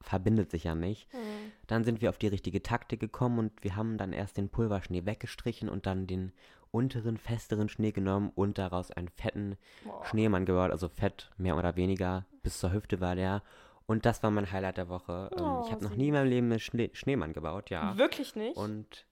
verbindet 0.00 0.50
sich 0.50 0.64
ja 0.64 0.74
nicht. 0.74 1.12
Mhm. 1.12 1.52
Dann 1.66 1.84
sind 1.84 2.00
wir 2.00 2.10
auf 2.10 2.18
die 2.18 2.28
richtige 2.28 2.62
Taktik 2.62 3.00
gekommen 3.00 3.38
und 3.38 3.52
wir 3.62 3.76
haben 3.76 3.98
dann 3.98 4.12
erst 4.12 4.36
den 4.36 4.48
Pulverschnee 4.48 5.04
weggestrichen 5.04 5.68
und 5.68 5.86
dann 5.86 6.06
den 6.06 6.32
unteren, 6.70 7.16
festeren 7.16 7.68
Schnee 7.68 7.92
genommen 7.92 8.30
und 8.34 8.58
daraus 8.58 8.90
einen 8.90 9.08
fetten 9.08 9.56
Boah. 9.84 10.04
Schneemann 10.04 10.46
gebaut, 10.46 10.70
also 10.70 10.88
fett, 10.88 11.30
mehr 11.38 11.56
oder 11.56 11.76
weniger, 11.76 12.26
bis 12.42 12.58
zur 12.58 12.72
Hüfte 12.72 13.00
war 13.00 13.14
der. 13.14 13.42
Und 13.86 14.04
das 14.04 14.22
war 14.22 14.30
mein 14.30 14.50
Highlight 14.50 14.78
der 14.78 14.88
Woche. 14.88 15.30
Ähm, 15.36 15.44
Oh, 15.44 15.62
ich 15.66 15.72
habe 15.72 15.84
noch 15.84 15.94
nie 15.94 16.08
in 16.08 16.14
meinem 16.14 16.28
Leben 16.28 16.50
einen 16.50 16.60
Schnee 16.60 16.90
Schneemann 16.92 17.32
gebaut, 17.32 17.70
ja. 17.70 17.96
Wirklich 17.96 18.34
nicht? 18.34 18.56
Und 18.56 19.06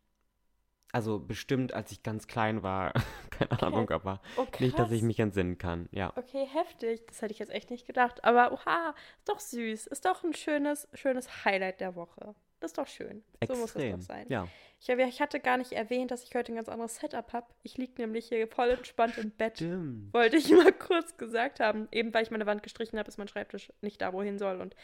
also 0.92 1.18
bestimmt, 1.18 1.72
als 1.74 1.90
ich 1.90 2.02
ganz 2.04 2.26
klein 2.28 2.62
war, 2.62 2.92
keine 3.30 3.50
Okay. 3.52 3.64
Ahnung, 3.66 3.90
aber 3.90 4.20
oh, 4.36 4.46
nicht, 4.60 4.78
dass 4.78 4.90
ich 4.92 5.02
mich 5.02 5.18
entsinnen 5.18 5.58
kann, 5.58 5.88
ja. 5.90 6.12
Okay, 6.16 6.46
heftig. 6.46 7.06
Das 7.08 7.20
hätte 7.22 7.32
ich 7.32 7.38
jetzt 7.40 7.50
echt 7.52 7.70
nicht 7.70 7.86
gedacht. 7.86 8.22
Aber 8.24 8.52
oha, 8.52 8.94
ist 9.18 9.28
doch 9.28 9.40
süß. 9.40 9.86
Ist 9.88 10.04
doch 10.04 10.22
ein 10.22 10.34
schönes, 10.34 10.88
schönes 10.94 11.44
Highlight 11.44 11.80
der 11.80 11.94
Woche. 11.96 12.34
Das 12.64 12.70
ist 12.70 12.78
doch 12.78 12.86
schön. 12.86 13.22
So 13.46 13.54
muss 13.56 13.70
es 13.70 13.76
Extrem, 13.76 13.96
doch 13.98 14.06
sein. 14.06 14.26
ja. 14.30 14.48
Ich, 14.80 14.88
ich 14.88 15.20
hatte 15.20 15.38
gar 15.38 15.58
nicht 15.58 15.72
erwähnt, 15.72 16.10
dass 16.10 16.24
ich 16.24 16.34
heute 16.34 16.50
ein 16.50 16.56
ganz 16.56 16.70
anderes 16.70 16.96
Setup 16.96 17.30
habe. 17.34 17.46
Ich 17.62 17.76
liege 17.76 17.92
nämlich 17.98 18.28
hier 18.28 18.48
voll 18.48 18.70
entspannt 18.70 19.18
im 19.18 19.30
Bett. 19.32 19.58
Stimmt. 19.58 20.14
Wollte 20.14 20.38
ich 20.38 20.50
mal 20.50 20.72
kurz 20.72 21.18
gesagt 21.18 21.60
haben. 21.60 21.88
Eben 21.92 22.14
weil 22.14 22.22
ich 22.22 22.30
meine 22.30 22.46
Wand 22.46 22.62
gestrichen 22.62 22.98
habe, 22.98 23.06
ist 23.06 23.18
mein 23.18 23.28
Schreibtisch 23.28 23.70
nicht 23.82 24.00
da, 24.00 24.14
wohin 24.14 24.38
soll. 24.38 24.62
Und 24.62 24.74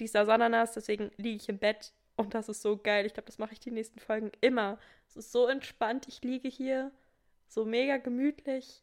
die 0.00 0.06
ist 0.06 0.16
da 0.16 0.22
Ananas, 0.24 0.72
deswegen 0.72 1.12
liege 1.16 1.36
ich 1.36 1.48
im 1.48 1.58
Bett. 1.58 1.92
Und 2.16 2.34
das 2.34 2.48
ist 2.48 2.60
so 2.60 2.76
geil. 2.76 3.06
Ich 3.06 3.14
glaube, 3.14 3.26
das 3.26 3.38
mache 3.38 3.52
ich 3.52 3.60
die 3.60 3.70
nächsten 3.70 4.00
Folgen 4.00 4.32
immer. 4.40 4.80
Es 5.06 5.16
ist 5.16 5.30
so 5.30 5.46
entspannt. 5.46 6.08
Ich 6.08 6.22
liege 6.22 6.48
hier 6.48 6.90
so 7.46 7.64
mega 7.64 7.98
gemütlich, 7.98 8.82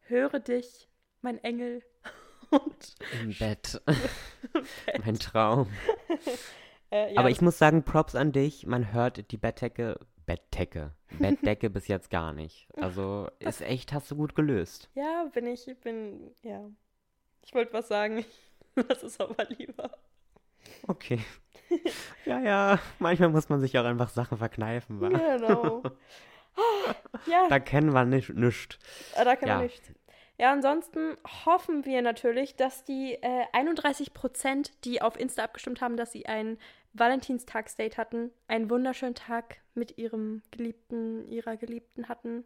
höre 0.00 0.40
dich, 0.40 0.88
mein 1.20 1.38
Engel. 1.44 1.84
Und 2.50 2.96
Im 3.22 3.32
Bett. 3.38 3.80
mein 5.04 5.18
Traum. 5.20 5.68
Äh, 6.92 7.12
ja, 7.14 7.18
aber 7.18 7.30
ich 7.30 7.40
muss 7.40 7.58
sagen, 7.58 7.82
Props 7.84 8.14
an 8.14 8.30
dich. 8.32 8.66
Man 8.66 8.92
hört 8.92 9.30
die 9.32 9.36
Bettdecke, 9.36 9.98
Bettdecke, 10.26 10.92
Bettdecke 11.18 11.70
bis 11.70 11.88
jetzt 11.88 12.10
gar 12.10 12.32
nicht. 12.32 12.68
Also 12.76 13.28
ist 13.40 13.62
echt, 13.62 13.92
hast 13.92 14.10
du 14.10 14.16
gut 14.16 14.34
gelöst. 14.34 14.88
Ja, 14.94 15.24
bin 15.32 15.46
ich, 15.46 15.66
bin, 15.82 16.30
ja. 16.42 16.70
Ich 17.44 17.54
wollte 17.54 17.72
was 17.72 17.88
sagen. 17.88 18.24
Das 18.88 19.02
ist 19.02 19.20
aber 19.20 19.44
lieber. 19.50 19.90
Okay. 20.88 21.20
ja, 22.24 22.40
ja, 22.40 22.78
manchmal 23.00 23.28
muss 23.28 23.50
man 23.50 23.60
sich 23.60 23.78
auch 23.78 23.84
einfach 23.84 24.08
Sachen 24.08 24.38
verkneifen, 24.38 24.98
wa? 24.98 25.08
Genau. 25.08 25.82
Ah, 26.56 26.94
ja, 27.26 27.48
Da 27.50 27.60
kennen 27.60 27.92
wir 27.92 28.06
nicht, 28.06 28.30
nischt. 28.30 28.78
Äh, 29.14 29.26
Da 29.26 29.36
kann 29.36 29.48
Ja. 29.48 29.54
man 29.56 29.64
nicht. 29.64 29.82
Ja, 30.38 30.52
ansonsten 30.52 31.18
hoffen 31.44 31.84
wir 31.84 32.00
natürlich, 32.00 32.56
dass 32.56 32.82
die 32.84 33.12
äh, 33.20 33.44
31 33.52 34.14
Prozent, 34.14 34.72
die 34.86 35.02
auf 35.02 35.20
Insta 35.20 35.44
abgestimmt 35.44 35.82
haben, 35.82 35.98
dass 35.98 36.10
sie 36.12 36.24
ein 36.24 36.56
Valentinstagsdate 36.94 37.96
hatten, 37.96 38.30
einen 38.48 38.68
wunderschönen 38.70 39.14
Tag 39.14 39.58
mit 39.74 39.98
ihrem 39.98 40.42
Geliebten, 40.50 41.26
ihrer 41.28 41.56
Geliebten 41.56 42.08
hatten. 42.08 42.44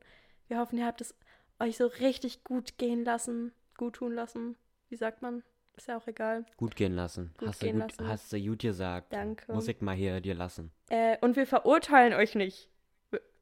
Wir 0.49 0.59
hoffen, 0.59 0.79
ihr 0.79 0.87
habt 0.87 1.01
es 1.01 1.15
euch 1.59 1.77
so 1.77 1.87
richtig 1.87 2.45
gut 2.45 2.79
gehen 2.79 3.05
lassen, 3.05 3.53
gut 3.77 3.97
tun 3.97 4.15
lassen. 4.15 4.57
Wie 4.89 4.97
sagt 4.97 5.23
man? 5.23 5.43
Ist 5.77 5.89
ja 5.89 5.99
auch 5.99 6.07
egal. 6.07 6.47
Gut 6.57 6.75
gehen 6.75 6.95
lassen. 6.95 7.35
Gut 7.37 7.49
hast, 7.49 7.63
du 7.63 7.67
gehen 7.67 7.81
gut, 7.81 7.91
lassen. 7.99 8.09
hast 8.09 8.33
du 8.33 8.41
gut 8.41 8.61
gesagt. 8.61 9.13
Danke. 9.13 9.53
Muss 9.53 9.69
ich 9.69 9.81
mal 9.83 9.95
hier 9.95 10.21
dir 10.21 10.35
lassen. 10.35 10.71
Äh, 10.89 11.19
und 11.21 11.37
wir 11.37 11.47
verurteilen 11.47 12.15
euch 12.15 12.35
nicht. 12.35 12.71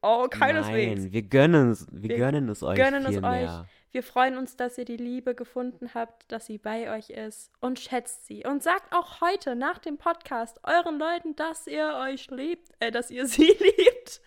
Oh, 0.01 0.27
keineswegs. 0.29 1.01
Nein, 1.01 1.13
wir 1.13 1.21
gönnen 1.23 1.71
es, 1.71 1.87
wir, 1.91 2.09
Wir 2.09 2.17
gönnen 2.17 2.49
es 2.49 2.61
euch 2.61 2.75
gönnen 2.75 3.05
es 3.05 3.15
euch. 3.15 3.21
mehr. 3.21 3.67
Wir 3.91 4.03
freuen 4.03 4.37
uns, 4.37 4.57
dass 4.57 4.77
ihr 4.77 4.85
die 4.85 4.97
Liebe 4.97 5.35
gefunden 5.35 5.91
habt, 5.93 6.29
dass 6.31 6.47
sie 6.47 6.57
bei 6.57 6.93
euch 6.93 7.09
ist 7.11 7.51
und 7.61 7.79
schätzt 7.79 8.27
sie. 8.27 8.45
Und 8.45 8.61
sagt 8.61 8.93
auch 8.93 9.21
heute 9.21 9.55
nach 9.55 9.77
dem 9.79 9.97
Podcast 9.97 10.59
euren 10.63 10.99
Leuten, 10.99 11.35
dass 11.35 11.65
ihr 11.65 11.95
euch 11.95 12.29
liebt, 12.29 12.69
äh, 12.79 12.91
dass 12.91 13.09
ihr 13.09 13.25
sie 13.27 13.47
liebt. 13.57 14.21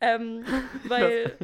Ähm, 0.00 0.44
weil 0.84 1.36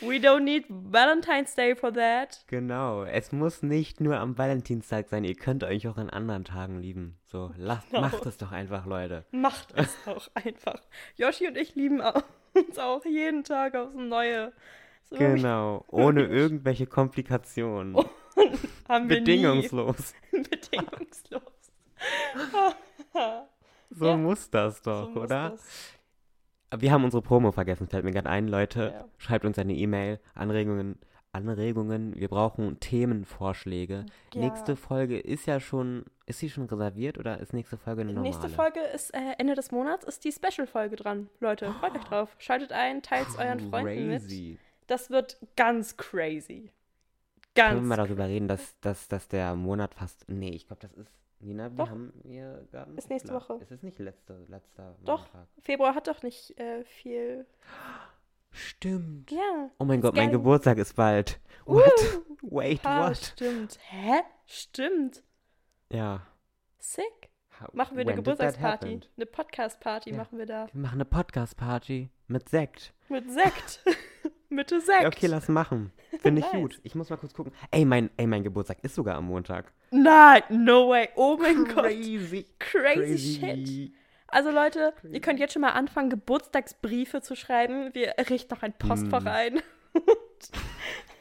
we 0.00 0.14
don't 0.16 0.40
need 0.40 0.64
Valentine's 0.68 1.54
Day 1.56 1.74
for 1.74 1.92
that. 1.92 2.44
Genau, 2.46 3.02
es 3.04 3.32
muss 3.32 3.62
nicht 3.64 4.00
nur 4.00 4.16
am 4.18 4.38
Valentinstag 4.38 5.08
sein, 5.08 5.24
ihr 5.24 5.34
könnt 5.34 5.64
euch 5.64 5.88
auch 5.88 5.96
an 5.96 6.10
anderen 6.10 6.44
Tagen 6.44 6.78
lieben. 6.78 7.18
So, 7.26 7.52
lasst, 7.56 7.90
Genau. 7.90 8.02
macht 8.02 8.24
es 8.26 8.36
doch 8.38 8.52
einfach, 8.52 8.86
Leute. 8.86 9.24
Macht 9.32 9.72
es 9.76 9.96
doch 10.04 10.30
einfach. 10.34 10.80
Yoshi 11.16 11.48
und 11.48 11.56
ich 11.56 11.74
lieben 11.74 12.00
uns 12.00 12.78
auch 12.78 13.04
jeden 13.04 13.42
Tag 13.42 13.74
aufs 13.74 13.94
Neue. 13.96 14.52
So 15.10 15.16
Genau, 15.16 15.84
ohne 15.88 16.24
irgendwelche 16.26 16.86
Komplikationen. 16.86 17.94
Bedingungslos. 19.08 20.14
Bedingungslos. 20.32 21.42
So 23.90 24.06
Ja. 24.06 24.16
muss 24.16 24.50
das 24.50 24.78
So 24.82 24.90
doch, 24.90 25.08
muss 25.14 25.24
oder? 25.24 25.50
das. 25.50 26.80
Wir 26.80 26.90
haben 26.90 27.04
unsere 27.04 27.22
Promo 27.22 27.52
vergessen, 27.52 27.86
fällt 27.86 28.04
mir 28.04 28.10
gerade 28.10 28.28
ein, 28.28 28.48
Leute. 28.48 28.92
Ja. 28.94 29.04
Schreibt 29.18 29.44
uns 29.44 29.58
eine 29.58 29.74
E-Mail, 29.74 30.18
Anregungen, 30.34 30.98
Anregungen. 31.30 32.16
Wir 32.16 32.26
brauchen 32.28 32.80
Themenvorschläge. 32.80 34.06
Ja. 34.34 34.40
Nächste 34.40 34.74
Folge 34.74 35.18
ist 35.20 35.46
ja 35.46 35.60
schon, 35.60 36.04
ist 36.26 36.40
sie 36.40 36.50
schon 36.50 36.64
reserviert 36.64 37.18
oder 37.18 37.38
ist 37.38 37.52
nächste 37.52 37.76
Folge 37.76 38.00
eine 38.00 38.12
normale? 38.14 38.30
nächste 38.34 38.48
Folge 38.48 38.80
ist 38.92 39.14
äh, 39.14 39.34
Ende 39.38 39.54
des 39.54 39.70
Monats, 39.70 40.04
ist 40.04 40.24
die 40.24 40.32
Special-Folge 40.32 40.96
dran. 40.96 41.28
Leute, 41.38 41.72
freut 41.78 41.94
euch 41.94 42.04
drauf. 42.04 42.34
Schaltet 42.38 42.72
ein, 42.72 43.02
teilt 43.02 43.28
es 43.28 43.36
euren 43.38 43.60
Freunden 43.70 44.08
mit. 44.08 44.22
Das 44.86 45.10
wird 45.10 45.38
ganz 45.56 45.96
crazy. 45.96 46.70
Können 47.54 47.68
wir 47.68 47.74
Ganz. 47.76 47.86
mal 47.88 47.96
darüber 47.96 48.26
reden, 48.26 48.48
dass, 48.48 48.78
dass, 48.80 49.06
dass 49.08 49.28
der 49.28 49.54
Monat 49.54 49.94
fast. 49.94 50.28
Nee, 50.28 50.50
ich 50.50 50.66
glaube, 50.66 50.82
das 50.82 50.92
ist. 50.94 51.10
Nina, 51.40 51.70
wir 51.70 51.76
Doch. 51.76 51.90
haben 51.90 52.12
wir 52.24 52.66
gar 52.72 52.88
Ist 52.96 53.10
nächste 53.10 53.32
Woche. 53.34 53.58
Es 53.60 53.70
ist 53.70 53.82
nicht 53.82 53.98
letzte, 53.98 54.44
letzter 54.48 54.96
Doch. 55.04 55.24
Montag. 55.32 55.46
Februar 55.60 55.94
hat 55.94 56.08
doch 56.08 56.22
nicht 56.22 56.58
äh, 56.58 56.84
viel. 56.84 57.46
Stimmt. 58.50 59.30
Ja. 59.30 59.70
Oh 59.78 59.84
mein 59.84 60.00
Gott, 60.00 60.14
mein 60.14 60.28
geil. 60.30 60.38
Geburtstag 60.38 60.78
ist 60.78 60.94
bald. 60.96 61.38
Uh, 61.66 61.74
What? 61.76 62.22
Wait, 62.42 62.84
ha, 62.84 63.08
what? 63.08 63.16
Stimmt. 63.18 63.78
Hä? 63.90 64.20
Stimmt. 64.46 65.22
Ja. 65.92 66.26
Sick. 66.78 67.04
How- 67.60 67.72
Machen 67.74 67.96
wir 67.96 68.02
eine 68.06 68.14
Geburtstagsparty. 68.14 69.00
Eine 69.16 69.26
Podcast-Party 69.26 70.10
Ja. 70.10 70.16
machen 70.16 70.38
wir 70.38 70.46
da. 70.46 70.66
Wir 70.72 70.80
machen 70.80 70.94
eine 70.94 71.04
Podcast-Party 71.04 72.10
mit 72.28 72.48
Sekt. 72.48 72.94
Mit 73.08 73.30
Sekt. 73.30 73.84
Mit 74.54 74.70
Sekt. 74.70 75.02
Ja, 75.02 75.06
okay, 75.08 75.26
lass 75.26 75.48
machen. 75.48 75.92
Finde 76.20 76.40
ich 76.40 76.46
Nice. 76.52 76.60
gut. 76.60 76.80
Ich 76.82 76.94
muss 76.94 77.10
mal 77.10 77.16
kurz 77.16 77.34
gucken. 77.34 77.52
Ey, 77.70 77.84
mein, 77.84 78.10
ey, 78.16 78.26
mein 78.26 78.42
Geburtstag 78.44 78.78
ist 78.82 78.94
sogar 78.94 79.16
am 79.16 79.26
Montag. 79.26 79.72
Nein, 79.90 80.42
no 80.50 80.88
way. 80.90 81.08
Oh 81.16 81.36
mein 81.40 81.64
Gott. 81.64 81.84
Crazy. 81.84 82.46
Crazy, 82.58 83.40
shit. 83.40 83.92
Also 84.28 84.50
Leute, 84.50 84.92
ihr 85.12 85.20
könnt 85.20 85.38
jetzt 85.38 85.52
schon 85.52 85.62
mal 85.62 85.70
anfangen, 85.70 86.10
Geburtstagsbriefe 86.10 87.20
zu 87.22 87.36
schreiben. 87.36 87.90
Wir 87.94 88.14
richten 88.30 88.52
noch 88.54 88.62
ein 88.62 88.72
Postfach 88.72 89.22
Mm. 89.24 89.28
ein. 89.28 89.60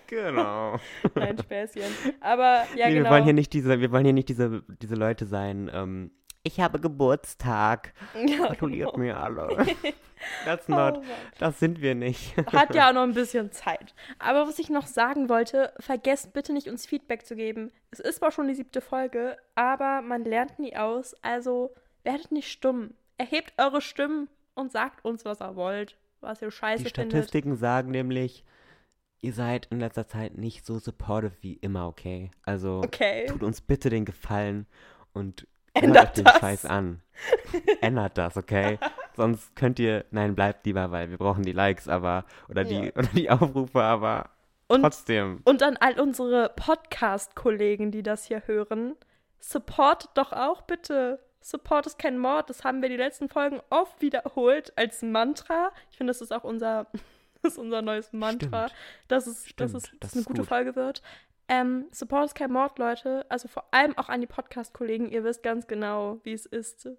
Genau. 0.07 0.79
Nein, 1.15 1.37
Späßchen. 1.39 1.83
Aber 2.19 2.65
ja, 2.75 2.87
nee, 2.87 2.93
genau. 2.95 3.05
wir 3.05 3.11
wollen 3.11 3.23
hier 3.23 3.33
nicht 3.33 3.51
diese, 3.53 3.79
wir 3.79 3.91
wollen 3.91 4.03
hier 4.03 4.13
nicht 4.13 4.29
diese, 4.29 4.61
diese 4.81 4.95
Leute 4.95 5.25
sein. 5.25 5.71
Ähm, 5.73 6.11
ich 6.43 6.59
habe 6.59 6.79
Geburtstag. 6.79 7.93
ja, 8.25 8.47
Gratuliert 8.47 8.91
genau. 8.93 9.03
mir 9.03 9.17
alle. 9.17 9.65
That's 10.45 10.67
Oh 10.69 10.71
not. 10.73 10.95
Mann. 10.95 11.03
Das 11.39 11.59
sind 11.59 11.81
wir 11.81 11.95
nicht. 11.95 12.35
Hat 12.51 12.75
ja 12.75 12.89
auch 12.89 12.93
noch 12.93 13.03
ein 13.03 13.13
bisschen 13.13 13.51
Zeit. 13.51 13.93
Aber 14.19 14.47
was 14.47 14.59
ich 14.59 14.69
noch 14.69 14.87
sagen 14.87 15.29
wollte, 15.29 15.73
vergesst 15.79 16.33
bitte 16.33 16.53
nicht, 16.53 16.67
uns 16.67 16.85
Feedback 16.85 17.25
zu 17.25 17.35
geben. 17.35 17.71
Es 17.91 17.99
ist 17.99 18.17
zwar 18.19 18.31
schon 18.31 18.47
die 18.47 18.53
siebte 18.55 18.81
Folge, 18.81 19.37
aber 19.55 20.01
man 20.01 20.23
lernt 20.23 20.59
nie 20.59 20.75
aus. 20.75 21.15
Also 21.21 21.73
werdet 22.03 22.31
nicht 22.31 22.51
stumm. 22.51 22.93
Erhebt 23.17 23.53
eure 23.57 23.81
Stimmen 23.81 24.27
und 24.53 24.71
sagt 24.71 25.03
uns, 25.05 25.25
was 25.25 25.41
ihr 25.41 25.55
wollt, 25.55 25.97
was 26.21 26.41
ihr 26.41 26.51
scheiße 26.51 26.83
Die 26.83 26.89
findet. 26.89 27.11
Statistiken 27.11 27.55
sagen 27.55 27.91
nämlich, 27.91 28.43
ihr 29.21 29.33
seid 29.33 29.67
in 29.71 29.79
letzter 29.79 30.07
Zeit 30.07 30.37
nicht 30.37 30.65
so 30.65 30.79
supportive 30.79 31.33
wie 31.41 31.53
immer, 31.53 31.87
okay? 31.87 32.31
Also 32.43 32.81
Okay. 32.83 33.25
tut 33.27 33.43
uns 33.43 33.61
bitte 33.61 33.89
den 33.89 34.03
Gefallen 34.05 34.67
und 35.13 35.47
Ändert 35.73 36.09
euch 36.09 36.13
den 36.13 36.23
das. 36.25 36.39
Scheiß 36.39 36.65
an. 36.65 37.01
Ändert 37.81 38.17
das, 38.17 38.37
okay? 38.37 38.77
Sonst 39.15 39.55
könnt 39.55 39.79
ihr, 39.79 40.05
nein, 40.11 40.35
bleibt 40.35 40.65
lieber, 40.65 40.91
weil 40.91 41.09
wir 41.09 41.17
brauchen 41.17 41.43
die 41.43 41.51
Likes, 41.51 41.87
aber, 41.87 42.25
oder 42.49 42.63
die, 42.63 42.85
Ja. 42.85 42.91
oder 42.95 43.07
die 43.13 43.29
Aufrufe, 43.29 43.81
aber 43.81 44.29
Und 44.67 44.81
trotzdem. 44.81 45.41
Und 45.43 45.63
an 45.63 45.77
all 45.77 45.99
unsere 45.99 46.49
Podcast-Kollegen, 46.55 47.91
die 47.91 48.03
das 48.03 48.25
hier 48.25 48.43
hören, 48.47 48.95
support 49.39 50.09
doch 50.15 50.31
auch 50.33 50.61
bitte. 50.61 51.19
Support 51.41 51.87
ist 51.87 51.99
kein 51.99 52.17
Mord. 52.17 52.49
Das 52.49 52.63
haben 52.63 52.81
wir 52.81 52.89
die 52.89 52.95
letzten 52.97 53.27
Folgen 53.29 53.59
oft 53.69 54.01
wiederholt 54.01 54.71
als 54.77 55.01
Mantra. 55.01 55.71
Ich 55.91 55.97
finde, 55.97 56.11
das 56.11 56.21
ist 56.21 56.31
auch 56.31 56.43
unser, 56.43 56.87
das 57.41 57.53
ist 57.53 57.57
unser 57.57 57.81
neues 57.81 58.13
Mantra, 58.13 58.67
Stimmt. 58.67 58.81
dass 59.09 59.27
es, 59.27 59.47
Stimmt, 59.47 59.59
dass 59.59 59.83
es 59.83 59.91
das 59.99 60.13
eine 60.15 60.23
gute 60.23 60.41
gut. 60.41 60.47
Folge 60.47 60.75
wird. 60.75 61.01
Ähm, 61.47 61.85
Support 61.91 62.25
ist 62.25 62.35
kein 62.35 62.51
Mord, 62.51 62.79
Leute. 62.79 63.25
Also 63.29 63.47
vor 63.47 63.65
allem 63.71 63.97
auch 63.97 64.09
an 64.09 64.21
die 64.21 64.27
Podcast-Kollegen. 64.27 65.09
Ihr 65.09 65.23
wisst 65.23 65.43
ganz 65.43 65.67
genau, 65.67 66.19
wie 66.23 66.33
es 66.33 66.45
ist, 66.45 66.89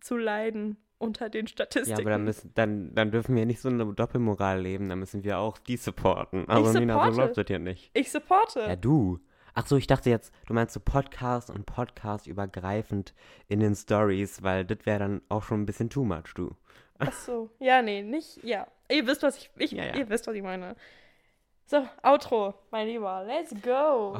zu 0.00 0.16
leiden 0.16 0.76
unter 0.98 1.28
den 1.28 1.46
Statistiken. 1.46 1.98
Ja, 1.98 2.02
aber 2.02 2.10
dann, 2.10 2.24
müssen, 2.24 2.52
dann, 2.54 2.94
dann 2.94 3.10
dürfen 3.10 3.34
wir 3.34 3.44
nicht 3.44 3.60
so 3.60 3.68
eine 3.68 3.84
Doppelmoral 3.92 4.60
leben. 4.60 4.88
Dann 4.88 5.00
müssen 5.00 5.24
wir 5.24 5.38
auch 5.38 5.58
die 5.58 5.76
supporten. 5.76 6.48
Aber 6.48 6.72
Nina, 6.72 6.94
so 6.94 7.00
supporte. 7.00 7.16
läuft 7.16 7.38
das 7.38 7.46
hier 7.48 7.58
nicht. 7.58 7.90
ich 7.94 8.10
supporte. 8.10 8.60
Ja, 8.60 8.76
du. 8.76 9.18
Ach 9.54 9.66
so, 9.66 9.76
ich 9.76 9.86
dachte 9.86 10.08
jetzt, 10.08 10.32
du 10.46 10.54
meinst 10.54 10.72
so 10.72 10.80
Podcast 10.80 11.50
und 11.50 11.66
Podcast 11.66 12.26
übergreifend 12.26 13.12
in 13.48 13.60
den 13.60 13.74
Stories, 13.74 14.42
weil 14.42 14.64
das 14.64 14.78
wäre 14.86 15.00
dann 15.00 15.22
auch 15.28 15.42
schon 15.42 15.62
ein 15.62 15.66
bisschen 15.66 15.90
too 15.90 16.04
much, 16.04 16.32
du. 16.34 16.56
Ach 16.98 17.12
so. 17.12 17.50
Ja, 17.58 17.82
nee, 17.82 18.02
nicht. 18.02 18.42
Ja. 18.44 18.66
Ihr 18.88 19.06
wisst, 19.06 19.22
was 19.22 19.36
ich. 19.36 19.50
ich 19.56 19.72
Ja, 19.72 19.86
ja. 19.86 19.96
Ihr 19.96 20.08
wisst, 20.08 20.26
was 20.26 20.34
ich 20.34 20.42
meine. 20.42 20.76
So, 21.66 21.86
Outro, 22.02 22.54
mein 22.70 22.86
Lieber. 22.88 23.24
Let's 23.26 23.54
go. 23.62 24.16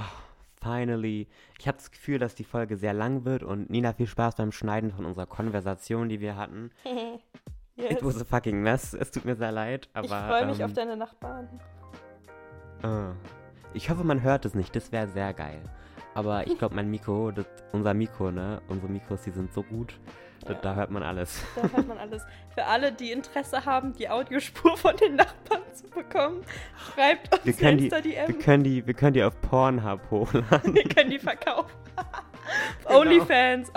Finally. 0.62 1.28
Ich 1.58 1.66
habe 1.66 1.76
das 1.76 1.90
Gefühl, 1.90 2.18
dass 2.18 2.34
die 2.34 2.44
Folge 2.44 2.76
sehr 2.76 2.94
lang 2.94 3.24
wird 3.24 3.42
und 3.42 3.68
Nina, 3.68 3.92
viel 3.92 4.06
Spaß 4.06 4.36
beim 4.36 4.52
Schneiden 4.52 4.92
von 4.92 5.04
unserer 5.04 5.26
Konversation, 5.26 6.08
die 6.08 6.20
wir 6.20 6.36
hatten. 6.36 6.70
yes. 7.76 7.90
It 7.90 8.04
was 8.04 8.20
a 8.20 8.24
fucking 8.24 8.62
mess. 8.62 8.94
Es 8.94 9.10
tut 9.10 9.24
mir 9.24 9.34
sehr 9.36 9.52
leid, 9.52 9.88
aber. 9.92 10.04
ich 10.04 10.10
freue 10.10 10.46
mich 10.46 10.60
ähm, 10.60 10.66
auf 10.66 10.72
deine 10.72 10.96
Nachbarn. 10.96 11.48
ah. 12.82 13.12
Ich 13.74 13.88
hoffe, 13.88 14.04
man 14.04 14.22
hört 14.22 14.44
es 14.44 14.54
nicht. 14.54 14.76
Das 14.76 14.92
wäre 14.92 15.08
sehr 15.08 15.32
geil. 15.32 15.62
Aber 16.14 16.46
ich 16.46 16.58
glaube, 16.58 16.74
mein 16.74 16.90
Mikro, 16.90 17.30
das, 17.30 17.46
unser 17.72 17.94
Mikro, 17.94 18.30
ne? 18.30 18.60
Unsere 18.68 18.92
Mikros, 18.92 19.22
die 19.22 19.30
sind 19.30 19.52
so 19.52 19.62
gut. 19.62 19.98
Da, 20.44 20.52
Ja. 20.54 20.58
da 20.60 20.74
hört 20.74 20.90
man 20.90 21.02
alles. 21.02 21.42
Da 21.56 21.62
hört 21.62 21.86
man 21.88 21.98
alles. 21.98 22.22
Für 22.54 22.64
alle, 22.64 22.92
die 22.92 23.12
Interesse 23.12 23.64
haben, 23.64 23.92
die 23.94 24.08
Audiospur 24.08 24.76
von 24.76 24.96
den 24.96 25.16
Nachbarn 25.16 25.62
zu 25.72 25.88
bekommen, 25.88 26.42
schreibt 26.94 27.32
uns 27.32 27.44
Wir 27.46 27.52
können 27.52 27.78
die, 27.78 27.84
Insta-DM. 27.84 28.28
wir 28.28 28.38
können 28.38 28.64
die, 28.64 28.86
wir 28.86 28.94
können 28.94 29.14
die 29.14 29.22
auf 29.22 29.40
Pornhub 29.40 30.00
hochladen. 30.10 30.74
Wir 30.74 30.84
können 30.84 31.10
die 31.10 31.18
verkaufen. 31.18 31.70
Genau. 32.84 32.98
Onlyfans. 33.00 33.70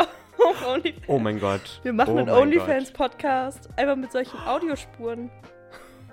Onlyfans. 0.65 1.03
Oh 1.07 1.19
mein 1.19 1.39
Gott. 1.39 1.79
Wir 1.83 1.93
machen 1.93 2.15
oh 2.15 2.17
einen 2.17 2.29
Onlyfans-Podcast. 2.29 3.69
Einfach 3.77 3.95
mit 3.95 4.11
solchen 4.11 4.37
Audiospuren. 4.39 5.29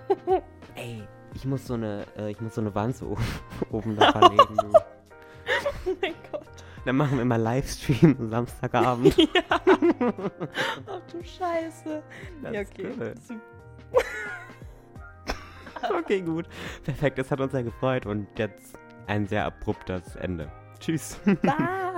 Ey, 0.76 1.02
ich 1.34 1.44
muss 1.46 1.66
so 1.66 1.74
eine, 1.74 2.04
äh, 2.16 2.30
ich 2.30 2.40
muss 2.40 2.54
so 2.54 2.60
eine 2.60 2.72
Wanze 2.74 3.06
oben, 3.08 3.24
oben 3.70 3.96
da 3.96 4.12
verlegen, 4.12 4.54
du. 4.56 4.70
Oh 5.86 5.96
mein 6.00 6.14
Gott. 6.30 6.46
Dann 6.84 6.96
machen 6.96 7.16
wir 7.16 7.22
immer 7.22 7.38
Livestream 7.38 8.30
Samstagabend. 8.30 9.16
Ja. 9.34 9.42
Ach 10.86 11.00
du 11.10 11.22
Scheiße. 11.22 12.02
Das 12.42 12.52
ja, 12.52 12.60
ist 12.60 12.72
okay. 12.72 12.88
cool. 12.98 13.14
Okay, 15.98 16.20
gut. 16.20 16.46
Perfekt, 16.84 17.18
das 17.18 17.28
hat 17.32 17.40
uns 17.40 17.50
sehr 17.50 17.64
gefreut 17.64 18.06
und 18.06 18.28
jetzt 18.38 18.78
ein 19.08 19.26
sehr 19.26 19.44
abruptes 19.44 20.14
Ende. 20.14 20.48
Tschüss. 20.78 21.20
Bye. 21.42 21.92